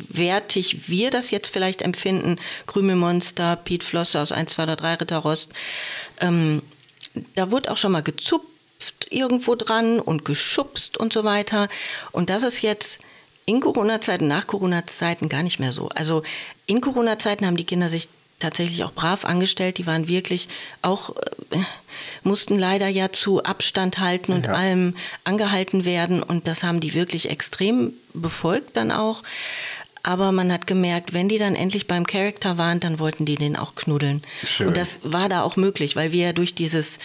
wertig 0.08 0.88
wir 0.88 1.12
das 1.12 1.30
jetzt 1.30 1.48
vielleicht 1.48 1.80
empfinden, 1.80 2.38
Krümelmonster, 2.66 3.54
Pete 3.54 3.86
Flosse 3.86 4.20
aus 4.20 4.32
1, 4.32 4.52
2 4.52 4.64
oder 4.64 4.76
3 4.76 4.94
Ritterrost, 4.94 5.52
ähm, 6.20 6.60
da 7.36 7.52
wurde 7.52 7.70
auch 7.70 7.76
schon 7.76 7.92
mal 7.92 8.02
gezupft 8.02 8.48
irgendwo 9.10 9.54
dran 9.54 10.00
und 10.00 10.24
geschubst 10.24 10.98
und 10.98 11.12
so 11.12 11.22
weiter. 11.22 11.68
Und 12.10 12.30
das 12.30 12.42
ist 12.42 12.62
jetzt 12.62 12.98
in 13.46 13.60
Corona-Zeiten, 13.60 14.28
nach 14.28 14.46
Corona-Zeiten 14.46 15.28
gar 15.28 15.42
nicht 15.42 15.58
mehr 15.58 15.72
so. 15.72 15.88
Also 15.90 16.22
in 16.66 16.80
Corona-Zeiten 16.80 17.46
haben 17.46 17.56
die 17.56 17.64
Kinder 17.64 17.88
sich 17.88 18.08
tatsächlich 18.38 18.84
auch 18.84 18.92
brav 18.92 19.24
angestellt. 19.24 19.78
Die 19.78 19.86
waren 19.86 20.08
wirklich 20.08 20.48
auch, 20.82 21.16
äh, 21.50 21.58
mussten 22.22 22.58
leider 22.58 22.88
ja 22.88 23.10
zu 23.12 23.42
Abstand 23.42 23.98
halten 23.98 24.32
und 24.32 24.46
Ja. 24.46 24.52
allem 24.52 24.94
angehalten 25.24 25.84
werden. 25.84 26.22
Und 26.22 26.46
das 26.46 26.62
haben 26.62 26.80
die 26.80 26.92
wirklich 26.92 27.30
extrem 27.30 27.94
befolgt 28.12 28.76
dann 28.76 28.90
auch. 28.90 29.22
Aber 30.06 30.30
man 30.30 30.52
hat 30.52 30.68
gemerkt, 30.68 31.14
wenn 31.14 31.28
die 31.28 31.36
dann 31.36 31.56
endlich 31.56 31.88
beim 31.88 32.06
Charakter 32.06 32.58
waren, 32.58 32.78
dann 32.78 33.00
wollten 33.00 33.24
die 33.24 33.34
den 33.34 33.56
auch 33.56 33.74
knuddeln. 33.74 34.22
Schön. 34.44 34.68
Und 34.68 34.76
das 34.76 35.00
war 35.02 35.28
da 35.28 35.42
auch 35.42 35.56
möglich, 35.56 35.96
weil 35.96 36.12
wir 36.12 36.26
ja 36.26 36.32
durch 36.32 36.54
dieses 36.54 36.98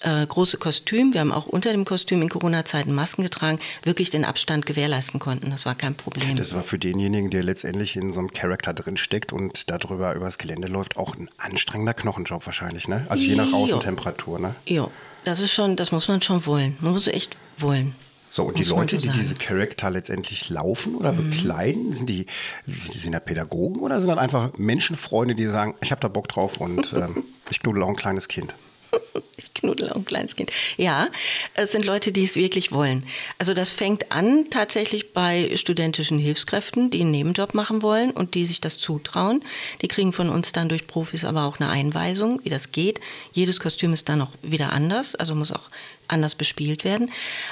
äh, 0.00 0.26
große 0.26 0.58
Kostüm, 0.58 1.14
wir 1.14 1.20
haben 1.20 1.30
auch 1.30 1.46
unter 1.46 1.70
dem 1.70 1.84
Kostüm 1.84 2.20
in 2.20 2.28
Corona-Zeiten 2.28 2.92
Masken 2.92 3.22
getragen, 3.22 3.60
wirklich 3.84 4.10
den 4.10 4.24
Abstand 4.24 4.66
gewährleisten 4.66 5.20
konnten. 5.20 5.50
Das 5.50 5.66
war 5.66 5.76
kein 5.76 5.94
Problem. 5.94 6.34
Das 6.34 6.52
war 6.52 6.64
für 6.64 6.80
denjenigen, 6.80 7.30
der 7.30 7.44
letztendlich 7.44 7.94
in 7.94 8.10
so 8.10 8.18
einem 8.18 8.32
Charakter 8.32 8.74
drin 8.74 8.96
steckt 8.96 9.32
und 9.32 9.70
darüber 9.70 10.16
übers 10.16 10.36
Gelände 10.36 10.66
läuft, 10.66 10.96
auch 10.96 11.14
ein 11.14 11.30
anstrengender 11.38 11.94
Knochenjob 11.94 12.44
wahrscheinlich, 12.44 12.88
ne? 12.88 13.06
Also 13.08 13.24
je 13.24 13.36
nach. 13.36 13.52
Außentemperatur, 13.52 14.40
ne? 14.40 14.56
ja, 14.66 14.90
das 15.22 15.40
ist 15.40 15.52
schon, 15.52 15.76
das 15.76 15.92
muss 15.92 16.08
man 16.08 16.20
schon 16.22 16.44
wollen. 16.44 16.76
Man 16.80 16.92
muss 16.92 17.06
echt 17.06 17.36
wollen. 17.56 17.94
So, 18.28 18.44
und 18.44 18.58
die 18.58 18.64
Leute, 18.64 18.98
die. 18.98 19.08
Mhm. 19.08 19.12
diese 19.12 19.34
Charakter 19.34 19.90
letztendlich 19.90 20.50
laufen 20.50 20.94
oder 20.94 21.12
bekleiden, 21.12 21.92
sind 21.92 22.10
die, 22.10 22.26
sind 22.66 22.94
die 22.94 22.98
sind 22.98 23.12
da 23.12 23.20
Pädagogen 23.20 23.80
oder 23.80 24.00
sind 24.00 24.10
das 24.10 24.18
einfach 24.18 24.56
Menschenfreunde, 24.58 25.34
die 25.34 25.46
sagen, 25.46 25.74
ich 25.82 25.90
habe 25.90 26.00
da 26.00 26.08
Bock 26.08 26.28
drauf 26.28 26.58
und 26.58 26.92
ähm, 26.96 27.24
ich 27.50 27.60
knuddel 27.60 27.82
auch 27.82 27.88
ein 27.88 27.96
kleines 27.96 28.28
Kind? 28.28 28.54
Ich 29.36 29.54
knuddel 29.54 29.90
auch 29.90 29.96
ein 29.96 30.04
kleines 30.04 30.34
Kind. 30.34 30.52
Ja, 30.76 31.08
es 31.54 31.72
sind 31.72 31.84
Leute, 31.84 32.10
die 32.10 32.24
es 32.24 32.34
wirklich 32.34 32.72
wollen. 32.72 33.04
Also 33.38 33.54
das 33.54 33.70
fängt 33.70 34.10
an 34.10 34.50
tatsächlich 34.50 35.12
bei 35.12 35.56
studentischen 35.56 36.18
Hilfskräften, 36.18 36.90
die 36.90 37.00
einen 37.00 37.12
Nebenjob 37.12 37.54
machen 37.54 37.82
wollen 37.82 38.10
und 38.10 38.34
die 38.34 38.44
sich 38.44 38.60
das 38.60 38.78
zutrauen. 38.78 39.44
Die 39.80 39.88
kriegen 39.88 40.12
von 40.12 40.28
uns 40.28 40.52
dann 40.52 40.68
durch 40.68 40.86
Profis 40.86 41.24
aber 41.24 41.44
auch 41.44 41.60
eine 41.60 41.70
Einweisung, 41.70 42.40
wie 42.44 42.50
das 42.50 42.72
geht. 42.72 43.00
Jedes 43.32 43.60
Kostüm 43.60 43.92
ist 43.92 44.08
dann 44.08 44.22
auch 44.22 44.32
wieder 44.42 44.72
anders, 44.72 45.14
also 45.14 45.34
muss 45.34 45.52
auch 45.52 45.70
anders 46.08 46.34
bespielt 46.34 46.84
werden. 46.84 47.10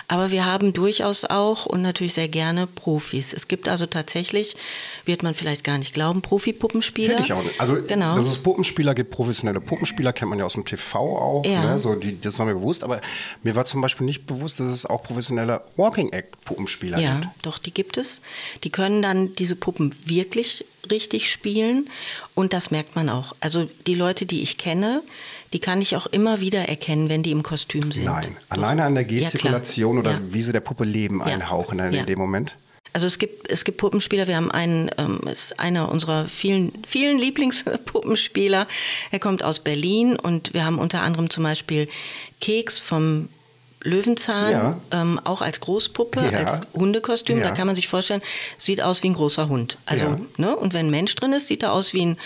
Aber 0.09 0.31
wir 0.31 0.45
haben 0.45 0.73
durchaus 0.73 1.25
auch 1.25 1.67
und 1.67 1.83
natürlich 1.83 2.15
sehr 2.15 2.29
gerne 2.29 2.67
Profis. 2.67 3.33
Es 3.33 3.49
gibt 3.49 3.69
also 3.69 3.87
tatsächlich, 3.87 4.57
wird 5.05 5.23
man 5.23 5.35
vielleicht 5.35 5.65
gar 5.65 5.79
nicht 5.79 5.95
glauben, 5.95 6.23
Profi-Puppenspieler. 6.23 7.15
Hätte 7.15 7.23
ich 7.23 7.33
auch 7.33 7.43
nicht. 7.43 7.61
Also, 7.61 7.77
genau. 7.87 8.17
dass 8.17 8.27
es 8.27 8.39
Puppenspieler 8.39 8.95
gibt, 8.95 9.11
professionelle 9.11 9.61
Puppenspieler, 9.61 10.13
kennt 10.13 10.31
man 10.31 10.39
ja 10.39 10.45
aus 10.45 10.55
dem 10.55 10.65
TV 10.65 10.99
auch. 10.99 11.45
Ja. 11.45 11.65
Ne? 11.65 11.79
So, 11.79 11.95
die, 11.95 12.21
das 12.21 12.39
war 12.39 12.47
mir 12.47 12.55
bewusst. 12.55 12.85
Aber 12.85 13.01
mir 13.43 13.55
war 13.55 13.65
zum 13.65 13.81
Beispiel 13.81 14.07
nicht 14.07 14.27
bewusst, 14.27 14.61
dass 14.61 14.69
es 14.69 14.87
auch 14.87 15.03
professionelle 15.03 15.63
Walking-Act-Puppenspieler 15.77 16.99
Ja, 16.99 17.15
gibt. 17.15 17.29
doch, 17.43 17.59
die 17.59 17.73
gibt 17.73 17.97
es. 17.97 18.21
Die 18.65 18.71
können 18.71 19.03
dann 19.03 19.35
diese 19.35 19.57
Puppen 19.57 19.95
wirklich 20.05 20.65
richtig 20.91 21.31
spielen 21.31 21.91
und 22.35 22.53
das 22.53 22.71
merkt 22.71 22.97
man 22.97 23.09
auch. 23.09 23.35
Also 23.41 23.69
die 23.87 23.95
Leute, 23.95 24.27
die 24.27 24.43
ich 24.43 24.59
kenne, 24.59 25.03
die 25.53 25.59
kann 25.61 25.81
ich 25.81 25.97
auch 25.97 26.07
immer 26.07 26.41
wieder 26.41 26.69
erkennen, 26.69 27.09
wenn 27.09 27.23
die 27.23 27.31
im 27.31 27.43
Kostüm 27.43 27.93
sind. 27.93 28.05
Nein, 28.05 28.37
alleine 28.49 28.85
an 28.85 28.95
der 28.95 29.05
Ja. 29.05 29.09
Gestikulation 29.21 29.99
oder 29.99 30.13
Ja. 30.13 30.21
wie 30.31 30.43
sie 30.43 30.53
der 30.53 30.61
Puppe 30.61 30.85
Leben 30.85 31.23
einhauchen 31.23 31.79
in 31.79 31.93
Ja. 31.93 32.05
dem 32.05 32.19
Moment. 32.19 32.57
Also 32.93 33.07
es 33.07 33.19
gibt, 33.19 33.51
es 33.51 33.65
gibt 33.65 33.77
Puppenspieler, 33.77 34.27
wir 34.27 34.37
haben 34.37 34.51
einen, 34.51 34.91
ähm, 34.97 35.21
ist 35.31 35.61
einer 35.61 35.91
unserer 35.93 36.25
vielen, 36.27 36.73
vielen 36.87 37.19
Lieblingspuppenspieler. 37.19 38.67
Er 39.11 39.19
kommt 39.19 39.43
aus 39.43 39.61
Berlin 39.61 40.17
und 40.17 40.55
wir 40.55 40.65
haben 40.65 40.79
unter 40.79 41.03
anderem 41.03 41.29
zum 41.31 41.45
Beispiel 41.45 41.89
Keks 42.41 42.79
vom 42.79 43.29
Löwenzahn, 43.83 44.51
Ja. 44.53 44.81
ähm, 44.93 45.21
auch 45.25 45.43
als 45.43 45.61
Großpuppe, 45.61 46.31
Ja. 46.33 46.39
als 46.39 46.63
Hundekostüm. 46.75 47.39
Ja. 47.39 47.49
Da 47.49 47.51
kann 47.55 47.67
man 47.67 47.77
sich 47.77 47.87
vorstellen, 47.89 48.23
sieht 48.57 48.81
aus 48.81 49.03
wie 49.03 49.09
ein 49.11 49.15
großer 49.15 49.49
Hund. 49.49 49.79
Also, 49.87 50.17
ne? 50.39 50.57
Und 50.57 50.73
wenn 50.75 50.87
ein 50.87 50.91
Mensch 50.91 51.15
drin 51.15 51.33
ist, 51.33 51.49
sieht 51.49 51.63
er 51.63 51.73
aus 51.73 51.93
wie 51.93 52.05
ein 52.05 52.17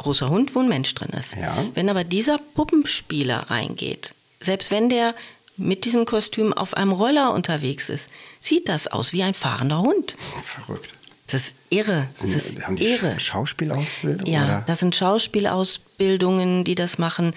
großer 0.00 0.28
Hund, 0.30 0.54
wo 0.54 0.60
ein 0.60 0.68
Mensch 0.68 0.94
drin 0.94 1.10
ist. 1.10 1.36
Ja. 1.36 1.64
Wenn 1.74 1.88
aber 1.88 2.04
dieser 2.04 2.38
Puppenspieler 2.38 3.50
reingeht, 3.50 4.14
selbst 4.40 4.70
wenn 4.70 4.88
der 4.88 5.14
mit 5.56 5.84
diesem 5.84 6.06
Kostüm 6.06 6.52
auf 6.52 6.74
einem 6.74 6.92
Roller 6.92 7.32
unterwegs 7.34 7.88
ist, 7.90 8.08
sieht 8.40 8.68
das 8.68 8.86
aus 8.88 9.12
wie 9.12 9.22
ein 9.22 9.34
fahrender 9.34 9.80
Hund. 9.82 10.16
Verrückt. 10.42 10.94
Das 11.26 11.42
ist 11.48 11.54
irre. 11.68 12.08
Das 12.12 12.22
Sind, 12.22 12.34
ist 12.36 12.66
haben 12.66 12.76
die 12.76 12.86
irre. 12.86 13.20
Sch 13.20 13.26
Schauspielausbildung? 13.26 14.26
Ja, 14.26 14.44
oder? 14.44 14.64
das 14.66 14.80
sind 14.80 14.96
Schauspielausbildungen, 14.96 16.64
die 16.64 16.74
das 16.74 16.98
machen, 16.98 17.34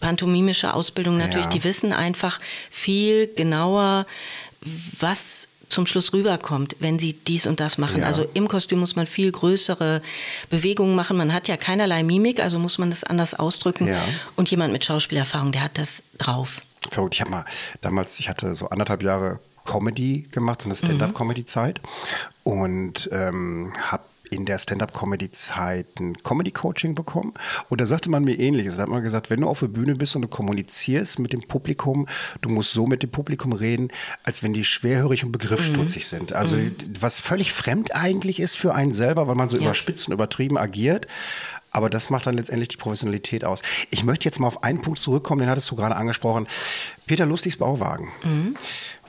pantomimische 0.00 0.74
Ausbildungen 0.74 1.18
natürlich, 1.18 1.46
Ja. 1.46 1.52
die 1.52 1.64
wissen 1.64 1.92
einfach 1.92 2.40
viel 2.70 3.28
genauer, 3.34 4.06
was 4.98 5.46
zum 5.68 5.86
Schluss 5.86 6.12
rüberkommt, 6.12 6.76
wenn 6.80 6.98
sie 6.98 7.12
dies 7.12 7.46
und 7.46 7.60
das 7.60 7.78
machen. 7.78 8.00
Ja. 8.00 8.06
Also 8.06 8.26
im 8.34 8.48
Kostüm 8.48 8.80
muss 8.80 8.96
man 8.96 9.06
viel 9.06 9.32
größere 9.32 10.02
Bewegungen 10.50 10.94
machen. 10.94 11.16
Man 11.16 11.32
hat 11.32 11.48
ja 11.48 11.56
keinerlei 11.56 12.02
Mimik, 12.02 12.40
also 12.40 12.58
muss 12.58 12.78
man 12.78 12.90
das 12.90 13.04
anders 13.04 13.34
ausdrücken. 13.34 13.88
Ja. 13.88 14.02
Und 14.36 14.50
jemand 14.50 14.72
mit 14.72 14.84
Schauspielerfahrung, 14.84 15.52
der 15.52 15.62
hat 15.62 15.78
das 15.78 16.02
drauf. 16.18 16.60
Verrückt. 16.90 17.14
Ich 17.14 17.20
habe 17.20 17.30
mal 17.30 17.44
damals, 17.80 18.18
ich 18.20 18.28
hatte 18.28 18.54
so 18.54 18.68
anderthalb 18.68 19.02
Jahre 19.02 19.40
Comedy 19.64 20.28
gemacht, 20.30 20.62
so 20.62 20.68
eine 20.68 20.76
Stand-up-Comedy-Zeit 20.76 21.80
und 22.44 23.08
ähm, 23.12 23.72
habe 23.80 24.04
in 24.30 24.44
der 24.44 24.58
Stand-up-Comedy-Zeit 24.58 26.00
ein 26.00 26.16
Comedy-Coaching 26.22 26.94
bekommen 26.94 27.34
und 27.68 27.80
da 27.80 27.86
sagte 27.86 28.10
man 28.10 28.24
mir 28.24 28.38
ähnliches. 28.38 28.76
Da 28.76 28.82
hat 28.82 28.88
man 28.88 29.02
gesagt, 29.02 29.30
wenn 29.30 29.40
du 29.40 29.48
auf 29.48 29.60
der 29.60 29.68
Bühne 29.68 29.94
bist 29.94 30.16
und 30.16 30.22
du 30.22 30.28
kommunizierst 30.28 31.18
mit 31.18 31.32
dem 31.32 31.42
Publikum, 31.42 32.06
du 32.40 32.48
musst 32.48 32.72
so 32.72 32.86
mit 32.86 33.02
dem 33.02 33.10
Publikum 33.10 33.52
reden, 33.52 33.88
als 34.24 34.42
wenn 34.42 34.52
die 34.52 34.64
schwerhörig 34.64 35.24
und 35.24 35.32
begriffsstutzig 35.32 36.06
sind. 36.06 36.32
Also 36.32 36.56
was 37.00 37.18
völlig 37.18 37.52
fremd 37.52 37.94
eigentlich 37.94 38.40
ist 38.40 38.56
für 38.56 38.74
einen 38.74 38.92
selber, 38.92 39.28
weil 39.28 39.34
man 39.36 39.48
so 39.48 39.56
Ja. 39.56 39.62
überspitzt 39.62 40.08
und 40.08 40.14
übertrieben 40.14 40.58
agiert. 40.58 41.06
Aber 41.70 41.90
das 41.90 42.08
macht 42.08 42.26
dann 42.26 42.36
letztendlich 42.36 42.68
die 42.68 42.76
Professionalität 42.78 43.44
aus. 43.44 43.60
Ich 43.90 44.02
möchte 44.02 44.24
jetzt 44.24 44.40
mal 44.40 44.46
auf 44.46 44.62
einen 44.62 44.80
Punkt 44.80 44.98
zurückkommen, 44.98 45.40
den 45.40 45.50
hattest 45.50 45.70
du 45.70 45.76
gerade 45.76 45.94
angesprochen. 45.96 46.46
Peter 47.06 47.26
Lustigs 47.26 47.56
Bauwagen. 47.56 48.56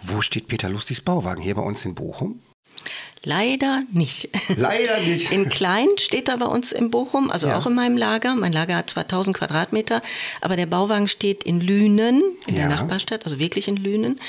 Wo 0.01 0.21
steht 0.21 0.47
Peter 0.47 0.67
Lustigs 0.67 0.99
Bauwagen? 0.99 1.41
Hier 1.41 1.55
bei 1.55 1.61
uns 1.61 1.85
in 1.85 1.95
Bochum? 1.95 2.41
Leider 3.23 3.83
nicht. 3.91 4.29
Leider 4.55 4.99
nicht. 5.01 5.31
In 5.31 5.49
klein 5.49 5.87
steht 5.97 6.29
er 6.29 6.37
bei 6.37 6.45
uns 6.45 6.71
in 6.71 6.91
Bochum, 6.91 7.29
also 7.29 7.47
Ja. 7.47 7.57
auch 7.57 7.65
in 7.65 7.73
meinem 7.75 7.97
Lager. 7.97 8.35
Mein 8.35 8.53
Lager 8.53 8.75
hat 8.77 8.89
2000 8.89 9.35
Quadratmeter, 9.35 10.01
aber 10.39 10.55
der 10.55 10.65
Bauwagen 10.67 11.07
steht 11.07 11.43
in 11.43 11.59
Lünen, 11.59 12.21
in 12.45 12.55
Ja. 12.55 12.67
der 12.67 12.69
Nachbarstadt, 12.77 13.25
also 13.25 13.39
wirklich 13.39 13.67
in 13.67 13.75
Lünen. 13.77 14.19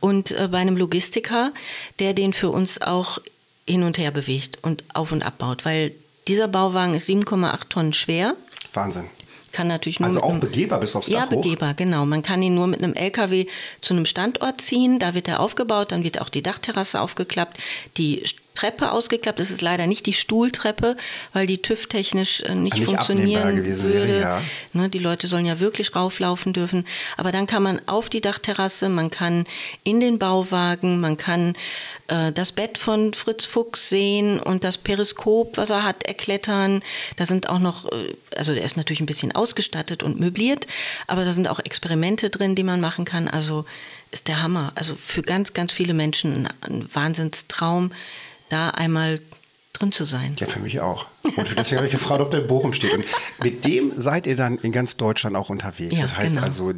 Und 0.00 0.32
äh, 0.32 0.48
bei 0.50 0.58
einem 0.58 0.76
Logistiker, 0.76 1.52
der 1.98 2.12
den 2.14 2.32
für 2.32 2.50
uns 2.50 2.82
auch 2.82 3.18
hin 3.66 3.84
und 3.84 3.96
her 3.96 4.10
bewegt 4.10 4.58
und 4.62 4.84
auf 4.92 5.12
und 5.12 5.24
abbaut, 5.24 5.64
weil 5.64 5.92
dieser 6.28 6.48
Bauwagen 6.48 6.94
ist 6.94 7.08
7,8 7.08 7.68
Tonnen 7.68 7.92
schwer. 7.92 8.34
Wahnsinn. 8.74 9.06
Kann 9.52 9.68
natürlich 9.68 10.00
nur 10.00 10.06
Also 10.08 10.22
auch 10.22 10.30
einem, 10.30 10.40
begehbar 10.40 10.80
bis 10.80 10.96
aufs 10.96 11.08
Ja, 11.08 11.20
Dach 11.26 11.30
hoch? 11.30 11.42
begehbar, 11.42 11.74
genau. 11.74 12.04
Man 12.06 12.22
kann 12.22 12.42
ihn 12.42 12.54
nur 12.54 12.66
mit 12.66 12.82
einem 12.82 12.94
LKW 12.94 13.46
zu 13.80 13.94
einem 13.94 14.06
Standort 14.06 14.60
ziehen. 14.60 14.98
Da 14.98 15.14
wird 15.14 15.28
er 15.28 15.40
aufgebaut, 15.40 15.92
dann 15.92 16.04
wird 16.04 16.20
auch 16.20 16.30
die 16.30 16.42
Dachterrasse 16.42 17.00
aufgeklappt, 17.00 17.58
die 17.98 18.24
Treppe 18.54 18.92
ausgeklappt. 18.92 19.38
Das 19.38 19.50
ist 19.50 19.62
leider 19.62 19.86
nicht 19.86 20.06
die 20.06 20.12
Stuhltreppe, 20.12 20.96
weil 21.32 21.46
die 21.46 21.60
TÜV-technisch 21.62 22.42
äh, 22.42 22.54
nicht, 22.54 22.74
Nicht 22.74 22.84
funktionieren 22.84 23.56
gewesen 23.56 23.92
wäre, 23.92 24.08
würde. 24.08 24.20
ja. 24.20 24.42
Ne, 24.72 24.88
die 24.88 24.98
Leute 24.98 25.26
sollen 25.26 25.46
ja 25.46 25.60
wirklich 25.60 25.94
rauflaufen 25.94 26.52
dürfen. 26.52 26.84
Aber 27.16 27.32
dann 27.32 27.46
kann 27.46 27.62
man 27.62 27.80
auf 27.86 28.08
die 28.08 28.20
Dachterrasse, 28.20 28.88
man 28.88 29.10
kann 29.10 29.46
in 29.84 30.00
den 30.00 30.18
Bauwagen, 30.18 31.00
man 31.00 31.16
kann 31.16 31.54
äh, 32.08 32.32
das 32.32 32.52
Bett 32.52 32.78
von 32.78 33.14
Fritz 33.14 33.46
Fuchs 33.46 33.88
sehen 33.88 34.38
und 34.38 34.64
das 34.64 34.78
Periskop, 34.78 35.56
was 35.56 35.70
er 35.70 35.82
hat, 35.84 36.02
erklettern. 36.04 36.82
Da 37.16 37.26
sind 37.26 37.48
auch 37.48 37.58
noch, 37.58 37.90
äh, 37.90 38.14
also 38.36 38.54
der 38.54 38.64
ist 38.64 38.76
natürlich 38.76 39.00
ein 39.00 39.06
bisschen 39.06 39.32
ausgestattet 39.32 40.02
und 40.02 40.20
möbliert, 40.20 40.66
aber 41.06 41.24
da 41.24 41.32
sind 41.32 41.48
auch 41.48 41.60
Experimente 41.60 42.30
drin, 42.30 42.54
die 42.54 42.64
man 42.64 42.80
machen 42.80 43.04
kann. 43.04 43.28
Also 43.28 43.64
ist 44.10 44.28
der 44.28 44.42
Hammer. 44.42 44.72
Also 44.74 44.94
für 44.94 45.22
ganz, 45.22 45.54
ganz 45.54 45.72
viele 45.72 45.94
Menschen 45.94 46.46
ein, 46.46 46.48
ein 46.60 46.94
Wahnsinnstraum, 46.94 47.92
da 48.52 48.70
einmal 48.70 49.20
drin 49.72 49.90
zu 49.90 50.04
sein. 50.04 50.36
Ja, 50.38 50.46
für 50.46 50.60
mich 50.60 50.80
auch. 50.80 51.06
Und 51.22 51.58
deswegen 51.58 51.78
habe 51.78 51.86
ich 51.86 51.92
gefragt, 51.92 52.20
ob 52.20 52.30
der 52.30 52.42
in 52.42 52.46
Bochum 52.46 52.72
steht. 52.74 52.92
Und 52.92 53.04
mit 53.42 53.64
dem 53.64 53.92
seid 53.96 54.26
ihr 54.26 54.36
dann 54.36 54.58
in 54.58 54.70
ganz 54.70 54.96
Deutschland 54.96 55.34
auch 55.34 55.48
unterwegs. 55.50 55.98
Ja, 55.98 56.02
das 56.02 56.16
heißt 56.16 56.34
genau. 56.34 56.44
also, 56.44 56.72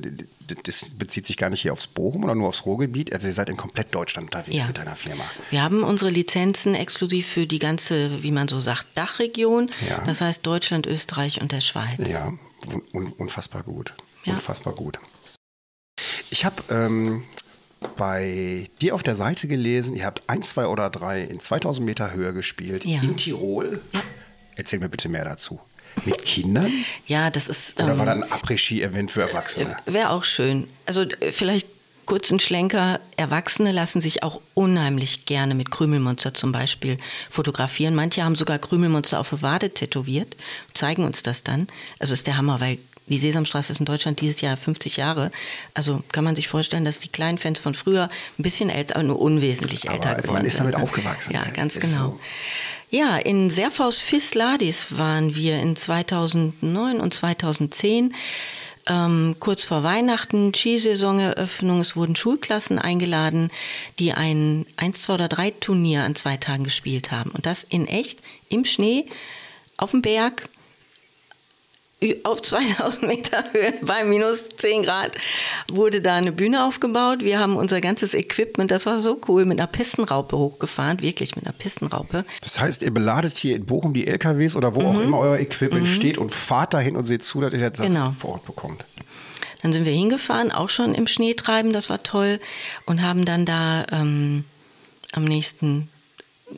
das 0.65 0.91
bezieht 0.91 1.27
sich 1.27 1.37
gar 1.37 1.51
nicht 1.51 1.63
hier 1.63 1.73
aufs 1.73 1.87
Bochum 1.89 2.25
oder 2.25 2.35
nur 2.35 2.49
aufs 2.49 2.65
Ruhrgebiet. 2.65 3.13
Also 3.13 3.27
ihr 3.27 3.35
seid 3.35 3.49
in 3.49 3.57
komplett 3.57 3.95
Deutschland 3.95 4.29
unterwegs 4.29 4.61
Ja. 4.61 4.67
mit 4.67 4.79
deiner 4.79 4.95
Firma. 4.97 5.25
Wir 5.51 5.63
haben 5.63 5.83
unsere 5.83 6.11
Lizenzen 6.11 6.75
exklusiv 6.75 7.27
für 7.27 7.47
die 7.47 7.59
ganze, 7.59 8.23
wie 8.23 8.31
man 8.31 8.47
so 8.49 8.61
sagt, 8.61 8.87
Dachregion. 8.95 9.71
Ja. 9.89 10.03
Das 10.07 10.21
heißt 10.21 10.47
Deutschland, 10.47 10.87
Österreich 10.87 11.41
und 11.41 11.53
der 11.53 11.61
Schweiz. 11.61 12.09
Ja, 12.11 12.33
un 12.73 12.83
un 12.93 13.13
unfassbar 13.13 13.65
gut. 13.65 13.93
Ja. 14.25 14.35
Unfassbar 14.35 14.73
gut. 14.75 14.99
Ich 16.31 16.45
habe 16.45 16.63
ähm, 16.71 17.25
bei 17.97 18.69
dir 18.81 18.95
auf 18.95 19.03
der 19.03 19.15
Seite 19.15 19.49
gelesen, 19.49 19.97
ihr 19.97 20.05
habt 20.07 20.23
ein, 20.29 20.43
zwei 20.43 20.67
oder 20.67 20.91
drei 20.91 21.23
in 21.23 21.41
2000 21.41 21.85
Meter 21.87 22.13
Höhe 22.13 22.33
gespielt 22.33 22.85
Ja. 22.85 23.01
in 23.03 23.17
Tirol. 23.17 23.81
Erzähl 24.57 24.79
mir 24.79 24.89
bitte 24.89 25.09
mehr 25.09 25.25
dazu. 25.25 25.61
Mit 26.05 26.25
Kindern? 26.25 26.71
Ja, 27.07 27.31
das 27.31 27.49
ist. 27.49 27.81
Oder 27.81 27.93
ähm, 27.93 27.99
war 27.99 28.07
das 28.07 28.17
ein 28.17 28.25
Après-Ski-Event 28.25 29.11
für 29.11 29.23
Erwachsene? 29.23 29.77
Wäre 29.87 30.11
auch 30.11 30.25
schön. 30.25 30.67
Also 30.87 31.03
äh, 31.03 31.31
vielleicht 31.33 31.69
kurzen 32.05 32.41
Schlenker. 32.41 33.01
Erwachsene 33.17 33.73
lassen 33.73 34.01
sich 34.01 34.23
auch 34.23 34.41
unheimlich 34.55 35.25
gerne 35.25 35.55
mit 35.55 35.71
Krümelmonster 35.71 36.35
zum 36.35 36.53
Beispiel 36.53 36.97
fotografieren. 37.31 37.95
Manche 37.95 38.25
haben 38.25 38.35
sogar 38.35 38.59
Krümelmonster 38.59 39.21
auf 39.21 39.31
der 39.31 39.43
Wade 39.43 39.71
tätowiert, 39.71 40.37
zeigen 40.75 41.05
uns 41.05 41.23
das 41.23 41.45
dann. 41.45 41.69
Also 41.99 42.13
ist 42.15 42.27
der 42.27 42.37
Hammer, 42.37 42.61
weil 42.61 42.79
die 43.07 43.19
Sesamstraße 43.19 43.73
ist 43.73 43.81
in 43.81 43.87
Deutschland 43.87 44.21
dieses 44.21 44.41
Jahr 44.41 44.57
50 44.57 44.97
Jahre. 44.97 45.31
Also 45.75 46.03
kann 46.13 46.25
man 46.25 46.37
sich 46.37 46.49
vorstellen, 46.49 46.85
dass 46.85 46.99
die 46.99 47.09
kleinen 47.09 47.39
Fans 47.39 47.59
von 47.59 47.75
früher 47.75 48.09
ein 48.39 48.43
bisschen 48.43 48.71
älter, 48.71 48.97
aber 48.97 49.05
nur 49.05 49.21
unwesentlich 49.21 49.91
älter 49.91 50.11
Aber 50.11 50.23
geworden 50.23 50.39
man 50.39 50.47
ist 50.47 50.57
sind. 50.57 50.65
damit 50.65 50.79
ne? 50.79 50.83
aufgewachsen. 50.83 51.33
Ja, 51.35 51.45
ne? 51.45 51.53
ganz 51.53 51.75
genau. 51.79 51.95
so. 51.95 52.21
Ja, 52.91 53.17
in 53.17 53.51
Serfaus 53.51 53.99
Fisladis 53.99 54.97
waren 54.97 55.35
wir 55.35 55.61
in 55.61 55.77
2009 55.77 57.01
und 57.01 57.13
2010. 57.13 58.15
Ähm, 58.87 59.37
kurz 59.41 59.65
vor 59.65 59.83
Weihnachten, 59.83 60.53
Skisaisoneröffnung. 60.55 61.81
Es 61.81 61.97
wurden 61.97 62.17
Schulklassen 62.17 62.79
eingeladen, 62.79 63.51
die 63.99 64.13
ein 64.13 64.67
1, 64.77 65.03
2 65.03 65.15
oder 65.15 65.29
3 65.29 65.51
Turnier 65.53 66.05
an 66.05 66.15
zwei 66.15 66.37
Tagen 66.37 66.65
gespielt 66.65 67.11
haben. 67.11 67.31
Und 67.31 67.47
das 67.47 67.65
in 67.65 67.87
echt, 67.87 68.21
im 68.49 68.65
Schnee, 68.65 69.07
auf 69.77 69.91
dem 69.91 70.03
Berg, 70.03 70.49
auf 72.25 72.43
2000 72.43 73.03
Meter 73.09 73.45
Höhe 73.53 73.75
bei 73.83 74.05
minus 74.05 74.49
10 74.51 74.83
Grad 74.83 75.13
wurde 75.71 76.01
da 76.01 76.15
eine 76.17 76.33
Bühne 76.33 76.65
aufgebaut. 76.65 77.23
Wir 77.23 77.39
haben 77.39 77.57
unser 77.57 77.81
ganzes 77.81 78.15
Equipment, 78.15 78.71
das 78.71 78.87
war 78.87 79.01
so 79.01 79.21
cool, 79.29 79.45
mit 79.45 79.59
einer 79.59 79.67
Pistenraupe 79.67 80.37
hochgefahren, 80.37 81.01
wirklich 81.03 81.37
mit 81.37 81.45
einer 81.47 81.55
Pistenraupe. 81.55 82.25
Das 82.43 82.61
heißt, 82.61 82.83
ihr 82.83 82.93
beladet 82.93 83.37
hier 83.37 83.57
in 83.57 83.67
Bochum 83.67 83.93
die 83.95 84.07
LKWs 84.07 84.57
oder 84.57 84.75
wo 84.75 84.83
auch 84.83 85.01
immer 85.01 85.19
euer 85.19 85.39
Equipment 85.39 85.87
steht 85.89 86.19
und 86.19 86.31
fahrt 86.33 86.75
dahin 86.75 86.97
und 86.97 87.05
seht 87.05 87.23
zu, 87.23 87.41
dass 87.41 87.53
ihr 87.53 87.71
das 87.71 87.79
Mhm. 87.81 87.85
Genau. 87.95 88.13
vor 88.13 88.33
Ort 88.33 88.45
bekommt. 88.47 88.85
Dann 89.63 89.73
sind 89.73 89.85
wir 89.87 89.93
hingefahren, 89.93 90.53
auch 90.53 90.69
schon 90.69 90.95
im 90.95 91.07
Schneetreiben, 91.07 91.73
das 91.73 91.89
war 91.89 92.03
toll. 92.03 92.39
Und 92.87 93.01
haben 93.03 93.25
dann 93.25 93.47
da 93.47 93.87
ähm, 93.93 94.45
am 95.13 95.25
nächsten 95.25 95.89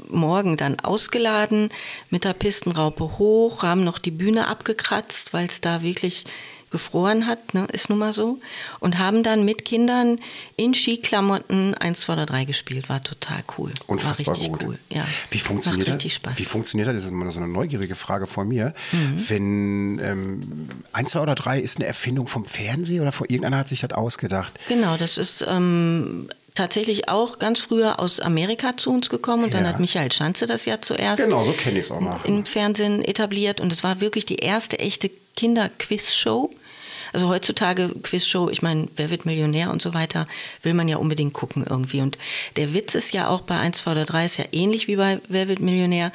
Morgen 0.09 0.57
dann 0.57 0.81
ausgeladen 0.81 1.69
mit 2.11 2.25
der 2.25 2.33
Pistenraupe 2.33 3.19
hoch, 3.19 3.63
haben 3.63 3.85
noch 3.85 3.99
die 3.99 4.11
Bühne 4.11 4.49
abgekratzt, 4.49 5.33
weil 5.33 5.47
es 5.47 5.61
da 5.61 5.83
wirklich 5.83 6.25
gefroren 6.71 7.27
hat, 7.27 7.55
ne, 7.55 7.67
ist 7.73 7.89
nun 7.89 7.99
mal 7.99 8.13
so. 8.13 8.39
Und 8.81 8.99
haben 8.99 9.23
dann 9.23 9.45
mit 9.45 9.65
Kindern 9.65 10.19
in 10.57 10.75
Skiklamotten 10.75 11.75
1, 11.75 12.01
2 12.01 12.13
oder 12.13 12.27
3 12.27 12.45
gespielt. 12.45 12.89
War 12.89 13.03
total 13.03 13.45
cool. 13.57 13.73
Unfassbar 13.87 14.27
war 14.27 14.35
richtig 14.37 14.53
gut. 14.53 14.65
cool. 14.65 14.79
Ja. 14.91 15.07
Wie 15.31 15.39
funktioniert 15.39 15.81
Macht 15.81 15.89
das? 15.89 15.95
richtig 15.97 16.15
Spaß. 16.15 16.39
Wie 16.39 16.45
funktioniert 16.45 16.89
das? 16.89 16.97
Das 16.97 17.05
ist 17.05 17.11
immer 17.11 17.31
so 17.31 17.41
eine 17.41 17.49
neugierige 17.49 17.95
Frage 17.95 18.27
von 18.27 18.49
mir. 18.49 18.75
Mhm. 18.93 19.25
Wenn 19.29 19.99
ähm, 20.01 20.69
eins, 20.93 21.13
zwei 21.13 21.21
oder 21.21 21.35
drei 21.35 21.61
ist 21.61 21.77
eine 21.77 21.87
Erfindung 21.87 22.27
vom 22.27 22.47
Fernsehen 22.47 23.01
oder 23.01 23.13
von 23.13 23.29
irgendeiner 23.29 23.59
hat 23.59 23.69
sich 23.69 23.81
das 23.81 23.93
ausgedacht. 23.93 24.53
Genau, 24.69 24.97
das 24.97 25.19
ist 25.19 25.47
ähm, 25.49 26.29
tatsächlich 26.57 27.09
auch 27.09 27.39
ganz 27.39 27.61
früher 27.61 28.01
aus 28.01 28.19
Amerika 28.19 28.77
zu 28.77 28.91
uns 28.93 29.09
gekommen 29.11 29.45
und 29.45 29.55
dann 29.55 29.63
Ja. 29.65 29.69
hat 29.71 29.79
Michael 29.81 30.11
Schanze 30.11 30.47
das 30.47 30.65
ja 30.65 30.81
zuerst 30.81 31.23
Genau, 31.23 31.45
so 31.45 31.53
kenne 31.53 31.79
ich 31.79 31.91
auch 31.93 32.01
mal. 32.01 32.19
im 32.25 32.45
Fernsehen 32.45 33.03
etabliert 33.05 33.61
und 33.61 33.73
es 33.73 33.85
war 33.85 34.01
wirklich 34.01 34.27
die 34.27 34.37
erste 34.37 34.79
echte 34.81 35.11
Kinder-Quiz-Show. 35.37 36.51
Also 37.13 37.29
heutzutage 37.29 37.91
Quizshow, 38.03 38.51
ich 38.51 38.63
meine, 38.63 38.89
wer 38.97 39.11
wird 39.11 39.25
Millionär 39.25 39.71
und 39.71 39.81
so 39.81 39.95
weiter, 39.95 40.27
will 40.63 40.75
man 40.75 40.89
ja 40.89 40.97
unbedingt 40.99 41.33
gucken 41.33 41.65
irgendwie. 41.67 42.01
Und 42.03 42.19
der 42.57 42.75
Witz 42.75 42.95
ist 42.95 43.13
ja 43.15 43.29
auch 43.29 43.43
bei 43.43 43.57
1, 43.59 43.79
2 43.79 43.93
oder 43.93 44.05
3 44.05 44.25
ist 44.27 44.37
ja 44.39 44.45
ähnlich 44.53 44.87
wie 44.89 44.97
bei 44.97 45.21
Wer 45.29 45.49
wird 45.49 45.61
Millionär. 45.61 46.13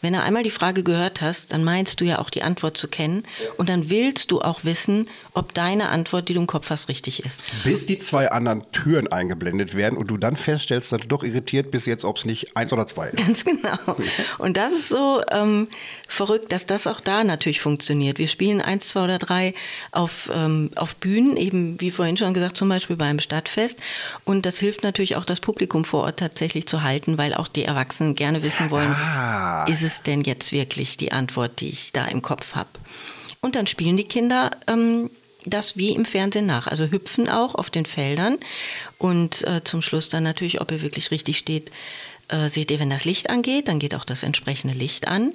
Wenn 0.00 0.12
du 0.12 0.22
einmal 0.22 0.42
die 0.42 0.50
Frage 0.50 0.82
gehört 0.82 1.20
hast, 1.20 1.52
dann 1.52 1.64
meinst 1.64 2.00
du 2.00 2.04
ja 2.04 2.18
auch 2.20 2.30
die 2.30 2.42
Antwort 2.42 2.76
zu 2.76 2.88
kennen 2.88 3.24
und 3.56 3.68
dann 3.68 3.90
willst 3.90 4.30
du 4.30 4.40
auch 4.40 4.64
wissen, 4.64 5.08
ob 5.34 5.54
deine 5.54 5.88
Antwort, 5.88 6.28
die 6.28 6.34
du 6.34 6.40
im 6.40 6.46
Kopf 6.46 6.70
hast, 6.70 6.88
richtig 6.88 7.24
ist. 7.24 7.44
Bis 7.64 7.86
die 7.86 7.98
zwei 7.98 8.30
anderen 8.30 8.70
Türen 8.72 9.08
eingeblendet 9.08 9.74
werden 9.74 9.96
und 9.96 10.08
du 10.08 10.16
dann 10.16 10.36
feststellst, 10.36 10.92
dass 10.92 11.00
du 11.00 11.08
doch 11.08 11.24
irritiert 11.24 11.70
bist 11.70 11.86
jetzt, 11.86 12.04
ob 12.04 12.18
es 12.18 12.24
nicht 12.24 12.56
eins 12.56 12.72
oder 12.72 12.86
zwei 12.86 13.08
ist. 13.08 13.24
Ganz 13.24 13.44
genau. 13.44 13.78
Und 14.38 14.56
das 14.56 14.72
ist 14.72 14.88
so 14.88 15.22
ähm, 15.30 15.68
verrückt, 16.08 16.50
dass 16.50 16.66
das 16.66 16.86
auch 16.86 17.00
da 17.00 17.22
natürlich 17.22 17.60
funktioniert. 17.60 18.18
Wir 18.18 18.26
spielen 18.28 18.60
eins, 18.60 18.88
zwei 18.88 19.04
oder 19.04 19.18
drei 19.18 19.54
auf, 19.92 20.30
ähm, 20.34 20.70
auf 20.74 20.96
Bühnen, 20.96 21.36
eben 21.36 21.80
wie 21.80 21.90
vorhin 21.90 22.16
schon 22.16 22.34
gesagt, 22.34 22.56
zum 22.56 22.68
Beispiel 22.68 22.96
beim 22.96 23.20
Stadtfest. 23.20 23.78
Und 24.24 24.46
das 24.46 24.58
hilft 24.58 24.82
natürlich 24.82 25.16
auch, 25.16 25.26
das 25.26 25.40
Publikum 25.40 25.84
vor 25.84 26.04
Ort 26.04 26.18
tatsächlich 26.18 26.66
zu 26.66 26.82
halten, 26.82 27.18
weil 27.18 27.34
auch 27.34 27.46
die 27.46 27.64
Erwachsenen 27.64 28.14
gerne 28.14 28.42
wissen 28.42 28.70
wollen, 28.70 28.90
Ah. 28.90 29.66
ist 29.68 29.82
es 29.82 30.02
denn 30.02 30.22
jetzt 30.22 30.50
wirklich 30.50 30.96
die 30.96 31.12
Antwort, 31.12 31.60
die 31.60 31.68
ich 31.68 31.92
da 31.92 32.06
im 32.06 32.22
Kopf 32.22 32.54
habe. 32.54 32.70
Und 33.40 33.54
dann 33.54 33.66
spielen 33.66 33.96
die 33.96 34.04
Kinder 34.08 34.52
ähm, 34.66 35.10
das 35.44 35.76
wie 35.76 35.90
im 35.90 36.04
Fernsehen 36.04 36.46
nach. 36.46 36.66
Also 36.66 36.86
hüpfen 36.86 37.28
auch 37.28 37.54
auf 37.54 37.70
den 37.70 37.86
Feldern 37.86 38.38
und 38.96 39.46
äh, 39.46 39.62
zum 39.62 39.82
Schluss 39.82 40.08
dann 40.08 40.22
natürlich, 40.22 40.60
ob 40.60 40.72
ihr 40.72 40.82
wirklich 40.82 41.10
richtig 41.10 41.38
steht, 41.38 41.70
äh, 42.28 42.48
seht 42.48 42.70
ihr, 42.70 42.80
wenn 42.80 42.90
das 42.90 43.04
Licht 43.04 43.30
angeht, 43.30 43.68
dann 43.68 43.78
geht 43.78 43.94
auch 43.94 44.04
das 44.04 44.22
entsprechende 44.22 44.74
Licht 44.74 45.08
an. 45.08 45.32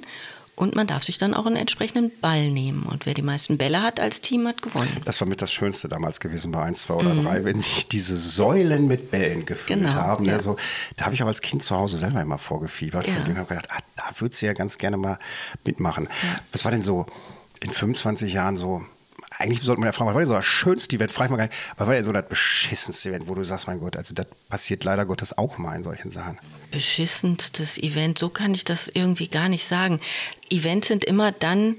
Und 0.56 0.76
man 0.76 0.86
darf 0.86 1.02
sich 1.04 1.18
dann 1.18 1.34
auch 1.34 1.48
einen 1.48 1.56
entsprechenden 1.56 2.12
Ball 2.22 2.50
nehmen. 2.52 2.84
Und 2.84 3.08
wer 3.08 3.16
die 3.16 3.24
meisten 3.24 3.58
Bälle 3.58 3.82
hat 3.82 4.00
als 4.00 4.22
Team, 4.22 4.48
hat 4.48 4.62
gewonnen. 4.62 5.02
Das 5.04 5.20
war 5.20 5.28
mit 5.28 5.42
das 5.42 5.52
Schönste 5.52 5.88
damals 5.88 6.20
gewesen 6.20 6.52
bei 6.52 6.62
1, 6.62 6.82
2 6.84 6.94
oder 6.94 7.16
3, 7.16 7.44
wenn 7.46 7.60
sich 7.60 7.88
diese 7.88 8.16
Säulen 8.16 8.88
mit 8.88 9.10
Bällen 9.10 9.46
gefüllt 9.48 9.80
Mhm. 9.80 9.86
Genau, 9.86 9.94
haben. 9.96 10.26
Ne? 10.26 10.34
ja. 10.34 10.40
So, 10.40 10.58
da 10.96 11.06
habe 11.06 11.16
ich 11.16 11.24
auch 11.24 11.28
als 11.28 11.42
Kind 11.42 11.64
zu 11.64 11.76
Hause 11.76 11.98
selber 11.98 12.22
immer 12.22 12.38
vorgefiebert. 12.38 13.08
Ja. 13.08 13.16
Von 13.16 13.26
dem 13.26 13.38
habe 13.38 13.48
gedacht, 13.50 13.68
ah, 13.72 13.80
da 13.96 14.04
würde 14.20 14.36
sie 14.36 14.46
ja 14.46 14.54
ganz 14.54 14.78
gerne 14.78 14.98
mal 14.98 15.18
mitmachen. 15.66 16.08
Was 16.52 16.64
war 16.66 16.72
denn 16.72 16.84
so 16.84 17.08
in 17.60 17.72
25 17.72 18.34
Jahren 18.34 18.56
so? 18.56 18.84
Eigentlich 19.40 19.62
sollte 19.62 19.80
man 19.80 19.88
ja 19.88 19.92
fragen, 19.92 20.08
was 20.10 20.14
war 20.14 20.22
denn 20.22 20.28
so 20.28 20.36
das 20.36 20.46
schönste 20.46 20.96
Event? 20.96 21.12
Frag 21.12 21.26
ich 21.26 21.32
mal 21.32 21.38
gar 21.38 21.46
nicht. 21.46 21.56
Was 21.78 21.88
war 21.88 21.94
denn 21.94 22.04
so 22.06 22.12
das 22.12 22.28
beschissenste 22.28 23.10
Event, 23.10 23.28
wo 23.28 23.36
du 23.36 23.44
sagst, 23.44 23.68
mein 23.68 23.80
Gott, 23.80 23.98
also 23.98 24.14
das 24.14 24.28
passiert 24.50 24.84
leider 24.84 25.06
Gottes 25.06 25.38
auch 25.38 25.58
mal 25.58 25.76
in 25.76 25.84
solchen 25.84 26.12
Sachen. 26.12 26.38
beschissenstes 26.72 27.78
Event, 27.78 28.20
so 28.20 28.30
kann 28.30 28.54
ich 28.54 28.64
das 28.64 28.88
irgendwie 28.88 29.28
gar 29.28 29.50
nicht 29.50 29.66
sagen. 29.66 30.00
Events 30.50 30.88
sind 30.88 31.04
immer 31.06 31.32
dann 31.32 31.78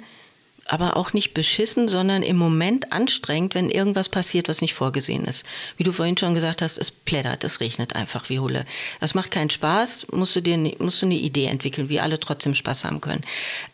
aber 0.67 0.97
auch 0.97 1.13
nicht 1.13 1.35
beschissen, 1.35 1.89
sondern 1.89 2.23
im 2.23 2.37
Moment 2.37 2.93
anstrengend, 2.93 3.55
wenn 3.55 3.71
irgendwas 3.71 4.09
passiert, 4.09 4.49
was 4.49 4.61
nicht 4.61 4.75
vorgesehen 4.75 5.25
ist. 5.25 5.45
Wie 5.77 5.85
du 5.85 5.93
vorhin 5.93 6.17
schon 6.17 6.35
gesagt 6.35 6.63
hast, 6.63 6.79
es 6.79 6.91
plättert, 6.91 7.45
es 7.45 7.61
regnet 7.61 7.95
einfach 7.95 8.29
wie 8.31 8.39
Hulle. 8.39 8.65
Das 9.01 9.15
macht 9.15 9.31
keinen 9.31 9.51
Spaß, 9.51 10.07
musst 10.13 10.37
du 10.37 10.41
dir 10.41 10.57
musst 10.79 11.03
du 11.03 11.07
eine 11.07 11.17
Idee 11.17 11.47
entwickeln, 11.47 11.89
wie 11.89 12.01
alle 12.01 12.19
trotzdem 12.19 12.55
Spaß 12.55 12.85
haben 12.85 13.01
können. 13.01 13.23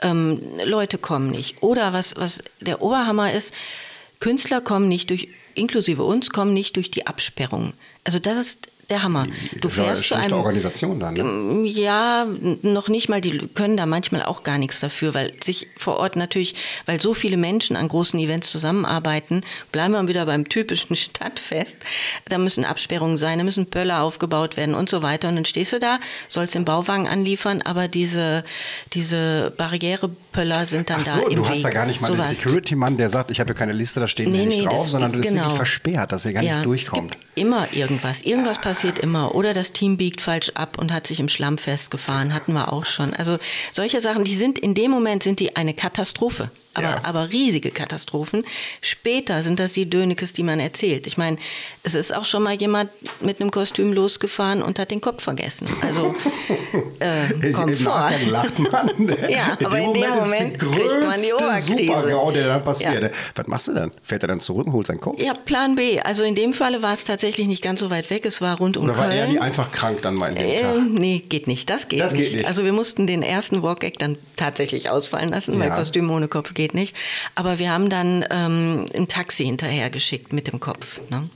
Ähm, 0.01 0.41
Leute 0.65 0.99
kommen 0.99 1.31
nicht. 1.31 1.63
Oder 1.63 1.93
was, 1.93 2.17
was 2.17 2.43
der 2.61 2.83
Oberhammer 2.83 3.33
ist, 3.33 3.55
Künstler 4.19 4.61
kommen 4.61 4.89
nicht 4.89 5.11
durch, 5.11 5.29
inklusive 5.55 6.03
uns, 6.03 6.31
kommen 6.31 6.53
nicht 6.53 6.77
durch 6.77 6.91
die 6.91 7.07
Absperrung. 7.07 7.73
Also 8.05 8.19
das 8.19 8.37
ist 8.37 8.70
der 8.91 9.03
Hammer. 9.03 9.27
Du 9.61 9.69
Das 9.69 9.77
war 9.79 9.85
eine 9.85 9.95
fährst 9.95 10.03
zu 10.03 10.07
schlechte 10.09 10.27
einem 10.27 10.39
Organisation 10.39 11.01
dann. 11.01 11.15
Ne? 11.15 11.69
ja, 11.69 12.25
n- 12.25 12.59
noch 12.63 12.89
nicht 12.89 13.09
mal, 13.09 13.21
die 13.21 13.39
können 13.55 13.77
da 13.77 13.87
manchmal 13.87 14.23
auch 14.25 14.43
gar 14.43 14.59
nichts 14.59 14.81
dafür, 14.81 15.15
weil 15.15 15.33
sich 15.43 15.69
vor 15.77 15.97
Ort 15.99 16.17
natürlich, 16.17 16.55
weil 16.87 17.01
so 17.01 17.15
viele 17.15 17.37
Menschen 17.37 17.77
an 17.77 17.89
großen 17.89 18.19
Events 18.21 18.51
zusammenarbeiten, 18.51 19.43
bleiben 19.73 19.93
wir 19.93 20.07
wieder 20.09 20.27
beim 20.27 20.49
typischen 20.49 20.97
Stadtfest, 20.97 21.77
da 22.29 22.39
müssen 22.39 22.65
Absperrungen 22.65 23.17
sein, 23.17 23.39
da 23.39 23.45
müssen 23.45 23.67
Böller 23.67 24.03
aufgebaut 24.03 24.57
werden 24.57 24.75
und 24.75 24.89
so 24.91 25.03
weiter 25.03 25.29
und 25.29 25.37
dann 25.37 25.45
stehst 25.45 25.73
du 25.73 25.79
da, 25.79 25.99
sollst 26.29 26.55
den 26.55 26.65
Bauwagen 26.65 27.07
anliefern, 27.09 27.63
aber 27.63 27.89
diese, 27.89 28.45
diese 28.93 29.53
Barrierepöller 30.33 30.67
sind 30.67 30.91
dann 30.91 31.01
Ach 31.01 31.05
da 31.05 31.13
so, 31.21 31.29
im 31.29 31.37
du 31.37 31.43
Weg. 31.43 31.51
hast 31.51 31.63
da 31.65 31.71
gar 31.71 31.87
nicht 31.87 32.01
mal 32.01 32.09
Sowas. 32.09 32.29
den 32.29 32.37
Security-Mann, 32.37 32.97
der 32.97 33.09
sagt, 33.09 33.31
ich 33.31 33.41
habe 33.41 33.49
hier 33.49 33.55
keine 33.57 33.73
Liste, 33.73 34.01
da 34.01 34.07
stehen 34.07 34.31
sie 34.33 34.39
Nee, 34.39 34.47
nicht 34.47 34.59
nee, 34.61 34.65
drauf, 34.67 34.83
das- 34.83 34.93
sondern 34.93 35.13
du 35.13 35.19
bist 35.19 35.31
genau. 35.31 35.43
wirklich 35.43 35.57
versperrt, 35.57 36.13
dass 36.13 36.25
er 36.27 36.33
gar 36.33 36.43
Ja, 36.43 36.55
nicht 36.57 36.67
durchkommt. 36.67 37.15
Es 37.17 37.21
gibt 37.21 37.39
immer 37.39 37.69
irgendwas. 37.73 38.23
Irgendwas 38.23 38.61
passiert 38.61 38.99
immer. 38.99 39.35
Oder 39.35 39.55
das 39.55 39.73
Team 39.73 39.97
biegt 39.97 40.21
falsch 40.21 40.51
ab 40.55 40.79
und 40.79 40.93
hat 40.93 41.07
sich 41.07 41.21
im 41.21 41.29
Schlamm 41.29 41.59
festgefahren. 41.59 42.35
Hatten 42.35 42.53
wir 42.53 42.73
auch 42.73 42.87
schon. 42.87 43.15
Also 43.15 43.39
solche 43.73 44.01
Sachen, 44.01 44.25
die 44.25 44.37
sind 44.37 44.59
in 44.59 44.75
dem 44.75 44.91
Moment 44.91 45.23
sind 45.23 45.41
die 45.41 45.57
eine 45.57 45.75
Katastrophe. 45.75 46.51
Aber, 46.75 46.87
Ja. 46.87 47.01
aber 47.05 47.31
riesige 47.31 47.71
Katastrophen. 47.73 48.45
Später 48.81 49.43
sind 49.43 49.59
das 49.59 49.73
die 49.73 49.91
Dönekes, 49.91 50.33
die 50.33 50.45
man 50.45 50.61
erzählt. 50.61 51.07
Ich 51.09 51.19
meine, 51.19 51.37
es 51.83 51.95
ist 51.95 52.15
auch 52.15 52.25
schon 52.25 52.43
mal 52.45 52.55
jemand 52.55 52.91
mit 53.21 53.41
einem 53.41 53.51
Kostüm 53.51 53.93
losgefahren 53.93 54.63
und 54.63 54.79
hat 54.79 54.91
den 54.93 55.01
Kopf 55.01 55.23
vergessen. 55.25 55.67
Also 55.83 56.15
äh, 57.01 57.53
kommt 57.53 57.77
vor. 57.79 57.95
Nachgang 57.99 58.29
lacht 58.29 58.59
man. 58.59 58.91
Ja, 59.29 59.57
aber 59.65 59.79
in 59.81 59.95
dem 59.95 60.03
ist 60.05 60.11
es 60.21 60.25
Moment 60.27 60.59
kriegt 60.59 61.01
man 61.07 61.21
die 61.21 61.33
Oberkrise. 61.35 61.63
Super-GAU, 61.63 62.31
der 62.33 62.47
dann 62.49 62.65
passiert. 62.65 63.03
Ja. 63.03 63.11
Was 63.35 63.47
machst 63.47 63.69
du 63.69 63.75
dann? 63.75 63.93
Fährt 64.03 64.23
er 64.23 64.29
dann 64.29 64.41
zurück 64.41 64.67
und 64.67 64.73
holt 64.73 64.87
seinen 64.87 65.01
Kopf? 65.01 65.21
Ja, 65.21 65.35
Plan 65.35 65.75
B. 65.75 66.01
Also 66.01 66.25
in 66.25 66.35
dem 66.35 66.53
Falle 66.53 66.83
war 66.83 66.93
es 66.93 67.05
tatsächlich 67.05 67.47
nicht 67.49 67.63
ganz 67.63 67.81
so 67.81 67.91
weit 67.91 68.11
weg. 68.11 68.25
Es 68.27 68.41
war 68.41 68.59
rund 68.59 68.77
um 68.77 68.85
Oder 68.85 68.97
war 68.97 69.07
Köln. 69.09 69.19
er 69.19 69.27
die 69.27 69.39
einfach 69.41 69.71
krank 69.73 70.03
dann 70.03 70.15
mal 70.15 70.29
in 70.29 70.35
dem 70.37 70.47
Äh, 70.47 70.61
Tag? 70.63 70.81
nee, 70.89 71.19
geht 71.29 71.47
nicht. 71.47 71.69
Das 71.71 71.89
geht 71.89 72.01
Das 72.01 72.13
nicht. 72.13 72.27
geht 72.31 72.37
nicht. 72.39 72.47
Also 72.47 72.65
wir 72.65 72.73
mussten 72.73 73.07
den 73.07 73.23
ersten 73.23 73.63
Walk-Gag 73.63 73.99
dann 73.99 74.17
tatsächlich 74.37 74.89
ausfallen 74.91 75.31
lassen, 75.31 75.59
weil 75.59 75.69
Ja. 75.69 75.77
Kostüm 75.77 76.11
ohne 76.11 76.29
Kopf 76.29 76.55
geht 76.55 76.60
nicht. 76.69 76.95
Aber 77.35 77.59
wir 77.59 77.71
haben 77.71 77.89
dann 77.91 78.25
ähm, 78.31 78.87
ein 78.95 79.09
Taxi 79.09 79.45
hinterher 79.45 79.91
geschickt 79.91 80.33
mit 80.33 80.49
dem 80.49 80.61
Kopf. 80.61 81.01
Ne? 81.11 81.29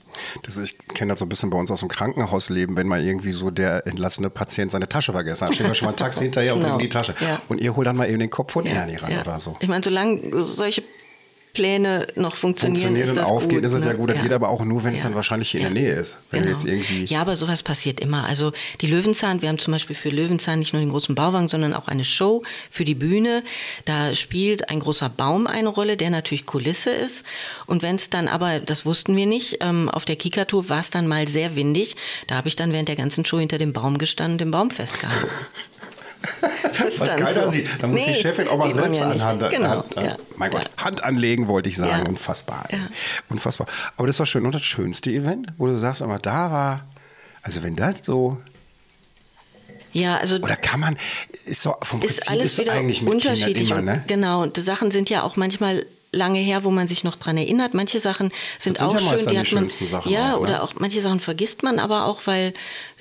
Das 0.42 0.56
ist, 0.56 0.76
ich 0.88 0.94
kenne 0.94 1.12
das 1.12 1.18
so 1.18 1.24
ein 1.24 1.28
bisschen 1.28 1.50
bei 1.50 1.58
uns 1.58 1.70
aus 1.70 1.80
dem 1.80 1.88
Krankenhausleben, 1.88 2.76
wenn 2.76 2.86
mal 2.86 3.02
irgendwie 3.02 3.32
so 3.32 3.50
der 3.50 3.86
entlassene 3.86 4.30
Patient 4.30 4.70
seine 4.70 4.88
Tasche 4.88 5.12
vergessen 5.12 5.46
hat. 5.48 5.54
Stehen 5.54 5.66
wir 5.66 5.74
schon 5.74 5.86
mal 5.86 5.92
ein 5.92 5.96
Taxi 5.96 6.22
hinterher 6.22 6.54
und 6.54 6.60
Genau. 6.60 6.74
bringen 6.76 6.88
die 6.88 6.88
Tasche. 6.88 7.14
Ja. 7.20 7.40
Und 7.48 7.60
ihr 7.60 7.74
holt 7.74 7.86
dann 7.86 7.96
mal 7.96 8.08
eben 8.08 8.20
den 8.20 8.30
Kopf 8.30 8.52
von 8.52 8.64
Ernie 8.66 8.96
ran 8.96 9.10
Ja. 9.10 9.20
oder 9.22 9.38
so. 9.38 9.56
Ich 9.60 9.68
meine, 9.68 9.82
solange 9.82 10.20
solche 10.42 10.82
Pläne 11.54 12.06
noch 12.16 12.34
funktionieren, 12.34 12.82
Funktionieren 12.88 13.08
ist 13.08 13.16
das 13.16 13.26
aufgehen, 13.26 13.60
gut. 13.60 13.64
ist 13.64 13.72
es 13.72 13.80
ne? 13.80 13.86
ja 13.86 13.92
gut. 13.94 14.10
Das 14.10 14.16
Ja. 14.18 14.22
geht 14.24 14.32
aber 14.32 14.48
auch 14.50 14.64
nur, 14.64 14.84
wenn 14.84 14.92
es 14.92 14.98
Ja. 15.02 15.04
dann 15.08 15.14
wahrscheinlich 15.14 15.50
hier 15.50 15.60
in 15.60 15.66
Ja. 15.68 15.72
der 15.72 15.82
Nähe 15.82 15.94
ist. 15.94 16.18
Wenn 16.30 16.42
Genau. 16.42 16.52
jetzt 16.52 16.66
irgendwie. 16.66 17.04
Ja, 17.04 17.20
aber 17.22 17.36
sowas 17.36 17.62
passiert 17.62 18.00
immer. 18.00 18.24
Also 18.24 18.52
die 18.80 18.86
Löwenzahn, 18.88 19.40
wir 19.40 19.48
haben 19.48 19.58
zum 19.58 19.72
Beispiel 19.72 19.96
für 19.96 20.10
Löwenzahn 20.10 20.58
nicht 20.58 20.72
nur 20.74 20.80
den 20.82 20.90
großen 20.90 21.14
Bauwagen, 21.14 21.48
sondern 21.48 21.72
auch 21.72 21.88
eine 21.88 22.04
Show 22.04 22.42
für 22.70 22.84
die 22.84 22.94
Bühne. 22.94 23.42
Da 23.84 24.14
spielt 24.14 24.68
ein 24.68 24.80
großer 24.80 25.08
Baum 25.08 25.46
eine 25.46 25.68
Rolle, 25.68 25.96
der 25.96 26.10
natürlich 26.10 26.44
Kulisse 26.44 26.90
ist. 26.90 27.24
Und 27.66 27.82
wenn 27.82 27.96
es 27.96 28.10
dann 28.10 28.28
aber, 28.28 28.60
das 28.60 28.84
wussten 28.84 29.16
wir 29.16 29.26
nicht, 29.26 29.58
ähm, 29.60 29.88
auf 29.88 30.04
der 30.04 30.16
Kika-Tour 30.16 30.68
war 30.68 30.80
es 30.80 30.90
dann 30.90 31.06
mal 31.06 31.28
sehr 31.28 31.56
windig. 31.56 31.94
Da 32.26 32.34
habe 32.34 32.48
ich 32.48 32.56
dann 32.56 32.72
während 32.72 32.88
der 32.88 32.96
ganzen 32.96 33.24
Show 33.24 33.38
hinter 33.38 33.58
dem 33.58 33.72
Baum 33.72 33.96
gestanden 33.98 34.32
und 34.34 34.38
den 34.40 34.50
Baum 34.50 34.70
festgehalten. 34.70 35.28
Was 36.98 37.16
keiner 37.16 37.44
so. 37.44 37.48
sieht. 37.50 37.68
Da 37.80 37.86
muss 37.86 38.04
die 38.04 38.10
Nee, 38.10 38.16
Chefin 38.16 38.48
auch 38.48 38.58
mal 38.58 38.70
selbst 38.70 39.00
ja 39.00 39.10
anhand. 39.10 39.50
Genau, 39.50 39.68
Hand, 39.68 39.94
ja. 39.96 40.16
Mein 40.36 40.50
Gott, 40.50 40.64
Ja. 40.76 40.84
Hand 40.84 41.04
anlegen 41.04 41.48
wollte 41.48 41.68
ich 41.68 41.76
sagen. 41.76 42.06
Unfassbar. 42.06 42.66
Unfassbar. 43.28 43.66
Aber 43.96 44.06
das 44.06 44.16
doch 44.16 44.26
schön. 44.26 44.44
Und 44.44 44.54
das 44.54 44.62
schönste 44.64 45.10
Event, 45.10 45.48
wo 45.58 45.66
du 45.66 45.76
sagst, 45.76 46.02
aber 46.02 46.18
da 46.18 46.50
war. 46.50 46.84
Also 47.42 47.62
wenn 47.62 47.76
das 47.76 47.96
so. 48.02 48.38
Ja, 49.92 50.16
also 50.16 50.36
Oder 50.36 50.56
kann 50.56 50.80
man. 50.80 50.96
Ist 51.46 51.62
so 51.62 51.76
vom 51.82 52.00
Prinzip 52.00 52.18
ist 52.18 52.30
alles 52.30 52.46
ist 52.52 52.58
wieder 52.58 52.72
eigentlich 52.72 53.02
mit 53.02 53.12
unterschiedlich. 53.14 53.68
Kindern 53.68 53.78
immer, 53.80 53.92
ne? 53.96 54.04
Genau, 54.08 54.42
und 54.42 54.56
die 54.56 54.60
Sachen 54.60 54.90
sind 54.90 55.08
ja 55.08 55.22
auch 55.22 55.36
manchmal 55.36 55.86
lange 56.14 56.38
her, 56.38 56.64
wo 56.64 56.70
man 56.70 56.88
sich 56.88 57.04
noch 57.04 57.16
dran 57.16 57.36
erinnert. 57.36 57.74
Manche 57.74 58.00
Sachen 58.00 58.30
sind, 58.58 58.78
sind 58.78 58.86
auch 58.86 58.92
ja 58.92 58.98
schön, 58.98 59.18
die 59.18 59.26
hat 59.26 59.34
man 59.34 59.44
schönsten 59.46 59.86
Sachen 59.86 60.10
ja 60.10 60.34
auch, 60.34 60.36
ne? 60.36 60.40
oder 60.40 60.62
auch 60.62 60.74
manche 60.78 61.00
Sachen 61.00 61.20
vergisst 61.20 61.62
man 61.62 61.78
aber 61.78 62.06
auch, 62.06 62.22
weil 62.26 62.54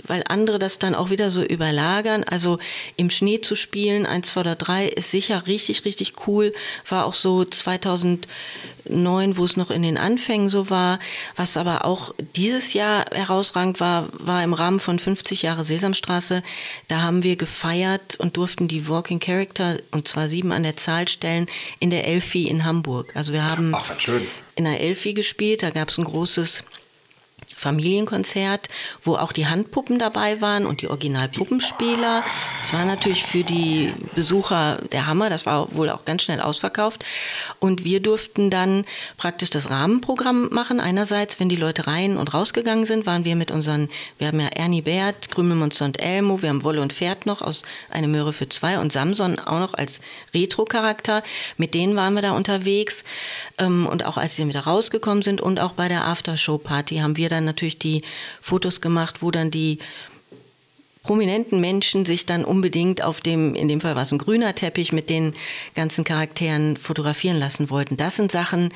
weil 0.06 0.24
andere 0.28 0.60
das 0.60 0.80
dann 0.80 0.96
auch 0.96 1.10
wieder 1.10 1.32
so 1.32 1.44
überlagern. 1.44 2.24
Also 2.24 2.60
im 2.98 3.10
Schnee 3.10 3.42
zu 3.42 3.56
spielen, 3.56 4.06
eins, 4.06 4.32
zwei 4.32 4.42
oder 4.42 4.56
drei, 4.56 4.88
ist 4.88 5.12
sicher 5.12 5.48
richtig 5.48 5.86
richtig 5.86 6.14
cool. 6.28 6.52
War 6.90 7.06
auch 7.06 7.14
so 7.14 7.46
2009, 7.46 8.28
wo 9.38 9.46
es 9.46 9.56
noch 9.56 9.72
in 9.72 9.84
den 9.84 9.98
Anfängen 9.98 10.50
so 10.50 10.70
war. 10.70 11.00
Was 11.36 11.58
aber 11.58 11.86
auch 11.86 12.14
dieses 12.36 12.74
Jahr 12.74 13.06
herausragend 13.12 13.80
war, 13.80 14.10
war 14.14 14.44
im 14.44 14.54
Rahmen 14.54 14.80
von 14.80 15.00
50 15.00 15.44
Jahre 15.44 15.64
Sesamstraße. 15.64 16.44
Da 16.88 17.02
haben 17.02 17.24
wir 17.24 17.36
gefeiert 17.36 18.16
und 18.18 18.38
durften 18.38 18.68
die 18.68 18.88
Walking 18.90 19.20
Character, 19.20 19.78
und 19.92 20.08
zwar 20.08 20.28
sieben 20.28 20.52
an 20.52 20.64
der 20.64 20.78
Zahl 20.78 21.08
stellen, 21.08 21.48
in 21.80 21.90
der 21.90 22.08
Elfi 22.08 22.48
in 22.48 22.66
Hamburg. 22.66 23.03
Also 23.14 23.34
wir 23.34 23.44
haben 23.44 23.74
Ach, 23.76 23.92
in 24.56 24.64
der 24.66 24.80
Elfi 24.80 25.14
gespielt. 25.14 25.64
Da 25.64 25.70
gab 25.70 25.90
es 25.90 25.98
ein 25.98 26.04
großes 26.04 26.64
Familienkonzert, 27.64 28.70
wo 29.02 29.16
auch 29.16 29.32
die 29.32 29.48
Handpuppen 29.48 29.98
dabei 29.98 30.42
waren 30.42 30.66
und 30.66 30.82
die 30.82 30.90
Originalpuppenspieler. 30.90 32.24
Es 32.62 32.74
war 32.74 32.86
natürlich 32.86 33.24
für 33.24 33.44
die 33.44 33.94
Besucher 34.16 34.80
der 34.92 35.08
Hammer, 35.08 35.30
das 35.30 35.46
war 35.46 35.76
wohl 35.76 35.90
auch 35.90 36.06
ganz 36.06 36.24
schnell 36.24 36.42
ausverkauft. 36.42 37.06
Und 37.60 37.84
wir 37.84 38.02
durften 38.02 38.50
dann 38.50 38.86
praktisch 39.18 39.50
das 39.50 39.70
Rahmenprogramm 39.70 40.50
machen. 40.52 40.80
Einerseits, 40.80 41.40
wenn 41.40 41.50
die 41.50 41.56
Leute 41.56 41.88
rein 41.88 42.18
und 42.18 42.34
rausgegangen 42.34 42.86
sind, 42.86 43.06
waren 43.06 43.26
wir 43.26 43.36
mit 43.36 43.50
unseren, 43.50 43.88
wir 44.18 44.28
haben 44.28 44.40
ja 44.40 44.48
Ernie 44.48 44.82
Bert, 44.82 45.32
Krümelmonster 45.32 45.86
und 45.86 46.00
Elmo, 46.02 46.42
wir 46.42 46.50
haben 46.50 46.64
Wolle 46.64 46.82
und 46.82 46.94
Pferd 46.94 47.26
noch 47.26 47.42
aus 47.42 47.64
Eine 47.90 48.08
Möhre 48.08 48.34
für 48.34 48.50
zwei 48.50 48.80
und 48.80 48.92
Samson 48.92 49.40
auch 49.40 49.60
noch 49.60 49.74
als 49.74 50.02
Retro-Charakter. 50.34 51.24
Mit 51.58 51.74
denen 51.74 51.96
waren 51.96 52.14
wir 52.14 52.22
da 52.22 52.32
unterwegs. 52.32 53.04
Ähm, 53.58 53.88
und 53.88 54.06
auch 54.06 54.18
als 54.18 54.36
sie 54.36 54.48
wieder 54.48 54.62
rausgekommen 54.62 55.24
sind 55.24 55.40
und 55.40 55.60
auch 55.60 55.74
bei 55.74 55.88
der 55.88 56.06
Aftershow-Party 56.06 56.98
haben 56.98 57.18
wir 57.18 57.30
dann 57.30 57.46
natürlich 57.54 57.80
die 57.80 58.02
Fotos 58.42 58.82
gemacht, 58.82 59.22
wo 59.22 59.32
dann 59.32 59.52
die 59.52 59.80
prominenten 61.04 61.60
Menschen 61.60 62.06
sich 62.06 62.26
dann 62.26 62.46
unbedingt 62.46 63.04
auf 63.04 63.22
dem, 63.22 63.56
in 63.56 63.68
dem 63.68 63.82
Fall 63.82 63.96
war 63.96 64.04
es 64.04 64.12
ein 64.12 64.18
grüner 64.18 64.56
Teppich, 64.56 64.94
mit 64.94 65.10
den 65.10 65.34
ganzen 65.76 66.04
Charakteren 66.06 66.78
fotografieren 66.78 67.38
lassen 67.38 67.70
wollten. 67.70 67.98
Das 67.98 68.16
sind 68.16 68.32
Sachen, 68.32 68.74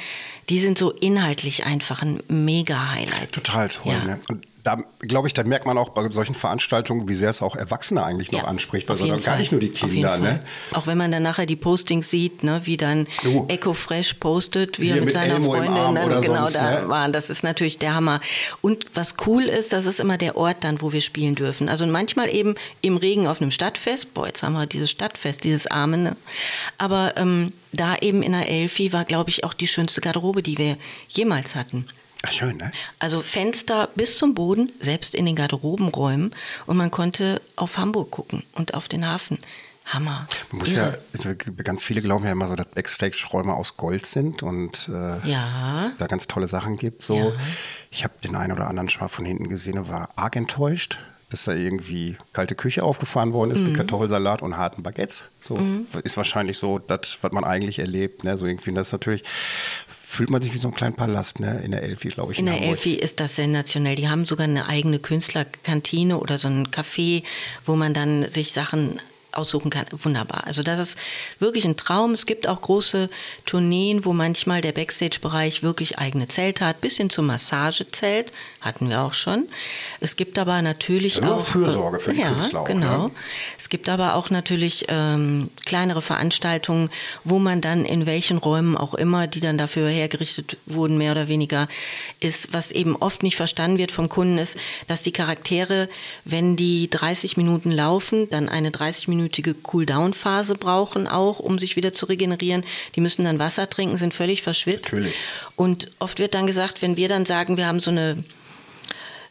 die 0.50 0.60
sind 0.60 0.78
so 0.78 0.92
inhaltlich 0.92 1.66
einfach 1.66 2.02
ein 2.02 2.22
Mega-Highlight. 2.28 3.32
Total 3.32 3.70
toll. 3.70 3.94
Ja. 3.94 4.04
Ne? 4.04 4.20
Und 4.28 4.46
da 4.68 4.84
glaube 5.00 5.30
ich, 5.30 5.34
da 5.34 5.46
merkt 5.46 5.66
man 5.66 5.78
auch 5.78 5.90
bei 5.90 6.10
solchen 6.10 6.36
Veranstaltungen, 6.36 7.08
wie 7.08 7.14
sehr 7.14 7.30
es 7.30 7.42
auch 7.42 7.56
Erwachsene 7.56 8.04
eigentlich 8.04 8.34
noch 8.34 8.42
Ja, 8.42 8.46
anspricht, 8.48 8.90
also 8.90 9.08
gar 9.20 9.38
nicht 9.38 9.54
nur 9.54 9.62
die 9.62 9.70
Kinder. 9.70 10.18
Ne? 10.18 10.42
Auch 10.74 10.88
wenn 10.88 10.98
man 10.98 11.10
dann 11.10 11.24
nachher 11.24 11.46
die 11.46 11.56
Postings 11.56 12.10
sieht, 12.10 12.44
ne, 12.44 12.60
wie 12.66 12.76
dann 12.76 13.08
Jo. 13.24 13.46
Echo 13.48 13.72
Fresh 13.72 14.16
postet, 14.16 14.78
wie 14.82 14.90
er 14.90 14.96
mit, 14.96 15.06
mit 15.06 15.14
seiner 15.14 15.36
Elmo 15.36 15.54
Freundin 15.54 15.74
Arm 15.78 15.96
dann 15.96 16.22
genau 16.22 16.36
sonst, 16.42 16.56
da 16.56 16.82
ne? 16.82 16.90
waren. 16.90 17.14
Das 17.14 17.30
ist 17.30 17.44
natürlich 17.44 17.78
der 17.78 17.96
Hammer. 17.96 18.20
Und 18.62 18.88
was 18.94 19.16
cool 19.26 19.44
ist, 19.44 19.72
das 19.72 19.86
ist 19.86 20.02
immer 20.02 20.18
der 20.18 20.36
Ort 20.36 20.58
dann, 20.66 20.82
wo 20.82 20.92
wir 20.92 21.02
spielen 21.02 21.36
dürfen. 21.36 21.70
Also 21.70 21.88
manchmal 21.88 22.34
eben 22.34 22.56
im 22.82 22.98
Regen 22.98 23.26
auf 23.28 23.40
einem 23.40 23.52
Stadtfest. 23.52 24.14
Boah, 24.14 24.28
jetzt 24.28 24.44
haben 24.44 24.52
wir 24.52 24.66
dieses 24.66 24.92
Stadtfest, 24.92 25.46
dieses 25.46 25.68
Arme. 25.68 25.98
Ne? 25.98 26.18
Aber 26.78 27.14
ähm, 27.16 27.54
da 27.72 27.96
eben 28.02 28.22
in 28.22 28.34
der 28.34 28.50
Elfi 28.50 28.92
war, 28.92 29.06
glaube 29.06 29.30
ich, 29.30 29.46
auch 29.46 29.54
die 29.54 29.68
schönste 29.68 30.02
Garderobe, 30.02 30.44
die 30.44 30.58
wir 30.58 30.76
jemals 31.08 31.56
hatten. 31.56 31.86
Ach, 32.26 32.32
schön, 32.32 32.58
ne? 32.58 32.72
Also 33.00 33.22
Fenster 33.22 33.90
bis 33.96 34.18
zum 34.18 34.34
Boden, 34.34 34.72
selbst 34.80 35.14
in 35.16 35.26
den 35.26 35.36
Garderobenräumen. 35.36 36.34
Und 36.66 36.78
man 36.78 36.92
konnte 36.92 37.42
auf 37.56 37.78
Hamburg 37.78 38.12
gucken 38.12 38.44
und 38.54 38.74
auf 38.74 38.88
den 38.88 39.06
Hafen. 39.08 39.38
Hammer. 39.86 40.28
Man 40.52 40.60
muss 40.60 40.74
Irre. 40.76 41.00
ja, 41.24 41.34
ganz 41.64 41.82
viele 41.82 42.02
glauben 42.02 42.26
ja 42.26 42.32
immer 42.34 42.48
so, 42.48 42.56
dass 42.58 42.66
Backstage-Räume 42.68 43.54
aus 43.54 43.78
Gold 43.78 44.06
sind 44.06 44.44
und 44.44 44.90
äh, 44.90 45.26
Ja. 45.30 45.94
da 45.98 46.08
ganz 46.08 46.28
tolle 46.28 46.50
Sachen 46.50 46.76
gibt. 46.76 47.02
So, 47.04 47.16
Ja. 47.16 47.32
ich 47.90 48.04
habe 48.04 48.14
den 48.22 48.36
einen 48.36 48.52
oder 48.52 48.68
anderen 48.68 48.90
schon 48.90 49.04
mal 49.04 49.08
von 49.08 49.24
hinten 49.24 49.48
gesehen 49.48 49.78
und 49.78 49.88
war 49.88 50.10
arg 50.18 50.36
enttäuscht, 50.36 51.00
dass 51.30 51.46
da 51.46 51.54
irgendwie 51.54 52.18
kalte 52.34 52.56
Küche 52.56 52.84
aufgefahren 52.84 53.32
worden 53.32 53.52
ist 53.52 53.60
Mhm. 53.62 53.68
mit 53.68 53.76
Kartoffelsalat 53.78 54.42
und 54.42 54.58
harten 54.58 54.84
Baguettes. 54.84 55.24
So 55.40 55.58
ist 56.04 56.18
wahrscheinlich 56.18 56.58
so 56.58 56.80
das, 56.80 57.20
was 57.22 57.32
man 57.32 57.46
eigentlich 57.46 57.80
erlebt. 57.80 58.26
Ne? 58.26 58.36
So 58.38 58.46
irgendwie, 58.46 58.72
und 58.72 58.76
das 58.76 58.88
ist 58.88 58.94
natürlich 58.94 59.24
fühlt 60.10 60.30
man 60.30 60.42
sich 60.42 60.54
wie 60.54 60.58
so 60.58 60.70
ein 60.70 60.74
kleiner 60.74 60.96
Palast, 60.96 61.42
ne? 61.42 61.62
In 61.64 61.72
der 61.72 61.84
Elfi, 61.84 62.08
glaube 62.08 62.32
ich. 62.32 62.40
In 62.40 62.46
der 62.46 62.56
Hamburg. 62.56 62.70
Elfi 62.70 62.94
ist 62.94 63.20
das 63.20 63.36
sensationell. 63.36 63.96
Die 63.96 64.08
haben 64.08 64.26
sogar 64.26 64.46
eine 64.46 64.68
eigene 64.68 65.00
Künstlerkantine 65.00 66.18
oder 66.18 66.38
so 66.38 66.48
ein 66.48 66.70
Café, 66.70 67.24
wo 67.66 67.76
man 67.76 67.94
dann 67.94 68.28
sich 68.30 68.54
Sachen 68.54 69.02
aussuchen 69.38 69.70
kann. 69.70 69.86
Wunderbar. 69.92 70.46
Also 70.46 70.64
das 70.64 70.80
ist 70.80 70.98
wirklich 71.40 71.66
ein 71.66 71.78
Traum. 71.78 72.12
Es 72.12 72.26
gibt 72.26 72.48
auch 72.48 72.62
große 72.62 73.10
Tourneen, 73.46 74.06
wo 74.06 74.14
manchmal 74.14 74.62
der 74.62 74.72
Backstage-Bereich 74.72 75.64
wirklich 75.64 75.98
eigene 75.98 76.28
Zelte 76.28 76.66
hat, 76.66 76.82
bis 76.82 76.98
hin 76.98 77.10
zum 77.10 77.28
Massagezelt 77.28 78.34
hatten 78.62 78.90
wir 78.90 79.02
auch 79.02 79.14
schon. 79.14 79.48
Es 80.00 80.16
gibt 80.16 80.38
aber 80.40 80.62
natürlich 80.62 81.22
Also 81.22 81.36
auch 81.36 81.46
Fürsorge 81.46 82.00
für 82.00 82.14
die 82.14 82.22
ja, 82.22 82.34
Künstler 82.34 82.62
auch, 82.62 82.66
genau. 82.66 83.08
ne? 83.08 83.12
Es 83.58 83.70
gibt 83.70 83.90
aber 83.90 84.16
auch 84.16 84.30
natürlich 84.30 84.86
ähm, 84.88 85.50
kleinere 85.66 86.02
Veranstaltungen, 86.02 86.90
wo 87.24 87.40
man 87.40 87.62
dann 87.62 87.86
in 87.86 88.06
welchen 88.06 88.38
Räumen 88.38 88.78
auch 88.78 88.94
immer, 88.94 89.28
die 89.28 89.40
dann 89.40 89.58
dafür 89.58 89.90
hergerichtet 89.90 90.58
wurden, 90.66 90.98
mehr 90.98 91.12
oder 91.12 91.28
weniger, 91.28 91.68
ist, 92.20 92.54
was 92.54 92.72
eben 92.72 92.96
oft 92.96 93.24
nicht 93.24 93.36
verstanden 93.36 93.78
wird 93.78 93.92
vom 93.92 94.10
Kunden, 94.10 94.38
ist, 94.38 94.58
dass 94.88 95.02
die 95.02 95.12
Charaktere, 95.12 95.90
wenn 96.26 96.56
die 96.56 96.90
30 96.90 97.38
Minuten 97.38 97.72
laufen, 97.72 98.30
dann 98.30 98.50
eine 98.50 98.72
30-minütige 99.28 99.56
Cool-Down-Phase 99.72 100.56
brauchen 100.56 101.08
auch, 101.08 101.40
um 101.40 101.60
sich 101.60 101.76
wieder 101.76 101.94
zu 101.94 102.06
regenerieren. 102.06 102.64
Die 102.96 103.02
müssen 103.02 103.26
dann 103.26 103.40
Wasser 103.40 103.70
trinken, 103.70 103.98
sind 103.98 104.14
völlig 104.14 104.42
verschwitzt. 104.42 104.94
Natürlich. 104.94 105.16
Und 105.56 105.92
oft 106.00 106.20
wird 106.20 106.34
dann 106.34 106.48
gesagt, 106.48 106.82
wenn 106.82 106.98
wir 106.98 107.10
dann 107.10 107.26
sagen, 107.26 107.58
wir 107.58 107.68
haben 107.68 107.80
so 107.80 107.92
eine 107.92 108.24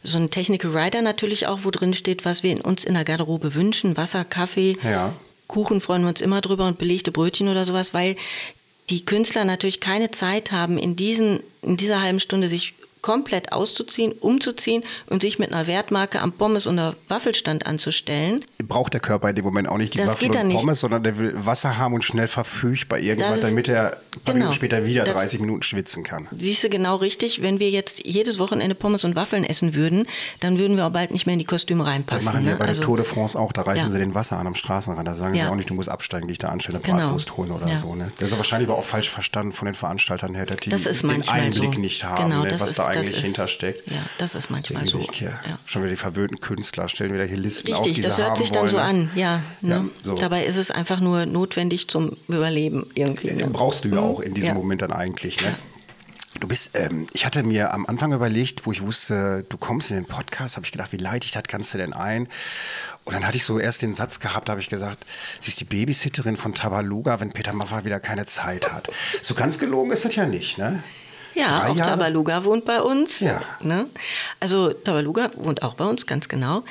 so 0.03 0.19
ein 0.19 0.29
Technical 0.29 0.77
Rider 0.77 1.01
natürlich 1.01 1.47
auch, 1.47 1.59
wo 1.63 1.71
drin 1.71 1.93
steht, 1.93 2.23
was 2.23 2.43
wir 2.43 2.51
in 2.51 2.61
uns 2.61 2.85
in 2.85 2.93
der 2.93 3.03
Garderobe 3.03 3.55
wünschen. 3.55 3.97
Wasser, 3.97 4.23
Kaffee, 4.23 4.77
Ja. 4.83 5.13
Kuchen 5.47 5.81
freuen 5.81 6.03
wir 6.03 6.09
uns 6.09 6.21
immer 6.21 6.39
drüber 6.39 6.65
und 6.65 6.77
belegte 6.77 7.11
Brötchen 7.11 7.47
oder 7.47 7.65
sowas, 7.65 7.93
weil 7.93 8.15
die 8.89 9.03
Künstler 9.05 9.43
natürlich 9.43 9.79
keine 9.79 10.11
Zeit 10.11 10.51
haben, 10.51 10.77
in, 10.77 10.95
diesen, 10.95 11.41
in 11.61 11.77
dieser 11.77 12.01
halben 12.01 12.19
Stunde 12.19 12.47
sich 12.47 12.73
komplett 13.07 13.53
auszuziehen, 13.53 14.11
umzuziehen 14.11 14.83
und 15.09 15.21
sich 15.21 15.39
mit 15.39 15.53
einer 15.53 15.65
Wertmarke 15.65 16.19
am 16.21 16.33
Pommes- 16.33 16.67
oder 16.67 16.97
Waffelstand 17.07 17.65
anzustellen. 17.65 18.43
Braucht 18.61 18.93
der 18.93 18.99
Körper 18.99 19.29
in 19.29 19.35
dem 19.35 19.45
Moment 19.45 19.69
auch 19.69 19.77
nicht 19.77 19.93
die 19.93 19.97
Das 19.99 20.09
Waffel 20.09 20.29
und 20.29 20.47
nicht. 20.49 20.57
Pommes, 20.57 20.81
sondern 20.81 21.03
der 21.03 21.17
will 21.17 21.33
Wasser 21.45 21.77
haben 21.77 21.93
und 21.93 22.03
schnell 22.03 22.27
verfügbar 22.27 22.99
irgendwas, 22.99 23.29
Das 23.29 23.37
ist- 23.39 23.43
damit 23.45 23.69
er 23.69 23.85
ein 23.85 23.91
paar 23.91 23.99
genau. 24.25 24.33
Minuten 24.33 24.53
später 24.55 24.85
wieder 24.85 25.05
Das- 25.05 25.13
30 25.15 25.39
Minuten 25.39 25.63
schwitzen 25.63 26.03
kann. 26.03 26.27
Siehst 26.37 26.65
du 26.65 26.69
genau 26.69 26.97
richtig, 26.97 27.41
wenn 27.41 27.61
wir 27.61 27.69
jetzt 27.69 28.05
jedes 28.05 28.39
Wochenende 28.39 28.75
Pommes 28.75 29.05
und 29.05 29.15
Waffeln 29.15 29.45
essen 29.45 29.73
würden, 29.73 30.05
dann 30.41 30.59
würden 30.59 30.75
wir 30.75 30.85
auch 30.87 30.91
bald 30.91 31.11
nicht 31.11 31.25
mehr 31.27 31.33
in 31.33 31.39
die 31.39 31.45
Kostüme 31.45 31.85
Das 31.85 31.87
reinpassen. 31.93 32.25
machen 32.25 32.41
die 32.41 32.47
ja 32.47 32.51
ne? 32.55 32.57
bei 32.57 32.65
der 32.65 32.69
Also- 32.71 32.81
Tour 32.81 32.97
de 32.97 33.05
France 33.05 33.39
auch. 33.39 33.53
Da 33.53 33.61
reichen 33.61 33.85
Ja. 33.85 33.89
sie 33.89 33.99
den 33.99 34.15
Wasser 34.15 34.37
an 34.37 34.47
am 34.47 34.55
Straßenrand. 34.55 35.07
Da 35.07 35.15
sagen 35.15 35.33
sie 35.33 35.39
Ja. 35.39 35.49
auch 35.49 35.55
nicht, 35.55 35.69
du 35.69 35.75
musst 35.75 35.87
absteigen, 35.87 36.27
dich 36.27 36.39
da 36.39 36.49
anstellen, 36.49 36.75
eine 36.75 36.83
Genau. 36.85 36.97
Bratwurst 36.97 37.37
holen 37.37 37.51
oder 37.51 37.69
Ja. 37.69 37.77
so. 37.77 37.95
Ne? 37.95 38.11
Das 38.19 38.31
ist 38.31 38.37
wahrscheinlich 38.37 38.67
aber 38.69 38.77
auch 38.77 38.83
falsch 38.83 39.09
verstanden 39.09 39.53
von 39.53 39.65
den 39.67 39.75
Veranstaltern 39.75 40.35
her, 40.35 40.45
dass 40.45 40.57
die 40.57 40.69
Das 40.69 40.83
den 40.83 41.09
Einblick 41.09 41.73
so. 41.75 41.79
nicht 41.79 42.03
haben, 42.03 42.29
Genau, 42.29 42.43
ne, 42.43 42.49
das 42.49 42.61
was 42.61 42.69
ist- 42.71 42.79
da 42.79 42.91
das 42.91 42.96
eigentlich 42.99 43.17
ist- 43.17 43.23
hintersteckt. 43.25 43.89
Ja, 43.89 44.03
das 44.17 44.35
ist 44.35 44.49
manchmal 44.49 44.85
so. 44.87 44.99
sich, 44.99 45.21
ja, 45.21 45.29
Ja. 45.47 45.59
Schon 45.65 45.81
wieder 45.83 45.91
die 45.91 45.97
verwöhnten 45.97 46.39
Künstler 46.41 46.89
stellen 46.89 47.13
wieder 47.13 47.25
hier 47.25 47.37
Listen 47.37 47.71
auf, 47.73 47.79
Richtig, 47.79 47.95
die 47.97 48.01
das 48.01 48.17
hört 48.17 48.37
sich 48.37 48.51
dann 48.51 48.61
wollen, 48.63 48.69
so 48.69 48.77
ne? 48.77 48.83
an, 48.83 49.11
ja. 49.15 49.41
Ne? 49.61 49.75
Ja, 49.75 49.85
so. 50.01 50.15
Dabei 50.15 50.45
ist 50.45 50.57
es 50.57 50.71
einfach 50.71 50.99
nur 50.99 51.25
notwendig 51.25 51.87
zum 51.87 52.17
Überleben 52.27 52.89
irgendwie. 52.95 53.27
Den 53.27 53.37
ne? 53.37 53.47
brauchst 53.47 53.85
du 53.85 53.89
ja 53.89 53.99
auch 53.99 54.19
in 54.19 54.33
diesem. 54.33 54.53
Moment 54.55 54.81
dann 54.81 54.91
eigentlich. 54.91 55.41
Ne? 55.41 55.57
Du 56.39 56.47
bist, 56.47 56.71
ähm, 56.75 57.07
ich 57.13 57.25
hatte 57.25 57.41
mir 57.41 57.73
am 57.73 57.87
Anfang 57.87 58.13
überlegt, 58.13 58.67
wo 58.67 58.71
ich 58.71 58.83
wusste, 58.83 59.43
du 59.49 59.57
kommst 59.57 59.89
in 59.89 59.95
den 59.95 60.05
Podcast, 60.05 60.55
habe 60.55 60.65
ich 60.67 60.71
gedacht, 60.71 60.91
wie 60.91 60.97
leite 60.97 61.25
ich 61.25 61.31
das 61.31 61.43
Ganze 61.43 61.79
denn 61.79 61.93
ein? 61.93 62.27
Und 63.05 63.13
dann 63.15 63.25
hatte 63.25 63.37
ich 63.37 63.43
so 63.43 63.57
erst 63.57 63.81
den 63.81 63.93
Satz 63.95 64.19
gehabt, 64.19 64.49
habe 64.49 64.59
ich 64.61 64.69
gesagt, 64.69 65.05
sie 65.39 65.49
ist 65.49 65.59
die 65.59 65.65
Babysitterin 65.65 66.35
von 66.35 66.53
Tabaluga, 66.53 67.19
wenn 67.19 67.31
Peter 67.31 67.53
Maffay 67.53 67.85
wieder 67.85 67.99
keine 67.99 68.25
Zeit 68.25 68.71
hat. 68.71 68.89
So 69.21 69.33
ganz 69.33 69.57
gelogen 69.57 69.91
ist 69.91 70.05
das 70.05 70.15
ja 70.15 70.25
nicht, 70.27 70.57
ne? 70.59 70.83
Ja, 71.37 71.59
Drei 71.59 71.69
auch 71.69 71.75
Jahre? 71.75 71.89
Tabaluga 71.91 72.43
wohnt 72.43 72.65
bei 72.65 72.81
uns. 72.81 73.19
Ja. 73.19 73.41
Ne? 73.61 73.85
Also 74.39 74.73
Tabaluga 74.73 75.31
wohnt 75.35 75.61
auch 75.61 75.75
bei 75.75 75.85
uns, 75.85 76.05
ganz 76.05 76.27
genau. 76.27 76.63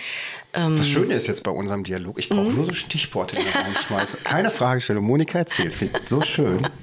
Ähm, 0.55 0.76
Das 0.76 0.88
Schöne 0.88 1.14
ist 1.14 1.26
jetzt 1.29 1.42
bei 1.44 1.50
unserem 1.50 1.85
Dialog, 1.85 2.18
ich 2.18 2.29
brauche 2.29 2.50
nur 2.50 2.66
so 2.66 2.72
Stichworte 2.72 3.38
in 3.38 3.44
den 3.44 3.52
Raum 3.52 3.76
schmeißen. 3.87 4.24
Keine 4.24 4.50
Fragestellung. 4.50 5.05
Monika 5.05 5.38
erzählt. 5.38 5.74
Ich 5.81 5.90
so 6.09 6.20
schön. 6.22 6.66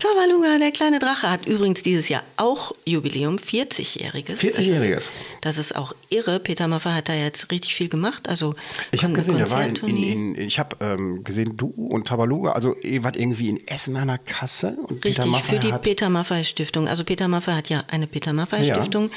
Tabaluga, 0.00 0.58
der 0.58 0.72
kleine 0.72 0.98
Drache, 0.98 1.30
hat 1.30 1.46
übrigens 1.46 1.82
dieses 1.82 2.08
Jahr 2.08 2.22
auch 2.36 2.72
Jubiläum, 2.84 3.36
40-jähriges. 3.36 4.36
40-jähriges. 4.38 4.94
Das 4.94 5.04
ist, 5.04 5.12
das 5.42 5.58
ist 5.58 5.76
auch 5.76 5.94
irre. 6.08 6.40
Peter 6.40 6.66
Maffay 6.68 6.90
hat 6.92 7.08
da 7.08 7.14
jetzt 7.14 7.50
richtig 7.52 7.74
viel 7.74 7.88
gemacht. 7.88 8.28
Also 8.28 8.54
Ich 8.90 9.04
habe 9.04 9.12
gesehen, 9.12 9.36
der 9.36 9.50
war 9.50 9.64
in, 9.64 9.76
in, 9.76 10.34
in, 10.34 10.34
ich 10.34 10.58
habe 10.58 10.76
ähm, 10.80 11.22
gesehen, 11.22 11.56
du 11.56 11.68
und 11.68 12.08
Tabaluga, 12.08 12.52
also 12.52 12.76
ihr 12.78 13.04
wart 13.04 13.16
irgendwie 13.16 13.50
in 13.50 13.66
Essen 13.68 13.96
an 13.96 14.08
der 14.08 14.18
Kasse 14.18 14.76
und 14.88 15.00
Peter 15.00 15.24
Richtig, 15.24 15.26
Maffay 15.26 15.56
für 15.56 15.60
die 15.60 15.72
Peter 15.78 16.08
Maffay 16.08 16.44
Stiftung. 16.44 16.88
Also 16.88 17.04
Peter 17.04 17.28
Maffay 17.28 17.52
hat 17.52 17.68
ja 17.68 17.84
eine 17.88 18.06
Peter 18.06 18.32
Maffay 18.32 18.62
Ja. 18.64 18.74
Stiftung, 18.74 19.10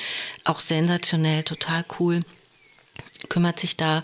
auch 0.43 0.59
sensationell, 0.59 1.43
total 1.43 1.85
cool. 1.99 2.21
Kümmert 3.29 3.59
sich 3.59 3.77
da 3.77 4.03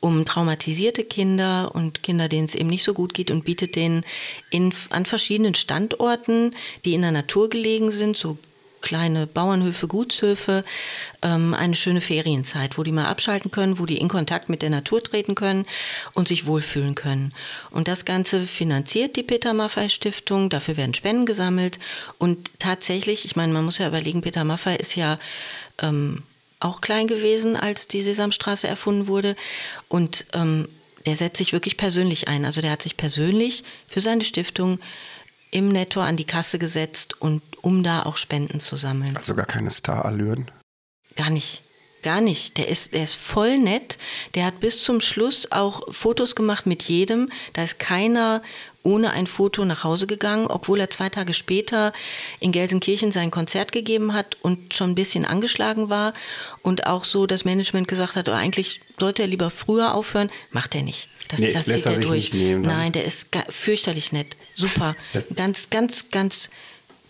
um 0.00 0.24
traumatisierte 0.24 1.04
Kinder 1.04 1.74
und 1.74 2.02
Kinder, 2.02 2.28
denen 2.28 2.44
es 2.44 2.54
eben 2.54 2.68
nicht 2.68 2.84
so 2.84 2.94
gut 2.94 3.14
geht 3.14 3.30
und 3.30 3.44
bietet 3.44 3.76
denen 3.76 4.04
in, 4.50 4.72
an 4.90 5.06
verschiedenen 5.06 5.54
Standorten, 5.54 6.54
die 6.84 6.94
in 6.94 7.02
der 7.02 7.12
Natur 7.12 7.48
gelegen 7.48 7.90
sind, 7.90 8.16
so 8.16 8.38
kleine 8.86 9.26
Bauernhöfe, 9.26 9.88
Gutshöfe, 9.88 10.64
ähm, 11.22 11.54
eine 11.54 11.74
schöne 11.74 12.00
Ferienzeit, 12.00 12.78
wo 12.78 12.84
die 12.84 12.92
mal 12.92 13.06
abschalten 13.06 13.50
können, 13.50 13.80
wo 13.80 13.86
die 13.86 13.96
in 13.96 14.08
Kontakt 14.08 14.48
mit 14.48 14.62
der 14.62 14.70
Natur 14.70 15.02
treten 15.02 15.34
können 15.34 15.64
und 16.14 16.28
sich 16.28 16.46
wohlfühlen 16.46 16.94
können. 16.94 17.32
Und 17.72 17.88
das 17.88 18.04
Ganze 18.04 18.42
finanziert 18.42 19.16
die 19.16 19.24
Peter 19.24 19.54
Maffay 19.54 19.88
Stiftung, 19.88 20.50
dafür 20.50 20.76
werden 20.76 20.94
Spenden 20.94 21.26
gesammelt 21.26 21.80
und 22.18 22.60
tatsächlich, 22.60 23.24
ich 23.24 23.34
meine, 23.34 23.52
man 23.52 23.64
muss 23.64 23.78
ja 23.78 23.88
überlegen, 23.88 24.20
Peter 24.20 24.44
Maffay 24.44 24.76
ist 24.76 24.94
ja 24.94 25.18
ähm, 25.82 26.22
auch 26.60 26.80
klein 26.80 27.06
gewesen, 27.06 27.56
als 27.56 27.88
die 27.88 28.02
Sesamstraße 28.02 28.66
erfunden 28.66 29.06
wurde 29.06 29.36
und 29.88 30.26
ähm, 30.32 30.68
der 31.04 31.16
setzt 31.16 31.38
sich 31.38 31.52
wirklich 31.52 31.76
persönlich 31.76 32.28
ein. 32.28 32.44
Also 32.44 32.60
der 32.60 32.72
hat 32.72 32.82
sich 32.82 32.96
persönlich 32.96 33.62
für 33.86 34.00
seine 34.00 34.24
Stiftung 34.24 34.80
im 35.50 35.68
Netto 35.68 36.00
an 36.00 36.16
die 36.16 36.24
Kasse 36.24 36.58
gesetzt 36.58 37.20
und 37.20 37.42
um 37.62 37.82
da 37.82 38.02
auch 38.02 38.16
Spenden 38.16 38.60
zu 38.60 38.76
sammeln. 38.76 39.16
also 39.16 39.34
gar 39.34 39.46
keine 39.46 39.70
Starallüren. 39.70 40.50
Gar 41.14 41.30
nicht. 41.30 41.62
Gar 42.02 42.20
nicht. 42.20 42.56
Der 42.58 42.68
ist, 42.68 42.92
der 42.92 43.02
ist 43.02 43.14
voll 43.14 43.58
nett. 43.58 43.98
Der 44.34 44.44
hat 44.44 44.60
bis 44.60 44.82
zum 44.82 45.00
Schluss 45.00 45.50
auch 45.50 45.92
Fotos 45.92 46.36
gemacht 46.36 46.66
mit 46.66 46.82
jedem. 46.84 47.28
Da 47.52 47.62
ist 47.62 47.78
keiner 47.78 48.42
ohne 48.86 49.10
ein 49.10 49.26
Foto 49.26 49.64
nach 49.64 49.82
Hause 49.84 50.06
gegangen, 50.06 50.46
obwohl 50.46 50.78
er 50.80 50.88
zwei 50.88 51.08
Tage 51.08 51.34
später 51.34 51.92
in 52.40 52.52
Gelsenkirchen 52.52 53.10
sein 53.12 53.30
Konzert 53.30 53.72
gegeben 53.72 54.14
hat 54.14 54.36
und 54.42 54.72
schon 54.72 54.90
ein 54.92 54.94
bisschen 54.94 55.24
angeschlagen 55.26 55.90
war. 55.90 56.12
Und 56.62 56.86
auch 56.86 57.04
so 57.04 57.26
das 57.26 57.44
Management 57.44 57.88
gesagt 57.88 58.16
hat, 58.16 58.28
oh, 58.28 58.32
eigentlich 58.32 58.80
sollte 58.98 59.22
er 59.22 59.28
lieber 59.28 59.50
früher 59.50 59.94
aufhören. 59.94 60.30
Macht 60.52 60.74
er 60.74 60.82
nicht. 60.82 61.08
Das, 61.28 61.40
Nee, 61.40 61.52
das 61.52 61.66
lässt 61.66 61.86
er 61.86 61.94
sich 61.96 62.06
durch. 62.06 62.32
nicht 62.32 62.34
nehmen 62.34 62.62
dann. 62.62 62.78
Nein, 62.78 62.92
der 62.92 63.04
ist 63.04 63.26
fürchterlich 63.48 64.12
nett. 64.12 64.36
Super. 64.54 64.94
Das- 65.12 65.26
ganz, 65.34 65.68
ganz, 65.70 66.06
ganz, 66.10 66.48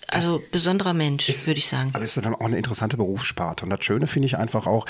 also 0.09 0.43
besonderer 0.53 0.95
Mensch, 0.95 1.29
würde 1.47 1.59
ich 1.59 1.67
sagen. 1.67 1.91
Aber 1.93 2.05
ist 2.05 2.17
dann 2.17 2.35
auch 2.35 2.41
eine 2.41 2.57
interessante 2.57 2.97
Berufssparte. 2.97 3.65
Und 3.65 3.71
das 3.71 3.85
Schöne 3.85 4.07
finde 4.07 4.27
ich 4.27 4.37
einfach 4.39 4.67
auch, 4.67 4.87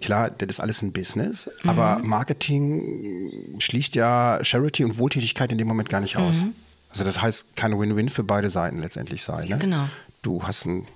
klar, 0.00 0.30
das 0.30 0.48
ist 0.48 0.60
alles 0.60 0.82
ein 0.82 0.92
Business, 0.92 1.50
Mhm. 1.62 1.70
aber 1.70 1.98
Marketing 2.02 3.56
schließt 3.58 3.94
ja 3.94 4.38
Charity 4.42 4.84
und 4.84 4.98
Wohltätigkeit 4.98 5.50
in 5.52 5.58
dem 5.58 5.68
Moment 5.68 5.88
gar 5.88 6.00
nicht 6.00 6.16
aus. 6.16 6.44
Also 6.90 7.04
das 7.04 7.20
heißt, 7.20 7.56
kann 7.56 7.78
Win-Win 7.78 8.08
für 8.08 8.24
beide 8.24 8.50
Seiten 8.50 8.80
letztendlich 8.80 9.22
sein. 9.22 9.48
Ne? 9.48 9.56
Mhm. 9.56 9.60
Genau. 9.60 9.88
Du 10.22 10.42
hast 10.44 10.64
ein 10.66 10.86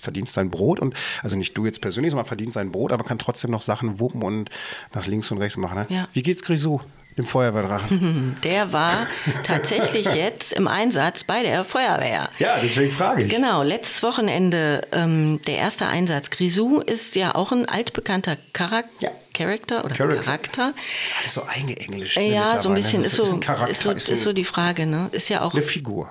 verdienst 0.00 0.36
dein 0.36 0.48
Brot 0.48 0.78
und 0.78 0.94
also 1.24 1.34
nicht 1.34 1.56
du 1.56 1.66
jetzt 1.66 1.80
persönlich, 1.80 2.12
sondern 2.12 2.26
verdienst 2.26 2.56
dein 2.56 2.70
Brot, 2.70 2.92
aber 2.92 3.02
kann 3.02 3.18
trotzdem 3.18 3.50
noch 3.50 3.62
Sachen 3.62 3.98
wuppen 3.98 4.22
und 4.22 4.48
nach 4.94 5.06
links 5.06 5.28
und 5.32 5.38
rechts 5.38 5.56
machen. 5.56 5.78
Ne? 5.78 5.86
Ja. 5.88 6.08
Wie 6.12 6.22
geht's 6.22 6.42
Grisou, 6.42 6.80
dem 7.18 7.26
Feuerwehrdrachen? 7.26 8.36
Der 8.44 8.72
war 8.72 9.06
tatsächlich 9.44 10.06
jetzt 10.14 10.52
im 10.52 10.68
Einsatz 10.68 11.24
bei 11.24 11.42
der 11.42 11.64
Feuerwehr. 11.64 12.30
ja, 12.38 12.58
deswegen 12.62 12.90
frage 12.90 13.24
ich. 13.24 13.30
Genau, 13.34 13.62
letztes 13.62 14.02
Wochenende 14.02 14.82
ähm, 14.92 15.40
der 15.46 15.58
erste 15.58 15.86
Einsatz. 15.86 16.30
Grisou 16.30 16.80
ist 16.80 17.16
ja 17.16 17.34
auch 17.34 17.52
ein 17.52 17.68
altbekannter 17.68 18.36
Charak 18.56 18.86
Ja. 19.00 19.10
Charakter 19.34 19.84
oder 19.84 19.94
Charakter. 19.94 20.22
Charakter. 20.22 20.72
ist 21.04 21.14
alles 21.18 21.34
so 21.34 21.42
eingeenglischt. 21.46 22.16
Ne, 22.18 22.32
ja, 22.32 22.58
so 22.58 22.68
ein 22.70 22.74
mittlerweile. 22.74 22.74
bisschen 22.74 23.04
ist 23.04 23.16
so, 23.16 23.34
ein 23.36 23.40
Charakter, 23.40 23.70
ist 23.70 23.82
so, 23.82 23.90
ist, 23.92 24.08
ist 24.08 24.22
so 24.24 24.32
die 24.32 24.44
Frage, 24.44 24.86
ne? 24.86 25.08
Ist 25.12 25.28
ja 25.28 25.42
auch 25.42 25.52
eine 25.54 25.62
Figur. 25.62 26.10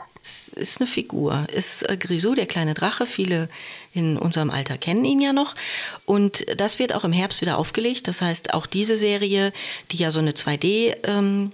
Ist 0.55 0.79
eine 0.79 0.87
Figur. 0.87 1.45
Ist 1.53 1.87
äh, 1.89 1.97
Grisou, 1.97 2.35
der 2.35 2.45
kleine 2.47 2.73
Drache. 2.73 3.05
Viele 3.05 3.49
in 3.93 4.17
unserem 4.17 4.49
Alter 4.49 4.77
kennen 4.77 5.05
ihn 5.05 5.21
ja 5.21 5.33
noch. 5.33 5.55
Und 6.05 6.45
das 6.57 6.79
wird 6.79 6.93
auch 6.93 7.03
im 7.03 7.13
Herbst 7.13 7.41
wieder 7.41 7.57
aufgelegt. 7.57 8.07
Das 8.07 8.21
heißt, 8.21 8.53
auch 8.53 8.65
diese 8.65 8.97
Serie, 8.97 9.53
die 9.91 9.97
ja 9.97 10.11
so 10.11 10.19
eine 10.19 10.31
2D 10.31 10.97
ähm, 11.03 11.51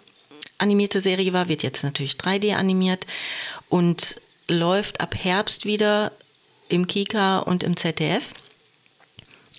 animierte 0.58 1.00
Serie 1.00 1.34
war, 1.34 1.50
wird 1.50 1.64
jetzt 1.64 1.84
natürlich 1.84 2.14
3D 2.14 2.56
animiert 2.56 3.06
und 3.70 4.22
läuft 4.48 5.02
ab 5.02 5.16
Herbst 5.16 5.66
wieder 5.66 6.12
im 6.70 6.88
Kika 6.88 7.40
und 7.40 7.64
im 7.64 7.78
ZDF. 7.78 8.34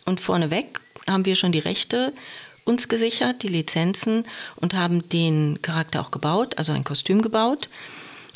Und 0.04 0.20
vorneweg 0.20 0.80
haben 1.08 1.24
wir 1.24 1.36
schon 1.36 1.52
die 1.52 1.58
Rechte 1.58 2.12
uns 2.64 2.88
gesichert, 2.88 3.42
die 3.42 3.48
Lizenzen 3.48 4.24
und 4.56 4.74
haben 4.74 5.08
den 5.08 5.60
Charakter 5.60 6.00
auch 6.00 6.10
gebaut, 6.10 6.56
also 6.56 6.72
ein 6.72 6.84
Kostüm 6.84 7.20
gebaut 7.20 7.68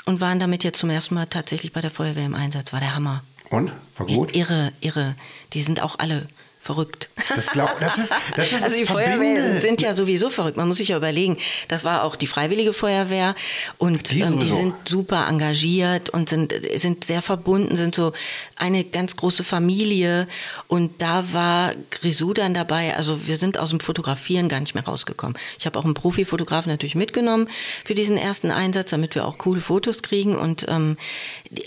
und 0.09 0.23
waren 0.23 0.41
damit 0.41 0.65
jetzt 0.65 0.79
zum 0.79 0.89
ersten 0.89 1.15
Mal 1.15 1.27
tatsächlich 1.27 1.75
bei 1.75 1.83
der 1.83 1.91
Feuerwehr 1.91 2.25
im 2.25 2.35
Einsatz. 2.35 2.73
War 2.73 2.81
der 2.81 2.95
Hammer. 2.95 3.23
Und? 3.51 3.73
War 3.95 4.07
gut? 4.07 4.35
Irre, 4.35 4.73
irre. 4.81 5.15
Die 5.53 5.61
sind 5.61 5.83
auch 5.83 5.99
alle 5.99 6.27
verrückt. 6.69 7.09
Das, 7.35 7.51
glaub, 7.51 7.81
das 7.81 7.97
ist, 7.97 8.13
das 8.37 8.53
ist 8.53 8.63
Also 8.63 8.77
die 8.77 8.85
Feuerwehren 8.85 9.63
sind 9.63 9.81
ja 9.81 9.95
sowieso 9.95 10.29
verrückt. 10.29 10.59
Man 10.59 10.69
muss 10.69 10.77
sich 10.77 10.89
ja 10.89 10.99
überlegen, 10.99 11.39
das 11.69 11.83
war 11.83 12.05
auch 12.05 12.15
die 12.15 12.27
Freiwillige 12.27 12.75
Feuerwehr 12.75 13.35
und 13.79 14.13
Die 14.13 14.21
ähm, 14.21 14.39
die 14.39 14.47
sind 14.47 14.75
super 14.87 15.27
engagiert 15.29 16.11
und 16.11 16.29
sind, 16.29 16.55
sind 16.77 17.05
sehr 17.05 17.23
verbunden, 17.23 17.75
sind 17.75 17.95
so 17.95 18.13
eine 18.55 18.85
ganz 18.85 19.17
große 19.17 19.45
Familie. 19.45 20.29
Und 20.67 21.01
da 21.01 21.33
war 21.33 21.73
Grisou 21.91 22.35
dann 22.35 22.53
dabei. 22.53 22.95
Also 22.97 23.27
wir 23.27 23.39
sind 23.39 23.57
aus 23.57 23.71
dem 23.71 23.81
Fotografieren 23.81 24.51
gar 24.51 24.61
nicht 24.61 24.75
mehr 24.75 24.85
rausgekommen. 24.85 25.39
Ich 25.59 25.65
habe 25.65 25.79
auch 25.79 25.87
einen 25.87 25.95
Profifotografen 25.95 26.71
natürlich 26.71 26.97
mitgenommen 26.97 27.49
für 27.87 27.95
diesen 27.95 28.19
ersten 28.19 28.51
Einsatz, 28.51 28.91
damit 28.91 29.15
wir 29.15 29.27
auch 29.27 29.39
coole 29.39 29.63
Fotos 29.63 30.03
kriegen. 30.03 30.37
Und 30.37 30.67
ähm, 30.69 30.99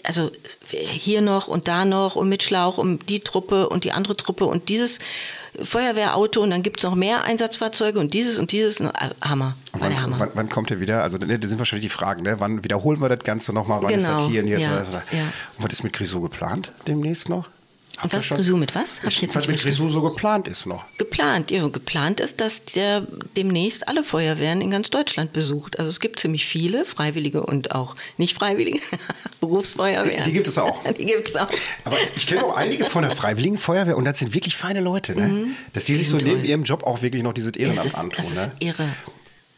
also 0.04 0.32
hier 0.70 1.22
noch 1.22 1.48
und 1.48 1.68
da 1.68 1.86
noch 1.86 2.16
und 2.16 2.30
mit 2.30 2.44
Schlauch 2.44 2.78
und 2.78 3.10
die 3.10 3.20
Truppe 3.22 3.70
und 3.70 3.84
die 3.84 3.92
andere 3.92 4.16
Truppe 4.16 4.46
und 4.46 4.70
dieses 4.70 5.00
Feuerwehrauto 5.62 6.42
und 6.42 6.50
dann 6.52 6.64
gibt's 6.64 6.84
noch 6.84 6.96
mehr 6.96 7.24
Einsatzfahrzeuge 7.24 8.00
und 8.00 8.14
dieses 8.14 8.40
und 8.40 8.52
dieses. 8.52 8.80
Äh, 8.80 8.90
Hammer. 9.22 9.56
War 9.74 9.82
Wann, 9.82 10.02
Hammer. 10.02 10.20
wann, 10.20 10.30
wann 10.34 10.50
kommt 10.50 10.72
er 10.72 10.80
wieder? 10.80 11.04
Also 11.04 11.18
ne, 11.18 11.38
das 11.40 11.50
sind 11.50 11.60
wahrscheinlich 11.60 11.86
die 11.86 11.94
Fragen, 11.94 12.24
ne? 12.24 12.40
Wann 12.40 12.64
wiederholen 12.64 13.02
wir 13.02 13.10
das 13.10 13.20
Ganze 13.20 13.52
nochmal? 13.54 13.82
Wann 13.84 13.94
ist 13.94 14.06
Genau, 14.06 14.18
das 14.20 14.28
hier 14.28 14.44
und 14.44 14.48
jetzt? 14.48 14.62
ja, 14.62 14.84
so? 14.84 14.94
ja. 15.12 15.24
Und 15.58 15.66
was 15.66 15.74
ist 15.74 15.84
mit 15.84 15.94
Grisou 15.94 16.22
geplant 16.22 16.72
demnächst 16.88 17.28
noch? 17.28 17.50
Und 18.04 18.14
was 18.14 18.30
Grisou 18.30 18.58
mit 18.58 18.74
was? 18.76 19.02
Hab 19.02 19.10
ich 19.10 19.22
jetzt 19.22 19.36
was 19.36 19.44
nicht 19.48 19.58
mit. 19.58 19.62
Grisou 19.64 19.90
so 19.90 20.02
geplant 20.02 20.48
ist 20.48 20.66
noch? 20.66 20.84
Geplant, 20.98 21.52
ja, 21.52 21.68
geplant 21.68 22.20
ist, 22.20 22.42
dass 22.42 22.64
der 22.66 23.06
demnächst 23.38 23.88
alle 23.88 24.04
Feuerwehren 24.04 24.62
in 24.62 24.72
ganz 24.72 24.90
Deutschland 24.90 25.34
besucht. 25.34 25.78
Also 25.80 25.90
es 25.90 26.00
gibt 26.00 26.20
ziemlich 26.20 26.46
viele, 26.46 26.86
Freiwillige 26.86 27.44
und 27.44 27.74
auch 27.76 27.96
nicht 28.18 28.36
Freiwillige, 28.36 28.80
Berufsfeuerwehren. 29.40 30.18
Die- 30.24 30.30
die 30.30 30.34
gibt 30.34 30.48
es 30.48 30.58
auch. 30.58 30.82
Die 30.98 31.06
gibt 31.06 31.30
es 31.30 31.36
auch. 31.36 31.48
Aber 31.84 31.98
ich 32.16 32.28
kenne 32.28 32.44
auch 32.46 32.56
einige 32.56 32.86
von 32.86 33.04
der 33.04 33.12
Freiwilligen 33.12 33.58
Feuerwehr 33.58 33.98
und 33.98 34.06
das 34.06 34.20
sind 34.20 34.34
wirklich 34.34 34.56
feine 34.56 34.82
Leute, 34.82 35.16
ne? 35.16 35.48
Dass 35.74 35.86
die 35.86 35.96
sich 35.96 36.10
so 36.10 36.16
Mhm. 36.16 36.20
sind 36.20 36.28
neben 36.30 36.40
toll. 36.42 36.50
ihrem 36.50 36.64
Job 36.64 36.84
auch 36.84 37.02
wirklich 37.02 37.24
noch 37.24 37.34
dieses 37.34 37.52
Es 37.52 37.58
Ehrenamt 37.58 37.86
ist, 37.86 37.96
antun, 37.96 38.14
das 38.18 38.32
ist 38.32 38.38
ne? 38.48 38.52
irre. 38.60 38.86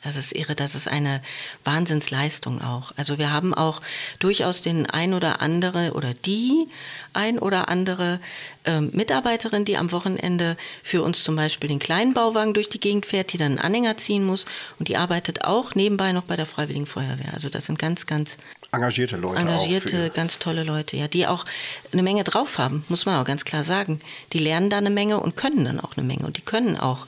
Das 0.03 0.15
ist 0.15 0.35
irre. 0.35 0.55
Das 0.55 0.75
ist 0.75 0.87
eine 0.87 1.21
Wahnsinnsleistung 1.63 2.61
auch. 2.61 2.91
Also 2.97 3.17
wir 3.17 3.31
haben 3.31 3.53
auch 3.53 3.81
durchaus 4.19 4.61
den 4.61 4.85
ein 4.85 5.13
oder 5.13 5.41
andere 5.41 5.93
oder 5.93 6.13
die 6.13 6.67
ein 7.13 7.39
oder 7.39 7.69
andere 7.69 8.19
ähm, 8.65 8.89
Mitarbeiterin, 8.93 9.65
die 9.65 9.77
am 9.77 9.91
Wochenende 9.91 10.57
für 10.83 11.03
uns 11.03 11.23
zum 11.23 11.35
Beispiel 11.35 11.69
den 11.69 11.79
kleinen 11.79 12.13
Bauwagen 12.13 12.53
durch 12.53 12.69
die 12.69 12.79
Gegend 12.79 13.05
fährt, 13.05 13.33
die 13.33 13.37
dann 13.37 13.53
einen 13.53 13.59
Anhänger 13.59 13.97
ziehen 13.97 14.25
muss 14.25 14.45
und 14.79 14.87
die 14.87 14.97
arbeitet 14.97 15.45
auch 15.45 15.75
nebenbei 15.75 16.11
noch 16.11 16.23
bei 16.23 16.35
der 16.35 16.45
Freiwilligen 16.45 16.85
Feuerwehr. 16.85 17.33
Also 17.33 17.49
das 17.49 17.65
sind 17.65 17.79
ganz, 17.79 18.05
ganz 18.05 18.37
Engagierte 18.71 19.17
Leute 19.17 19.39
engagierte, 19.39 20.09
ganz 20.09 20.39
tolle 20.39 20.63
Leute, 20.63 20.97
ja, 20.97 21.07
die 21.07 21.27
auch 21.27 21.45
eine 21.91 22.01
Menge 22.01 22.23
drauf 22.23 22.57
haben, 22.57 22.83
muss 22.89 23.05
man 23.05 23.21
auch 23.21 23.25
ganz 23.25 23.45
klar 23.45 23.63
sagen. 23.63 23.99
Die 24.33 24.39
lernen 24.39 24.69
da 24.69 24.77
eine 24.77 24.89
Menge 24.89 25.19
und 25.19 25.37
können 25.37 25.63
dann 25.63 25.79
auch 25.79 25.95
eine 25.95 26.05
Menge 26.05 26.25
und 26.25 26.37
die 26.37 26.41
können 26.41 26.77
auch 26.77 27.05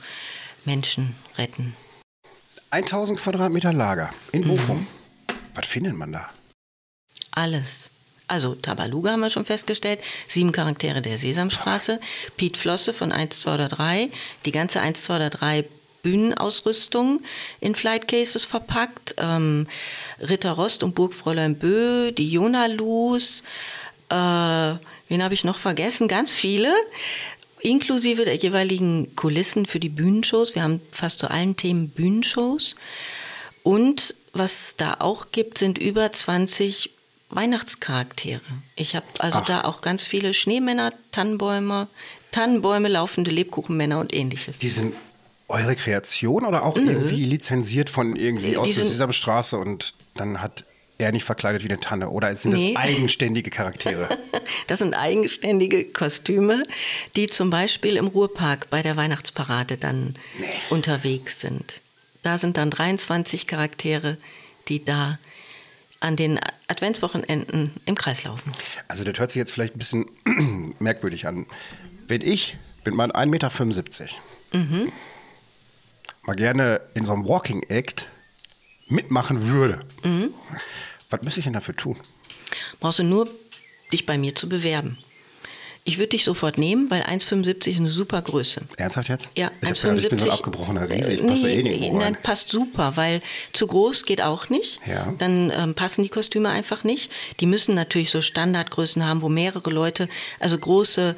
Menschen 0.64 1.16
retten. 1.36 1.74
1000 2.70 3.18
Quadratmeter 3.18 3.72
Lager 3.72 4.10
in 4.32 4.42
Mhm. 4.42 4.48
Bochum. 4.56 4.86
Was 5.54 5.66
findet 5.66 5.94
man 5.94 6.12
da? 6.12 6.28
Alles. 7.30 7.90
Also 8.28 8.54
Tabaluga 8.56 9.12
haben 9.12 9.20
wir 9.20 9.30
schon 9.30 9.44
festgestellt, 9.44 10.00
sieben 10.28 10.50
Charaktere 10.50 11.00
der 11.00 11.16
Sesamstraße, 11.16 12.00
Piet 12.36 12.56
Flosse 12.56 12.92
von 12.92 13.12
1, 13.12 13.38
2 13.40 13.54
oder 13.54 13.68
3, 13.68 14.10
die 14.44 14.52
ganze 14.52 14.80
1, 14.80 15.04
2 15.04 15.16
oder 15.16 15.30
3 15.30 15.64
Bühnenausrüstung 16.02 17.22
in 17.60 17.74
Flight 17.74 18.08
Cases 18.08 18.44
verpackt, 18.44 19.14
ähm, 19.18 19.68
Ritter 20.20 20.52
Rost 20.52 20.82
und 20.82 20.94
Burgfräulein 20.94 21.56
Bö, 21.58 22.10
die 22.12 22.30
Jonalus, 22.30 23.42
äh, 24.08 24.14
wen 24.14 25.22
habe 25.22 25.34
ich 25.34 25.44
noch 25.44 25.58
vergessen? 25.58 26.08
Ganz 26.08 26.32
viele 26.32 26.74
inklusive 27.66 28.24
der 28.24 28.36
jeweiligen 28.36 29.14
Kulissen 29.16 29.66
für 29.66 29.80
die 29.80 29.88
Bühnenshows. 29.88 30.54
Wir 30.54 30.62
haben 30.62 30.80
fast 30.92 31.18
zu 31.18 31.30
allen 31.30 31.56
Themen 31.56 31.88
Bühnenshows. 31.88 32.76
Und 33.62 34.14
was 34.32 34.74
da 34.76 34.96
auch 35.00 35.32
gibt, 35.32 35.58
sind 35.58 35.78
über 35.78 36.12
20 36.12 36.90
Weihnachtscharaktere. 37.30 38.40
Ich 38.76 38.94
habe 38.94 39.06
also 39.18 39.40
Ach. 39.40 39.46
da 39.46 39.64
auch 39.64 39.80
ganz 39.80 40.04
viele 40.04 40.32
Schneemänner, 40.32 40.92
Tannenbäume, 41.10 41.88
Tannenbäume, 42.30 42.88
laufende 42.88 43.32
Lebkuchenmänner 43.32 43.98
und 43.98 44.14
ähnliches. 44.14 44.58
Die 44.58 44.68
sind 44.68 44.94
eure 45.48 45.74
Kreation 45.74 46.44
oder 46.44 46.64
auch 46.64 46.76
Nö. 46.76 46.90
irgendwie 46.90 47.24
lizenziert 47.24 47.90
von 47.90 48.14
irgendwie 48.14 48.50
die 48.50 48.56
aus 48.56 48.74
der 48.74 48.84
Sesamstraße 48.84 49.58
und 49.58 49.94
dann 50.14 50.40
hat 50.40 50.64
er 50.98 51.12
nicht 51.12 51.24
verkleidet 51.24 51.62
wie 51.62 51.68
eine 51.68 51.80
Tanne 51.80 52.10
oder 52.10 52.34
sind 52.34 52.54
nee. 52.54 52.74
das 52.74 52.82
eigenständige 52.82 53.50
Charaktere? 53.50 54.08
das 54.66 54.78
sind 54.78 54.94
eigenständige 54.94 55.84
Kostüme, 55.84 56.62
die 57.16 57.26
zum 57.28 57.50
Beispiel 57.50 57.96
im 57.96 58.06
Ruhrpark 58.06 58.70
bei 58.70 58.82
der 58.82 58.96
Weihnachtsparade 58.96 59.76
dann 59.76 60.14
nee. 60.38 60.46
unterwegs 60.70 61.40
sind. 61.40 61.80
Da 62.22 62.38
sind 62.38 62.56
dann 62.56 62.70
23 62.70 63.46
Charaktere, 63.46 64.16
die 64.68 64.84
da 64.84 65.18
an 66.00 66.16
den 66.16 66.40
Adventswochenenden 66.68 67.72
im 67.84 67.94
Kreis 67.94 68.24
laufen. 68.24 68.52
Also 68.88 69.04
das 69.04 69.18
hört 69.18 69.30
sich 69.30 69.38
jetzt 69.38 69.52
vielleicht 69.52 69.76
ein 69.76 69.78
bisschen 69.78 70.06
merkwürdig 70.78 71.26
an. 71.26 71.46
Wenn 72.08 72.22
ich 72.22 72.56
mit 72.84 72.94
meinem 72.94 73.12
1,75 73.12 73.26
Meter 73.26 73.50
mhm. 74.52 74.92
mal 76.22 76.36
gerne 76.36 76.80
in 76.94 77.04
so 77.04 77.12
einem 77.12 77.26
Walking 77.26 77.62
Act 77.68 78.08
mitmachen 78.86 79.48
würde, 79.48 79.80
mhm. 80.02 80.34
was 81.10 81.20
müsste 81.22 81.40
ich 81.40 81.44
denn 81.44 81.52
dafür 81.52 81.76
tun? 81.76 81.96
Brauchst 82.80 82.98
du 82.98 83.04
nur, 83.04 83.28
dich 83.92 84.06
bei 84.06 84.18
mir 84.18 84.34
zu 84.34 84.48
bewerben. 84.48 84.98
Ich 85.88 85.98
würde 85.98 86.08
dich 86.08 86.24
sofort 86.24 86.58
nehmen, 86.58 86.90
weil 86.90 87.02
1,75 87.02 87.68
ist 87.68 87.78
eine 87.78 87.88
super 87.88 88.20
Größe. 88.20 88.62
Ernsthaft 88.76 89.08
jetzt? 89.08 89.30
Ja, 89.36 89.52
ich 89.62 89.68
1,75. 89.68 90.02
Ich 90.02 90.08
bin 90.08 90.18
so 90.18 90.24
ein 90.24 90.32
abgebrochener 90.32 90.90
Riese, 90.90 91.12
ich 91.12 91.24
passe 91.24 91.46
nee, 91.46 91.60
eh 91.60 91.62
nirgendwo 91.62 91.98
Nein, 91.98 92.16
passt 92.20 92.48
super, 92.48 92.96
weil 92.96 93.22
zu 93.52 93.68
groß 93.68 94.04
geht 94.04 94.20
auch 94.20 94.48
nicht. 94.48 94.80
Ja. 94.84 95.14
Dann 95.18 95.52
ähm, 95.56 95.74
passen 95.76 96.02
die 96.02 96.08
Kostüme 96.08 96.48
einfach 96.48 96.82
nicht. 96.82 97.12
Die 97.38 97.46
müssen 97.46 97.76
natürlich 97.76 98.10
so 98.10 98.20
Standardgrößen 98.20 99.06
haben, 99.06 99.22
wo 99.22 99.28
mehrere 99.28 99.70
Leute, 99.70 100.08
also 100.40 100.58
große 100.58 101.14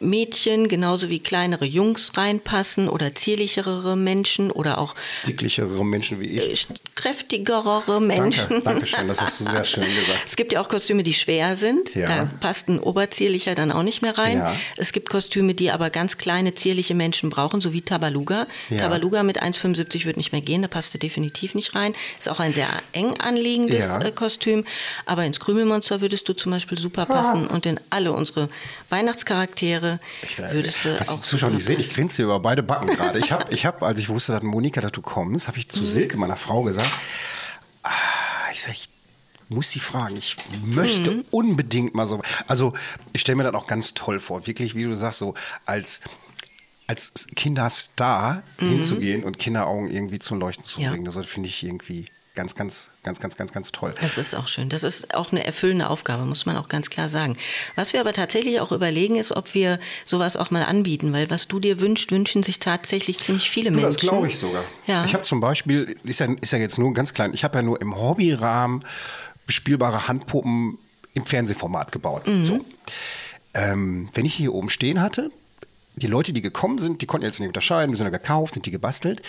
Mädchen 0.00 0.68
genauso 0.68 1.10
wie 1.10 1.18
kleinere 1.18 1.64
Jungs 1.64 2.16
reinpassen 2.16 2.88
oder 2.88 3.14
zierlichere 3.14 3.96
Menschen 3.96 4.50
oder 4.50 4.78
auch 4.78 4.94
dicklichere 5.26 5.84
Menschen 5.84 6.20
wie 6.20 6.38
ich. 6.38 6.70
Äh, 6.70 6.74
kräftigere 6.94 8.00
Menschen. 8.00 8.48
Danke, 8.48 8.62
danke 8.62 8.86
schön, 8.86 9.08
das 9.08 9.20
hast 9.20 9.40
du 9.40 9.44
sehr 9.44 9.64
schön 9.64 9.84
gesagt. 9.94 10.20
Es 10.26 10.36
gibt 10.36 10.52
ja 10.52 10.60
auch 10.60 10.68
Kostüme, 10.68 11.02
die 11.02 11.14
schwer 11.14 11.56
sind. 11.56 11.94
Ja. 11.94 12.06
Da 12.06 12.30
passt 12.40 12.68
ein 12.68 12.78
Oberzierlicher 12.78 13.54
dann 13.54 13.72
auch 13.72 13.82
nicht 13.82 14.02
mehr 14.02 14.16
rein. 14.16 14.38
Ja. 14.38 14.56
Es 14.76 14.92
gibt 14.92 15.08
Kostüme, 15.10 15.54
die 15.54 15.70
aber 15.70 15.90
ganz 15.90 16.16
kleine 16.16 16.54
zierliche 16.54 16.94
Menschen 16.94 17.30
brauchen, 17.30 17.60
so 17.60 17.72
wie 17.72 17.82
Tabaluga. 17.82 18.46
Ja. 18.70 18.78
Tabaluga 18.78 19.24
mit 19.24 19.42
1,75 19.42 20.04
wird 20.04 20.16
nicht 20.16 20.30
mehr 20.30 20.42
gehen, 20.42 20.62
da 20.62 20.68
passt 20.68 20.94
er 20.94 21.00
definitiv 21.00 21.54
nicht 21.54 21.74
rein. 21.74 21.94
Ist 22.18 22.28
auch 22.28 22.40
ein 22.40 22.52
sehr 22.54 22.68
eng 22.92 23.18
anliegendes 23.18 23.86
ja. 23.86 24.00
Äh, 24.00 24.12
Kostüm. 24.12 24.64
Aber 25.06 25.24
ins 25.24 25.40
Krümelmonster 25.40 26.00
würdest 26.00 26.28
du 26.28 26.34
zum 26.34 26.52
Beispiel 26.52 26.78
super 26.78 27.06
passen 27.06 27.48
ah. 27.50 27.54
und 27.54 27.66
in 27.66 27.80
alle 27.90 28.12
unsere 28.12 28.48
Weihnachtscharaktere 28.90 29.87
wäre, 29.88 30.00
ich, 30.22 30.38
äh, 30.38 30.52
würdest 30.52 30.84
du 30.84 31.00
was 31.00 31.08
auch. 31.08 31.16
die 31.16 31.22
Zuschauer 31.22 31.50
nicht 31.50 31.64
sehen, 31.64 31.80
ich 31.80 31.92
grinse 31.92 32.16
hier 32.16 32.26
über 32.26 32.40
beide 32.40 32.62
Backen 32.62 32.88
gerade. 32.88 33.18
Ich 33.18 33.32
habe, 33.32 33.52
ich 33.52 33.66
hab, 33.66 33.82
als 33.82 33.98
ich 33.98 34.08
wusste, 34.08 34.32
dass 34.32 34.42
Monika, 34.42 34.80
dass 34.80 34.92
du 34.92 35.02
kommst, 35.02 35.48
habe 35.48 35.58
ich 35.58 35.68
zu 35.68 35.80
mhm. 35.80 35.86
Silke, 35.86 36.16
meiner 36.16 36.36
Frau, 36.36 36.62
gesagt, 36.62 36.90
ah, 37.82 37.90
ich 38.52 38.62
sage, 38.62 38.74
ich 38.74 38.90
muss 39.48 39.70
sie 39.70 39.80
fragen. 39.80 40.16
Ich 40.16 40.36
möchte 40.62 41.10
mhm. 41.10 41.24
unbedingt 41.30 41.94
mal 41.94 42.06
so. 42.06 42.20
Also, 42.46 42.74
ich 43.12 43.22
stelle 43.22 43.36
mir 43.36 43.44
das 43.44 43.54
auch 43.54 43.66
ganz 43.66 43.94
toll 43.94 44.20
vor. 44.20 44.46
Wirklich, 44.46 44.74
wie 44.74 44.84
du 44.84 44.94
sagst, 44.94 45.20
so 45.20 45.34
als 45.64 46.02
als 46.88 47.26
Kinderstar 47.36 48.42
mhm. 48.58 48.66
hinzugehen 48.66 49.22
und 49.22 49.38
Kinderaugen 49.38 49.90
irgendwie 49.90 50.18
zum 50.18 50.40
Leuchten 50.40 50.64
zu 50.64 50.80
bringen. 50.80 51.04
Ja. 51.04 51.12
Das 51.12 51.26
finde 51.26 51.48
ich 51.48 51.62
irgendwie 51.62 52.06
ganz, 52.38 52.54
ganz, 52.54 52.92
ganz, 53.02 53.18
ganz, 53.18 53.36
ganz, 53.36 53.52
ganz 53.52 53.72
toll. 53.72 53.96
Das 54.00 54.16
ist 54.16 54.36
auch 54.36 54.46
schön. 54.46 54.68
Das 54.68 54.84
ist 54.84 55.12
auch 55.12 55.32
eine 55.32 55.44
erfüllende 55.44 55.90
Aufgabe, 55.90 56.24
muss 56.24 56.46
man 56.46 56.56
auch 56.56 56.68
ganz 56.68 56.88
klar 56.88 57.08
sagen. 57.08 57.36
Was 57.74 57.92
wir 57.92 57.98
aber 57.98 58.12
tatsächlich 58.12 58.60
auch 58.60 58.70
überlegen, 58.70 59.16
ist, 59.16 59.32
ob 59.32 59.54
wir 59.54 59.80
sowas 60.04 60.36
auch 60.36 60.52
mal 60.52 60.62
anbieten, 60.62 61.12
weil 61.12 61.28
was 61.30 61.48
du 61.48 61.58
dir 61.58 61.80
wünschst, 61.80 62.12
wünschen 62.12 62.44
sich 62.44 62.60
tatsächlich 62.60 63.18
ziemlich 63.18 63.50
viele 63.50 63.72
Menschen. 63.72 63.86
Das 63.86 63.96
glaube 63.96 64.28
ich 64.28 64.38
sogar. 64.38 64.62
Ja. 64.86 65.04
Ich 65.04 65.14
habe 65.14 65.24
zum 65.24 65.40
Beispiel, 65.40 65.96
ist 66.04 66.20
ja, 66.20 66.28
ist 66.40 66.52
ja 66.52 66.58
jetzt 66.58 66.78
nur 66.78 66.92
ganz 66.92 67.12
klein, 67.12 67.34
ich 67.34 67.42
habe 67.42 67.58
ja 67.58 67.62
nur 67.62 67.80
im 67.80 67.96
Hobbyrahmen 67.96 68.84
bespielbare 69.44 70.06
Handpuppen 70.06 70.78
im 71.14 71.26
Fernsehformat 71.26 71.90
gebaut. 71.90 72.24
Mhm. 72.28 72.44
So. 72.44 72.64
Ähm, 73.54 74.10
wenn 74.14 74.24
ich 74.24 74.34
hier 74.34 74.54
oben 74.54 74.70
stehen 74.70 75.00
hatte, 75.00 75.32
die 76.02 76.06
Leute, 76.06 76.32
die 76.32 76.42
gekommen 76.42 76.78
sind, 76.78 77.02
die 77.02 77.06
konnten 77.06 77.26
jetzt 77.26 77.40
nicht 77.40 77.48
unterscheiden, 77.48 77.92
die 77.92 77.96
sind 77.96 78.06
ja 78.06 78.10
gekauft, 78.10 78.54
sind 78.54 78.66
die 78.66 78.70
gebastelt. 78.70 79.22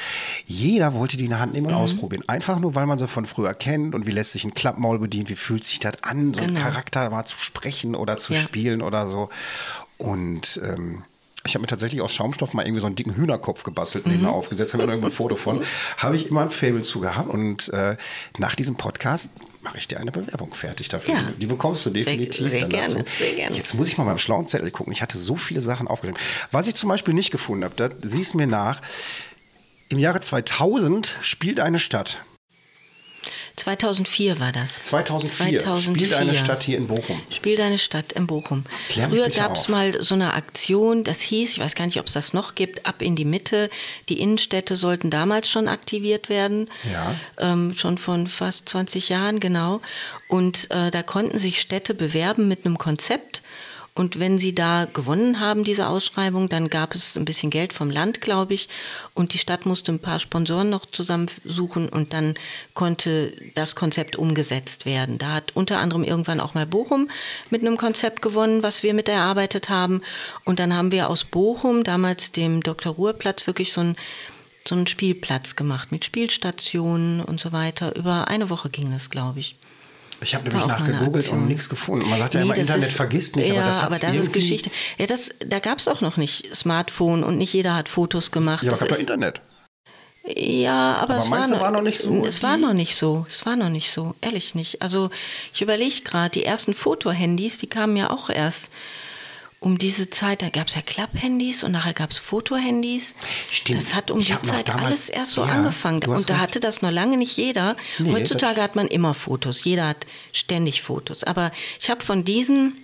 Jeder 0.46 0.94
wollte 0.94 1.18
die 1.18 1.26
in 1.26 1.32
der 1.32 1.40
Hand 1.40 1.54
nehmen 1.54 1.68
und 1.68 1.74
mhm. 1.74 1.80
ausprobieren. 1.80 2.24
Einfach 2.28 2.60
nur, 2.60 2.76
weil 2.76 2.86
man 2.86 2.98
sie 2.98 3.08
von 3.08 3.26
früher 3.26 3.54
kennt 3.54 3.96
und 3.96 4.08
wie 4.08 4.12
lässt 4.12 4.32
sich 4.32 4.44
ein 4.46 4.54
Klappmaul 4.54 5.00
bedienen, 5.00 5.30
wie 5.30 5.36
fühlt 5.36 5.64
sich 5.64 5.80
das 5.80 6.04
an, 6.04 6.34
so 6.34 6.42
genau. 6.42 6.54
einen 6.54 6.64
Charakter 6.64 7.10
mal 7.10 7.26
zu 7.26 7.40
sprechen 7.40 7.96
oder 7.96 8.18
zu 8.18 8.34
ja. 8.34 8.40
spielen 8.40 8.82
oder 8.82 9.08
so. 9.08 9.30
Und 9.98 10.60
ähm, 10.64 11.04
ich 11.50 11.56
habe 11.56 11.62
mir 11.62 11.68
tatsächlich 11.68 12.02
aus 12.02 12.14
Schaumstoff 12.14 12.54
mal 12.54 12.64
irgendwie 12.66 12.82
so 12.82 12.88
einen 12.88 12.96
dicken 12.96 13.16
Hühnerkopf 13.16 13.64
gebastelt, 13.64 14.06
mhm. 14.06 14.26
aufgesetzt, 14.26 14.74
habe 14.74 14.86
mir 14.86 14.92
irgendwo 14.92 15.08
ein 15.08 15.14
Foto 15.14 15.36
von. 15.36 15.64
Habe 15.98 16.16
ich 16.16 16.30
immer 16.30 16.44
ein 16.44 16.50
Fable 16.50 16.82
zu 16.82 17.00
gehabt 17.00 17.30
und 17.30 17.70
äh, 17.70 17.98
nach 18.38 18.56
diesem 18.56 18.76
Podcast 18.76 19.30
mache 19.62 19.78
ich 19.78 19.88
dir 19.88 20.00
eine 20.00 20.12
Bewerbung 20.12 20.54
fertig 20.54 20.88
dafür. 20.90 21.16
Ja. 21.16 21.32
Die 21.38 21.48
bekommst 21.48 21.86
du 21.86 21.90
definitiv. 21.90 22.50
Sehr, 22.50 22.60
sehr 22.60 22.68
gerne, 22.68 23.04
sehr 23.18 23.34
gerne. 23.34 23.56
Jetzt 23.56 23.74
muss 23.74 23.88
ich 23.90 23.98
mal 23.98 24.06
beim 24.06 24.20
schlauen 24.20 24.48
Zettel 24.48 24.72
gucken. 24.72 24.94
Ich 24.94 25.02
hatte 25.02 25.18
so 25.18 25.36
viele 25.36 25.62
Sachen 25.62 25.88
aufgeschrieben. 25.88 26.22
Was 26.52 26.68
ich 26.68 26.76
zum 26.76 26.90
Beispiel 26.90 27.14
nicht 27.14 27.32
gefunden 27.32 27.64
habe, 27.64 27.76
da 27.76 27.90
siehst 28.02 28.36
mir 28.36 28.48
nach. 28.48 28.82
Im 29.90 29.98
Jahre 29.98 30.20
2000 30.20 31.18
spielt 31.22 31.60
eine 31.60 31.80
Stadt 31.80 32.24
2004 33.60 34.40
war 34.40 34.52
das. 34.52 34.84
2004. 34.84 35.60
2004. 35.60 36.08
Spielt 36.08 36.20
eine 36.20 36.38
Stadt 36.38 36.64
hier 36.64 36.78
in 36.78 36.88
Bochum. 36.88 37.22
Spielt 37.30 37.60
eine 37.60 37.78
Stadt 37.78 38.14
in 38.14 38.28
Bochum. 38.28 38.64
Klär 38.90 39.10
Früher 39.10 39.30
gab 39.30 39.56
es 39.56 39.68
mal 39.68 40.02
so 40.04 40.16
eine 40.16 40.34
Aktion, 40.34 41.04
das 41.04 41.22
hieß, 41.22 41.54
ich 41.54 41.60
weiß 41.60 41.76
gar 41.76 41.86
nicht, 41.86 42.00
ob 42.00 42.08
es 42.08 42.14
das 42.14 42.34
noch 42.34 42.56
gibt, 42.56 42.86
ab 42.86 43.02
in 43.02 43.16
die 43.16 43.26
Mitte. 43.26 43.70
Die 44.10 44.20
Innenstädte 44.20 44.76
sollten 44.76 45.10
damals 45.10 45.50
schon 45.50 45.68
aktiviert 45.68 46.30
werden. 46.30 46.70
Ja. 46.92 47.16
Ähm, 47.38 47.74
schon 47.76 47.98
von 47.98 48.28
fast 48.28 48.70
20 48.70 49.10
Jahren, 49.10 49.40
genau. 49.40 49.82
Und 50.28 50.70
äh, 50.72 50.92
da 50.92 51.04
konnten 51.04 51.38
sich 51.38 51.60
Städte 51.60 51.94
bewerben 51.94 52.48
mit 52.48 52.66
einem 52.66 52.78
Konzept. 52.78 53.42
Und 54.00 54.18
wenn 54.18 54.40
sie 54.40 54.56
da 54.56 54.86
gewonnen 54.86 55.42
haben, 55.42 55.66
diese 55.66 55.90
Ausschreibung, 55.90 56.48
dann 56.48 56.70
gab 56.70 56.96
es 56.96 57.18
ein 57.18 57.26
bisschen 57.26 57.50
Geld 57.50 57.74
vom 57.74 57.90
Land, 57.90 58.22
glaube 58.22 58.54
ich. 58.54 58.70
Und 59.14 59.34
die 59.34 59.38
Stadt 59.38 59.66
musste 59.66 59.92
ein 59.92 60.00
paar 60.00 60.22
Sponsoren 60.22 60.70
noch 60.70 60.86
zusammensuchen 60.86 61.90
und 61.90 62.14
dann 62.14 62.36
konnte 62.74 63.34
das 63.56 63.76
Konzept 63.76 64.16
umgesetzt 64.16 64.86
werden. 64.86 65.18
Da 65.18 65.34
hat 65.34 65.54
unter 65.54 65.80
anderem 65.80 66.06
irgendwann 66.06 66.40
auch 66.40 66.54
mal 66.54 66.66
Bochum 66.66 67.10
mit 67.50 67.60
einem 67.60 67.76
Konzept 67.76 68.22
gewonnen, 68.22 68.64
was 68.64 68.84
wir 68.84 68.94
mit 68.94 69.10
erarbeitet 69.10 69.68
haben. 69.68 70.02
Und 70.46 70.60
dann 70.60 70.74
haben 70.74 70.94
wir 70.94 71.10
aus 71.10 71.26
Bochum, 71.26 71.84
damals 71.84 72.32
dem 72.32 72.64
Dr. 72.64 72.94
Ruhrplatz, 72.94 73.48
wirklich 73.48 73.74
so 73.74 73.82
ein 73.82 73.96
so 74.66 74.76
einen 74.76 74.88
Spielplatz 74.88 75.58
gemacht 75.58 75.92
mit 75.92 76.06
Spielstationen 76.06 77.20
und 77.20 77.42
so 77.42 77.52
weiter. 77.52 77.98
Über 77.98 78.30
eine 78.30 78.50
Woche 78.50 78.70
ging 78.70 78.92
das, 78.94 79.10
glaube 79.10 79.42
ich. 79.42 79.58
Ich 80.22 80.36
habe 80.36 80.50
nämlich 80.50 80.66
nachgegoogelt 80.66 81.30
und 81.30 81.48
nichts 81.48 81.70
gefunden. 81.70 82.10
Man 82.10 82.20
sagt 82.20 82.34
ja 82.34 82.42
nee, 82.42 82.46
immer, 82.46 82.58
Internet 82.58 82.90
ist, 82.90 82.96
vergisst 82.96 83.36
nicht, 83.36 83.48
ja, 83.48 83.56
aber 83.56 83.64
das, 83.64 83.80
aber 83.80 83.98
das 83.98 84.16
ist 84.16 84.34
Geschichte. 84.34 84.70
Ja, 84.98 85.08
das, 85.08 85.30
da 85.46 85.60
gab 85.60 85.78
es 85.78 85.88
auch 85.88 86.02
noch 86.02 86.18
nicht 86.18 86.54
Smartphone 86.56 87.24
und 87.24 87.38
nicht 87.38 87.54
jeder 87.54 87.76
hat 87.76 87.90
Fotos 87.90 88.32
gemacht. 88.32 88.64
Ja, 88.64 88.72
aber 88.72 88.82
es 88.82 88.88
gab 88.88 89.00
Internet. 89.00 89.42
Ja, 90.36 90.98
aber, 90.98 91.16
aber 91.16 91.18
es 91.18 91.32
war, 91.32 91.60
war 91.60 91.72
noch 91.72 91.82
nicht 91.82 92.00
so. 92.00 92.26
Es 92.26 92.44
war 92.44 92.58
noch 92.58 92.74
nicht 92.74 92.96
so. 92.96 93.26
Es 93.30 93.46
war 93.46 93.56
noch 93.56 93.70
nicht 93.70 93.92
so. 93.92 94.16
Ehrlich 94.22 94.54
nicht. 94.54 94.82
Also 94.82 95.10
ich 95.54 95.62
überlege 95.62 96.02
gerade, 96.02 96.32
die 96.32 96.46
ersten 96.46 96.74
Fotohandys, 96.74 97.58
die 97.58 97.68
kamen 97.68 97.98
ja 97.98 98.10
auch 98.10 98.30
erst 98.30 98.70
um 99.62 99.78
diese 99.78 100.10
Zeit, 100.10 100.42
da 100.42 100.50
gab 100.50 100.68
es 100.68 100.76
ja 100.76 100.82
Klapphandys 100.82 101.64
und 101.64 101.74
nachher 101.74 101.94
gab 101.94 102.12
es 102.12 102.18
Fotohandys. 102.18 103.14
Stimmt. 103.50 103.82
Das 103.82 103.94
hat 103.94 104.10
um 104.10 104.20
die 104.20 104.42
Zeit 104.42 104.70
damals, 104.70 104.86
alles 104.86 105.10
erst 105.10 105.34
so 105.34 105.46
ja, 105.46 105.52
angefangen. 105.52 106.04
Und 106.06 106.30
da 106.30 106.36
recht. 106.36 106.44
hatte 106.44 106.60
das 106.62 106.82
noch 106.82 106.92
lange 106.92 107.18
nicht 107.18 107.36
jeder. 107.36 107.76
Nee, 107.98 108.12
Heutzutage 108.12 108.62
hat 108.62 108.76
man 108.76 108.88
immer 108.88 109.14
Fotos. 109.14 109.64
Jeder 109.64 109.88
hat 109.88 110.06
ständig 110.32 110.82
Fotos. 110.82 111.26
Aber 111.26 111.52
ich 111.80 111.90
habe 111.90 112.04
von 112.04 112.24
diesen 112.24 112.78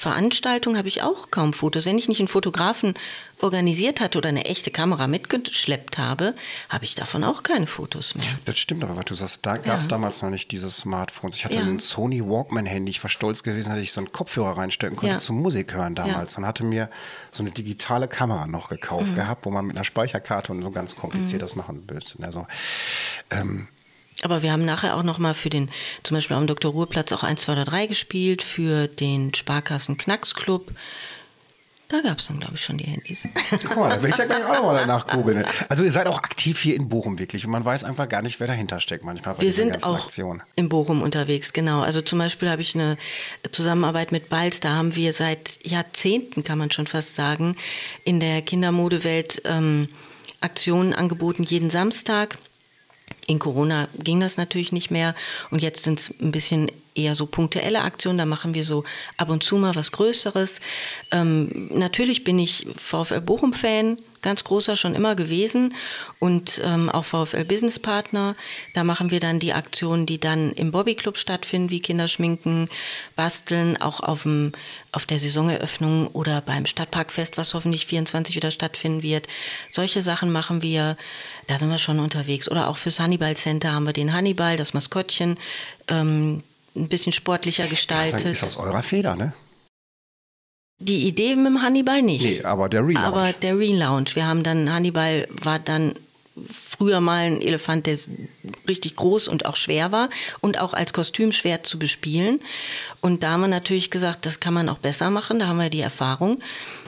Veranstaltungen 0.00 0.78
habe 0.78 0.88
ich 0.88 1.02
auch 1.02 1.30
kaum 1.30 1.52
Fotos. 1.52 1.84
Wenn 1.84 1.98
ich 1.98 2.08
nicht 2.08 2.20
einen 2.20 2.28
Fotografen 2.28 2.94
organisiert 3.42 4.00
hatte 4.00 4.16
oder 4.16 4.30
eine 4.30 4.46
echte 4.46 4.70
Kamera 4.70 5.06
mitgeschleppt 5.06 5.98
habe, 5.98 6.34
habe 6.70 6.86
ich 6.86 6.94
davon 6.94 7.22
auch 7.22 7.42
keine 7.42 7.66
Fotos 7.66 8.14
mehr. 8.14 8.24
Das 8.46 8.58
stimmt 8.58 8.82
aber, 8.82 8.96
was 8.96 9.04
du 9.04 9.14
sagst. 9.14 9.40
Da 9.42 9.58
gab 9.58 9.78
es 9.80 9.84
Ja. 9.84 9.90
damals 9.90 10.22
noch 10.22 10.30
nicht 10.30 10.50
diese 10.52 10.70
Smartphones. 10.70 11.36
Ich 11.36 11.44
hatte 11.44 11.56
Ja. 11.58 11.64
ein 11.64 11.80
Sony 11.80 12.22
Walkman-Handy. 12.22 12.88
Ich 12.90 13.02
war 13.04 13.10
stolz 13.10 13.42
gewesen, 13.42 13.70
dass 13.72 13.78
ich 13.78 13.92
so 13.92 14.00
einen 14.00 14.10
Kopfhörer 14.10 14.56
reinstecken 14.56 14.96
konnte 14.96 15.16
Ja. 15.16 15.20
zum 15.20 15.40
Musik 15.42 15.74
hören 15.74 15.94
damals. 15.94 16.38
Und 16.38 16.46
hatte 16.46 16.64
mir 16.64 16.88
so 17.30 17.42
eine 17.42 17.50
digitale 17.50 18.08
Kamera 18.08 18.46
noch 18.46 18.70
Mhm. 18.70 18.76
gekauft 18.76 19.14
gehabt, 19.14 19.44
wo 19.44 19.50
man 19.50 19.66
mit 19.66 19.76
einer 19.76 19.84
Speicherkarte 19.84 20.50
und 20.52 20.62
so 20.62 20.70
ganz 20.70 20.96
kompliziert 20.96 21.42
das 21.42 21.56
machen 21.56 21.84
müsste. 21.92 22.22
Also, 22.24 22.46
ähm, 23.30 23.68
Aber 24.22 24.42
wir 24.42 24.52
haben 24.52 24.64
nachher 24.64 24.96
auch 24.96 25.02
nochmal 25.02 25.34
für 25.34 25.50
den, 25.50 25.70
zum 26.02 26.16
Beispiel 26.16 26.36
am 26.36 26.46
Dr. 26.46 26.72
Ruheplatz 26.72 27.12
auch 27.12 27.22
1, 27.22 27.42
2 27.42 27.52
oder 27.52 27.64
3 27.64 27.86
gespielt, 27.86 28.42
für 28.42 28.86
den 28.86 29.32
Sparkassen 29.34 29.96
Knacks 29.96 30.34
Club. 30.34 30.72
Da 31.90 32.00
gab 32.02 32.20
es 32.20 32.28
dann, 32.28 32.38
glaube 32.38 32.54
ich, 32.54 32.60
schon 32.60 32.78
die 32.78 32.84
Handys. 32.84 33.26
guck 33.66 33.76
mal, 33.76 33.88
da 33.88 34.00
will 34.00 34.10
ich 34.10 34.16
ja 34.16 34.24
gleich 34.24 34.44
auch 34.44 34.54
nochmal 34.54 34.76
danach 34.76 35.08
googeln. 35.08 35.44
Also 35.68 35.82
ihr 35.82 35.90
seid 35.90 36.06
auch 36.06 36.18
aktiv 36.18 36.60
hier 36.60 36.76
in 36.76 36.88
Bochum 36.88 37.18
wirklich 37.18 37.44
und 37.44 37.50
man 37.50 37.64
weiß 37.64 37.82
einfach 37.82 38.08
gar 38.08 38.22
nicht, 38.22 38.38
wer 38.38 38.46
dahinter 38.46 38.78
steckt 38.78 39.04
manchmal 39.04 39.34
bei 39.34 39.42
Wir 39.42 39.52
sind 39.52 39.82
auch 39.82 40.04
Aktionen. 40.04 40.40
in 40.54 40.68
Bochum 40.68 41.02
unterwegs, 41.02 41.52
genau. 41.52 41.80
Also 41.80 42.00
zum 42.00 42.20
Beispiel 42.20 42.48
habe 42.48 42.62
ich 42.62 42.76
eine 42.76 42.96
Zusammenarbeit 43.50 44.12
mit 44.12 44.28
Balz. 44.28 44.60
Da 44.60 44.76
haben 44.76 44.94
wir 44.94 45.12
seit 45.12 45.58
Jahrzehnten, 45.66 46.44
kann 46.44 46.58
man 46.58 46.70
schon 46.70 46.86
fast 46.86 47.16
sagen, 47.16 47.56
in 48.04 48.20
der 48.20 48.42
Kindermodewelt 48.42 49.42
ähm, 49.44 49.88
Aktionen 50.40 50.94
angeboten, 50.94 51.42
jeden 51.42 51.70
Samstag. 51.70 52.38
In 53.30 53.38
Corona 53.38 53.88
ging 53.96 54.18
das 54.18 54.36
natürlich 54.38 54.72
nicht 54.72 54.90
mehr 54.90 55.14
und 55.52 55.62
jetzt 55.62 55.84
sind 55.84 56.00
es 56.00 56.14
ein 56.20 56.32
bisschen 56.32 56.66
eher 56.96 57.14
so 57.14 57.26
punktuelle 57.26 57.82
Aktionen. 57.82 58.18
Da 58.18 58.26
machen 58.26 58.54
wir 58.54 58.64
so 58.64 58.82
ab 59.18 59.30
und 59.30 59.44
zu 59.44 59.56
mal 59.56 59.76
was 59.76 59.92
Größeres. 59.92 60.60
Ähm, 61.12 61.68
natürlich 61.72 62.24
bin 62.24 62.40
ich 62.40 62.66
VfL 62.76 63.20
Bochum-Fan, 63.20 63.98
ganz 64.22 64.44
großer 64.44 64.76
schon 64.76 64.94
immer 64.94 65.14
gewesen 65.14 65.74
und 66.18 66.60
ähm, 66.64 66.90
auch 66.90 67.04
VfL 67.04 67.44
Business 67.44 67.78
Partner. 67.78 68.36
Da 68.74 68.84
machen 68.84 69.10
wir 69.10 69.20
dann 69.20 69.38
die 69.38 69.52
Aktionen, 69.52 70.06
die 70.06 70.18
dann 70.18 70.52
im 70.52 70.72
Bobby 70.72 70.94
Club 70.94 71.16
stattfinden, 71.16 71.70
wie 71.70 71.80
Kinderschminken, 71.80 72.68
Basteln, 73.16 73.76
auch 73.80 74.00
auf, 74.00 74.22
dem, 74.22 74.52
auf 74.92 75.06
der 75.06 75.18
Saisoneröffnung 75.18 76.08
oder 76.08 76.40
beim 76.40 76.66
Stadtparkfest, 76.66 77.38
was 77.38 77.54
hoffentlich 77.54 77.86
24 77.86 78.36
wieder 78.36 78.50
stattfinden 78.50 79.02
wird. 79.02 79.26
Solche 79.70 80.02
Sachen 80.02 80.30
machen 80.30 80.62
wir, 80.62 80.96
da 81.46 81.58
sind 81.58 81.70
wir 81.70 81.78
schon 81.78 81.98
unterwegs. 81.98 82.50
Oder 82.50 82.68
auch 82.68 82.76
fürs 82.76 83.00
Hannibal 83.00 83.36
Center 83.36 83.72
haben 83.72 83.86
wir 83.86 83.92
den 83.92 84.12
Hannibal, 84.12 84.56
das 84.56 84.74
Maskottchen, 84.74 85.38
ähm, 85.88 86.42
ein 86.76 86.88
bisschen 86.88 87.12
sportlicher 87.12 87.66
gestaltet. 87.66 88.24
Ist 88.24 88.44
aus 88.44 88.56
eurer 88.56 88.82
Feder, 88.82 89.16
ne? 89.16 89.32
Die 90.80 91.06
Idee 91.06 91.36
mit 91.36 91.46
dem 91.46 91.62
Hannibal 91.62 92.02
nicht. 92.02 92.24
Nee, 92.24 92.42
aber 92.42 92.68
der 92.68 92.80
Relaunch. 92.80 93.06
Aber 93.06 93.32
der 93.32 93.58
Relaunch. 93.58 94.16
Wir 94.16 94.26
haben 94.26 94.42
dann, 94.42 94.72
Hannibal 94.72 95.28
war 95.42 95.58
dann 95.58 95.94
früher 96.50 97.00
mal 97.00 97.26
ein 97.26 97.42
Elefant, 97.42 97.86
der 97.86 97.98
richtig 98.66 98.96
groß 98.96 99.28
und 99.28 99.46
auch 99.46 99.56
schwer 99.56 99.92
war 99.92 100.08
und 100.40 100.58
auch 100.58 100.72
als 100.72 100.92
Kostüm 100.92 101.32
schwer 101.32 101.62
zu 101.62 101.78
bespielen. 101.78 102.40
Und 103.00 103.22
da 103.22 103.32
haben 103.32 103.42
wir 103.42 103.48
natürlich 103.48 103.90
gesagt, 103.90 104.26
das 104.26 104.40
kann 104.40 104.54
man 104.54 104.68
auch 104.68 104.78
besser 104.78 105.10
machen. 105.10 105.38
Da 105.38 105.48
haben 105.48 105.58
wir 105.58 105.70
die 105.70 105.80
Erfahrung. 105.80 106.38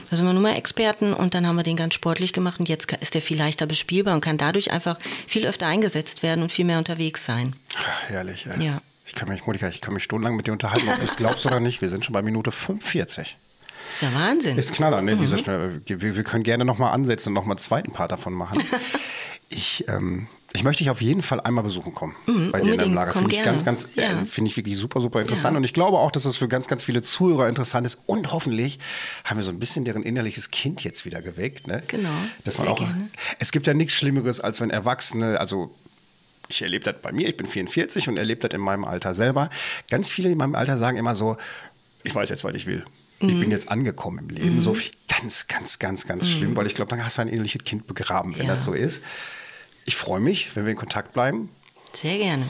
Da 0.09 0.17
sind 0.17 0.25
wir 0.25 0.33
nun 0.33 0.43
mal 0.43 0.55
Experten 0.55 1.13
und 1.13 1.33
dann 1.33 1.47
haben 1.47 1.55
wir 1.55 1.63
den 1.63 1.77
ganz 1.77 1.93
sportlich 1.93 2.33
gemacht 2.33 2.59
und 2.59 2.69
jetzt 2.69 2.91
ist 2.93 3.15
der 3.15 3.21
viel 3.21 3.37
leichter 3.37 3.65
bespielbar 3.65 4.13
und 4.13 4.21
kann 4.21 4.37
dadurch 4.37 4.71
einfach 4.71 4.99
viel 5.27 5.45
öfter 5.47 5.65
eingesetzt 5.65 6.21
werden 6.21 6.43
und 6.43 6.51
viel 6.51 6.65
mehr 6.65 6.77
unterwegs 6.77 7.25
sein. 7.25 7.55
Ach, 7.75 8.09
herrlich, 8.09 8.45
ey. 8.45 8.63
Ja. 8.63 8.81
Ich 9.05 9.15
kann 9.15 9.27
mich, 9.27 9.45
Monika, 9.45 9.67
ich 9.67 9.81
kann 9.81 9.93
mich 9.93 10.03
stundenlang 10.03 10.35
mit 10.35 10.47
dir 10.47 10.51
unterhalten, 10.51 10.87
ob 10.87 10.97
du 10.97 11.03
es 11.03 11.15
glaubst 11.15 11.45
oder 11.45 11.59
nicht. 11.59 11.81
Wir 11.81 11.89
sind 11.89 12.05
schon 12.05 12.13
bei 12.13 12.21
Minute 12.21 12.51
45. 12.51 13.37
Ist 13.93 14.01
ja 14.01 14.13
Wahnsinn. 14.13 14.57
Ist 14.57 14.73
Knaller, 14.73 15.01
ne? 15.01 15.15
Mhm. 15.15 15.19
Dieser 15.21 15.37
schnell, 15.37 15.81
wir, 15.85 16.15
wir 16.15 16.23
können 16.23 16.43
gerne 16.43 16.65
nochmal 16.65 16.93
ansetzen 16.93 17.29
und 17.29 17.33
nochmal 17.35 17.53
einen 17.55 17.59
zweiten 17.59 17.91
Part 17.91 18.11
davon 18.11 18.33
machen. 18.33 18.63
ich, 19.49 19.85
ähm, 19.87 20.27
ich 20.53 20.63
möchte 20.63 20.83
dich 20.83 20.89
auf 20.91 21.01
jeden 21.01 21.21
Fall 21.21 21.39
einmal 21.41 21.63
besuchen 21.63 21.93
kommen 21.93 22.15
bei 22.51 22.61
dir 22.61 22.73
in 22.73 22.79
deinem 22.79 22.89
Mhm. 22.89 22.95
Lager. 22.95 23.11
Finde 23.13 23.33
ich 23.35 23.43
ganz, 23.43 23.63
ganz, 23.65 23.87
Ja. 23.95 24.21
äh, 24.21 24.25
finde 24.25 24.49
ich 24.49 24.57
wirklich 24.57 24.77
super, 24.77 24.99
super 25.01 25.21
interessant. 25.21 25.53
Ja. 25.53 25.57
Und 25.57 25.63
ich 25.63 25.73
glaube 25.73 25.97
auch, 25.99 26.11
dass 26.11 26.23
das 26.23 26.37
für 26.37 26.47
ganz, 26.47 26.67
ganz 26.67 26.83
viele 26.83 27.01
Zuhörer 27.01 27.47
interessant 27.49 27.85
ist. 27.85 27.99
Und 28.07 28.31
hoffentlich 28.31 28.79
haben 29.25 29.37
wir 29.37 29.43
so 29.43 29.51
ein 29.51 29.59
bisschen 29.59 29.85
deren 29.85 30.03
innerliches 30.03 30.49
Kind 30.51 30.83
jetzt 30.83 31.05
wieder 31.05 31.21
geweckt, 31.21 31.67
ne? 31.67 31.83
Genau. 31.87 32.09
Dass 32.43 32.57
man 32.57 32.67
auch, 32.69 32.77
gerne. 32.79 33.09
es 33.39 33.51
gibt 33.51 33.67
ja 33.67 33.73
nichts 33.73 33.93
Schlimmeres, 33.93 34.41
als 34.41 34.59
wenn 34.61 34.69
Erwachsene, 34.69 35.39
also 35.39 35.73
ich 36.49 36.61
erlebe 36.61 36.83
das 36.83 36.95
bei 37.01 37.11
mir, 37.11 37.27
ich 37.27 37.37
bin 37.37 37.47
44 37.47 38.09
und 38.09 38.17
erlebe 38.17 38.41
das 38.47 38.53
in 38.55 38.61
meinem 38.61 38.85
Alter 38.85 39.13
selber. 39.13 39.49
Ganz 39.89 40.09
viele 40.09 40.29
in 40.29 40.37
meinem 40.37 40.55
Alter 40.55 40.77
sagen 40.77 40.97
immer 40.97 41.15
so, 41.15 41.37
ich 42.03 42.13
weiß 42.13 42.29
jetzt, 42.29 42.43
was 42.43 42.53
ich 42.55 42.65
will. 42.67 42.85
Mhm. 43.23 43.29
Ich 43.29 43.39
bin 43.39 43.51
jetzt 43.51 43.69
angekommen 43.71 44.19
im 44.19 44.29
Leben. 44.29 44.61
So 44.61 44.73
viel, 44.73 44.91
ganz, 45.07 45.47
ganz, 45.47 45.79
ganz, 45.79 46.05
ganz 46.07 46.29
schlimm, 46.29 46.55
weil 46.55 46.67
ich 46.67 46.75
glaube, 46.75 46.89
dann 46.89 47.03
hast 47.03 47.17
du 47.17 47.21
ein 47.23 47.27
innerliches 47.29 47.63
Kind 47.63 47.87
begraben, 47.87 48.33
wenn 48.35 48.43
Mhm. 48.43 48.47
Ja. 48.49 48.55
das 48.55 48.65
so 48.65 48.73
ist. 48.73 49.03
Ich 49.85 49.95
freue 49.95 50.19
mich, 50.19 50.55
wenn 50.55 50.65
wir 50.65 50.71
in 50.71 50.77
Kontakt 50.77 51.13
bleiben. 51.13 51.49
Sehr 51.93 52.17
gerne. 52.17 52.49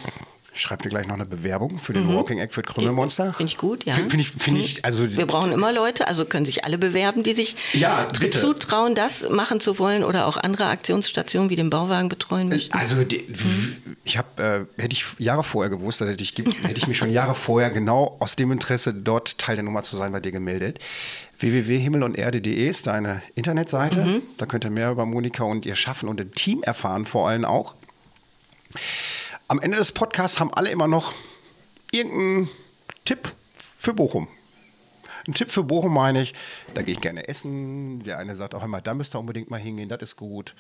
Ich 0.56 0.62
schreibe 0.62 0.84
dir 0.84 0.90
gleich 0.90 1.08
noch 1.08 1.16
eine 1.16 1.26
Bewerbung 1.26 1.80
für 1.80 1.94
den 1.94 2.14
Walking 2.14 2.38
Act 2.38 2.54
für 2.54 2.62
Krümmelmonster. 2.62 3.30
Mhm. 3.30 3.34
Finde 3.34 3.52
ich 3.52 3.58
gut, 3.58 3.86
ja. 3.86 3.96
Finde 3.96 4.10
find 4.12 4.22
ich, 4.22 4.30
find 4.30 4.58
ich, 4.60 4.86
also 4.86 5.10
Wir 5.10 5.26
brauchen 5.26 5.52
immer 5.52 5.74
Leute, 5.74 6.08
also 6.08 6.26
können 6.26 6.46
sich 6.46 6.64
alle 6.64 6.78
bewerben, 6.78 7.24
die 7.24 7.34
sich 7.34 7.56
Ja, 7.74 8.08
bitte. 8.20 8.40
zutrauen, 8.40 8.94
das 8.94 9.28
machen 9.30 9.60
zu 9.60 9.80
wollen 9.80 10.04
oder 10.04 10.28
auch 10.28 10.38
andere 10.38 10.68
Aktionsstationen 10.68 11.50
wie 11.50 11.56
den 11.56 11.72
Bauwagen 11.72 12.08
betreuen 12.08 12.50
möchten. 12.50 12.78
Also 12.78 13.04
die, 13.04 13.26
ich 14.04 14.18
habe, 14.20 14.68
äh, 14.78 14.82
hätte 14.82 14.94
ich 14.94 15.06
Jahre 15.18 15.42
vorher 15.42 15.72
gewusst, 15.72 16.02
dass 16.02 16.08
hätte 16.10 16.24
ich, 16.24 16.36
hätte 16.38 16.78
ich 16.78 16.88
mich 16.88 16.98
schon 16.98 17.12
Jahre 17.12 17.34
vorher 17.34 17.72
genau 17.72 18.16
aus 18.20 18.36
dem 18.36 18.52
Interesse 18.52 18.94
dort 18.94 19.40
Teil 19.40 19.56
der 19.56 19.64
Nummer 19.64 19.82
zu 19.82 19.98
sein 19.98 20.12
bei 20.12 20.20
dir 20.20 20.32
gemeldet. 20.32 20.78
www.himmelunderde.de 21.40 22.70
ist 22.70 22.86
deine 22.86 23.24
Internetseite. 23.34 24.22
Da 24.38 24.46
könnt 24.46 24.66
ihr 24.66 24.70
mehr 24.70 24.92
über 24.92 25.06
Monika 25.08 25.44
und 25.44 25.66
ihr 25.66 25.76
Schaffen 25.76 26.10
und 26.10 26.20
dem 26.20 26.34
Team 26.36 26.62
erfahren, 26.62 27.06
vor 27.06 27.28
allem 27.28 27.44
auch. 27.44 27.74
Am 29.54 29.60
Ende 29.60 29.78
des 29.78 29.92
Podcasts 29.92 30.40
haben 30.40 30.52
alle 30.52 30.72
immer 30.72 30.88
noch 30.88 31.14
irgendeinen 31.92 32.50
Tipp 33.06 33.32
für 33.56 33.94
Bochum. 33.94 34.28
Ein 35.28 35.36
Tipp 35.36 35.52
für 35.52 35.62
Bochum 35.62 35.94
meine 35.94 36.24
ich, 36.24 36.34
da 36.74 36.82
gehe 36.82 36.96
ich 36.96 37.02
gerne 37.02 37.28
essen. 37.28 38.04
Der 38.04 38.18
eine 38.18 38.36
sagt 38.36 38.56
auch 38.56 38.64
immer, 38.64 38.82
da 38.82 38.96
müsst 38.96 39.16
ihr 39.16 39.20
unbedingt 39.20 39.52
mal 39.52 39.60
hingehen, 39.60 39.90
das 39.90 40.02
ist 40.02 40.16
gut. 40.16 40.56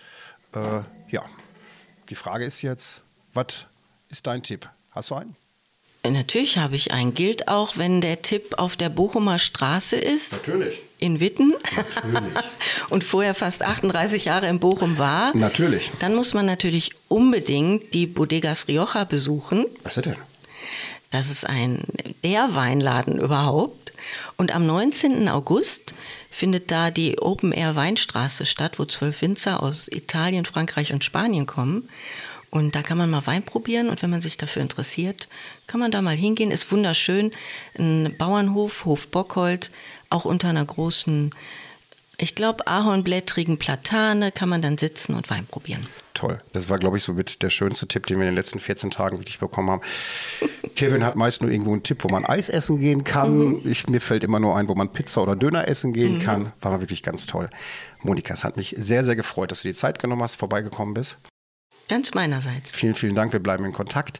Äh, 0.53 0.83
ja, 1.09 1.23
die 2.09 2.13
Frage 2.13 2.45
ist 2.45 2.61
jetzt, 2.61 3.01
was 3.33 3.65
ist 4.09 4.27
dein 4.27 4.43
Tipp? 4.43 4.69
Hast 4.91 5.09
du 5.09 5.15
einen? 5.15 5.35
Natürlich 6.07 6.59
habe 6.59 6.75
ich 6.75 6.91
einen. 6.91 7.15
Gilt 7.15 7.47
auch, 7.47 7.77
wenn 7.77 7.99
der 7.99 8.21
Tipp 8.21 8.59
auf 8.59 8.75
der 8.75 8.89
Bochumer 8.89 9.39
Straße 9.39 9.95
ist, 9.95 10.33
Natürlich. 10.33 10.83
In 11.03 11.19
Witten, 11.19 11.53
Natürlich. 11.75 12.33
und 12.89 13.03
vorher 13.03 13.35
fast 13.35 13.61
38 13.61 14.25
Jahre 14.25 14.47
in 14.47 14.59
Bochum 14.59 14.97
war. 14.97 15.35
Natürlich. 15.35 15.91
Dann 15.99 16.15
muss 16.15 16.33
man 16.33 16.45
natürlich 16.45 16.91
unbedingt 17.09 17.93
die 17.93 18.07
Bodegas 18.07 18.69
Rioja 18.69 19.03
besuchen. 19.03 19.65
Was 19.83 19.97
ist 19.97 20.05
denn? 20.05 20.15
Das 21.11 21.29
ist 21.29 21.45
ein 21.45 21.83
der 22.23 22.55
Weinladen 22.55 23.19
überhaupt. 23.19 23.91
Und 24.37 24.55
am 24.55 24.65
19. 24.65 25.27
August 25.27 25.93
findet 26.31 26.71
da 26.71 26.89
die 26.89 27.19
Open 27.19 27.51
Air 27.51 27.75
Weinstraße 27.75 28.45
statt, 28.45 28.79
wo 28.79 28.85
zwölf 28.85 29.21
Winzer 29.21 29.61
aus 29.61 29.89
Italien, 29.89 30.45
Frankreich 30.45 30.93
und 30.93 31.03
Spanien 31.03 31.45
kommen. 31.45 31.89
Und 32.49 32.75
da 32.75 32.83
kann 32.83 32.99
man 32.99 33.09
mal 33.09 33.25
Wein 33.25 33.43
probieren 33.43 33.89
und 33.89 34.03
wenn 34.03 34.11
man 34.11 34.21
sich 34.21 34.37
dafür 34.37 34.61
interessiert, 34.61 35.27
kann 35.65 35.79
man 35.79 35.89
da 35.89 36.03
mal 36.03 36.15
hingehen. 36.15 36.51
Ist 36.51 36.71
wunderschön. 36.71 37.31
Ein 37.77 38.15
Bauernhof, 38.17 38.85
Hof 38.85 39.07
Bockhold, 39.07 39.71
auch 40.13 40.25
unter 40.25 40.49
einer 40.49 40.65
großen, 40.65 41.31
ich 42.17 42.35
glaube, 42.35 42.67
ahornblättrigen 42.67 43.57
Platane 43.57 44.31
kann 44.31 44.49
man 44.49 44.61
dann 44.61 44.77
sitzen 44.77 45.15
und 45.15 45.29
Wein 45.29 45.45
probieren. 45.47 45.85
Toll. 46.13 46.39
Das 46.51 46.69
war, 46.69 46.77
glaube 46.77 46.97
ich, 46.97 47.03
so 47.03 47.13
mit 47.13 47.41
der 47.41 47.49
schönste 47.49 47.87
Tipp, 47.87 48.05
den 48.05 48.17
wir 48.19 48.23
in 48.23 48.31
den 48.31 48.35
letzten 48.35 48.59
14 48.59 48.91
Tagen 48.91 49.17
wirklich 49.17 49.39
bekommen 49.39 49.71
haben. 49.71 49.81
Kevin 50.75 51.03
hat 51.03 51.15
meist 51.15 51.41
nur 51.41 51.49
irgendwo 51.49 51.73
einen 51.73 51.81
Tipp, 51.81 52.03
wo 52.03 52.09
man 52.09 52.23
Eis 52.25 52.49
essen 52.49 52.79
gehen 52.79 53.03
kann. 53.03 53.61
Ich, 53.65 53.87
mir 53.87 53.99
fällt 53.99 54.23
immer 54.23 54.39
nur 54.39 54.55
ein, 54.55 54.67
wo 54.67 54.75
man 54.75 54.89
Pizza 54.89 55.23
oder 55.23 55.35
Döner 55.35 55.67
essen 55.67 55.91
gehen 55.91 56.19
kann. 56.19 56.53
War 56.61 56.79
wirklich 56.79 57.01
ganz 57.01 57.25
toll. 57.25 57.49
Monika, 58.01 58.33
es 58.33 58.43
hat 58.43 58.57
mich 58.57 58.75
sehr, 58.77 59.03
sehr 59.03 59.15
gefreut, 59.15 59.51
dass 59.51 59.63
du 59.63 59.69
die 59.69 59.73
Zeit 59.73 59.99
genommen 59.99 60.21
hast, 60.21 60.35
vorbeigekommen 60.35 60.93
bist. 60.93 61.17
Ganz 61.89 62.13
meinerseits. 62.13 62.69
Vielen, 62.69 62.95
vielen 62.95 63.15
Dank. 63.15 63.33
Wir 63.33 63.41
bleiben 63.41 63.65
in 63.65 63.73
Kontakt. 63.73 64.19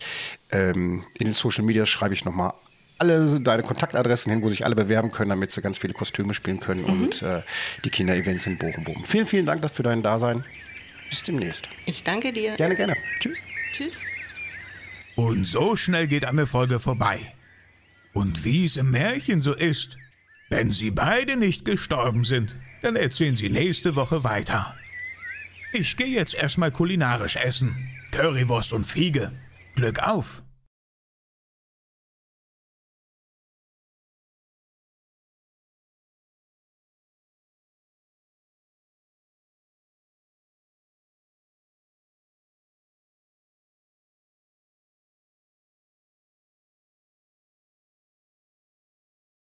Ähm, 0.51 1.03
in 1.19 1.25
den 1.25 1.33
Social 1.33 1.63
Media 1.63 1.85
schreibe 1.85 2.13
ich 2.13 2.25
nochmal 2.25 2.53
alle 3.03 3.39
deine 3.39 3.63
Kontaktadressen 3.63 4.31
hin, 4.31 4.41
wo 4.41 4.49
sich 4.49 4.65
alle 4.65 4.75
bewerben 4.75 5.11
können, 5.11 5.29
damit 5.29 5.51
sie 5.51 5.61
ganz 5.61 5.77
viele 5.77 5.93
Kostüme 5.93 6.33
spielen 6.33 6.59
können 6.59 6.85
und 6.85 7.21
äh, 7.21 7.41
die 7.83 7.89
Kinderevents 7.89 8.45
in 8.45 8.57
Bochum 8.57 8.83
buchen. 8.83 9.03
Vielen, 9.05 9.25
vielen 9.25 9.45
Dank 9.45 9.69
für 9.69 9.83
dein 9.83 10.01
Dasein. 10.01 10.43
Bis 11.09 11.23
demnächst. 11.23 11.67
Ich 11.85 12.03
danke 12.03 12.31
dir. 12.31 12.55
Gerne, 12.55 12.75
gerne. 12.75 12.95
Tschüss. 13.19 13.43
Tschüss. 13.73 13.99
Und 15.15 15.45
so 15.45 15.75
schnell 15.75 16.07
geht 16.07 16.25
eine 16.25 16.47
Folge 16.47 16.79
vorbei. 16.79 17.19
Und 18.13 18.45
wie 18.45 18.65
es 18.65 18.77
im 18.77 18.91
Märchen 18.91 19.41
so 19.41 19.53
ist, 19.53 19.97
wenn 20.49 20.71
sie 20.71 20.91
beide 20.91 21.35
nicht 21.35 21.65
gestorben 21.65 22.23
sind, 22.23 22.55
dann 22.81 22.95
erzählen 22.95 23.35
sie 23.35 23.49
nächste 23.49 23.95
Woche 23.95 24.23
weiter. 24.23 24.75
Ich 25.73 25.97
gehe 25.97 26.07
jetzt 26.07 26.35
erstmal 26.35 26.71
kulinarisch 26.71 27.35
essen. 27.35 27.89
Currywurst 28.11 28.73
und 28.73 28.85
Fiege. 28.85 29.31
Glück 29.75 29.99
auf! 29.99 30.42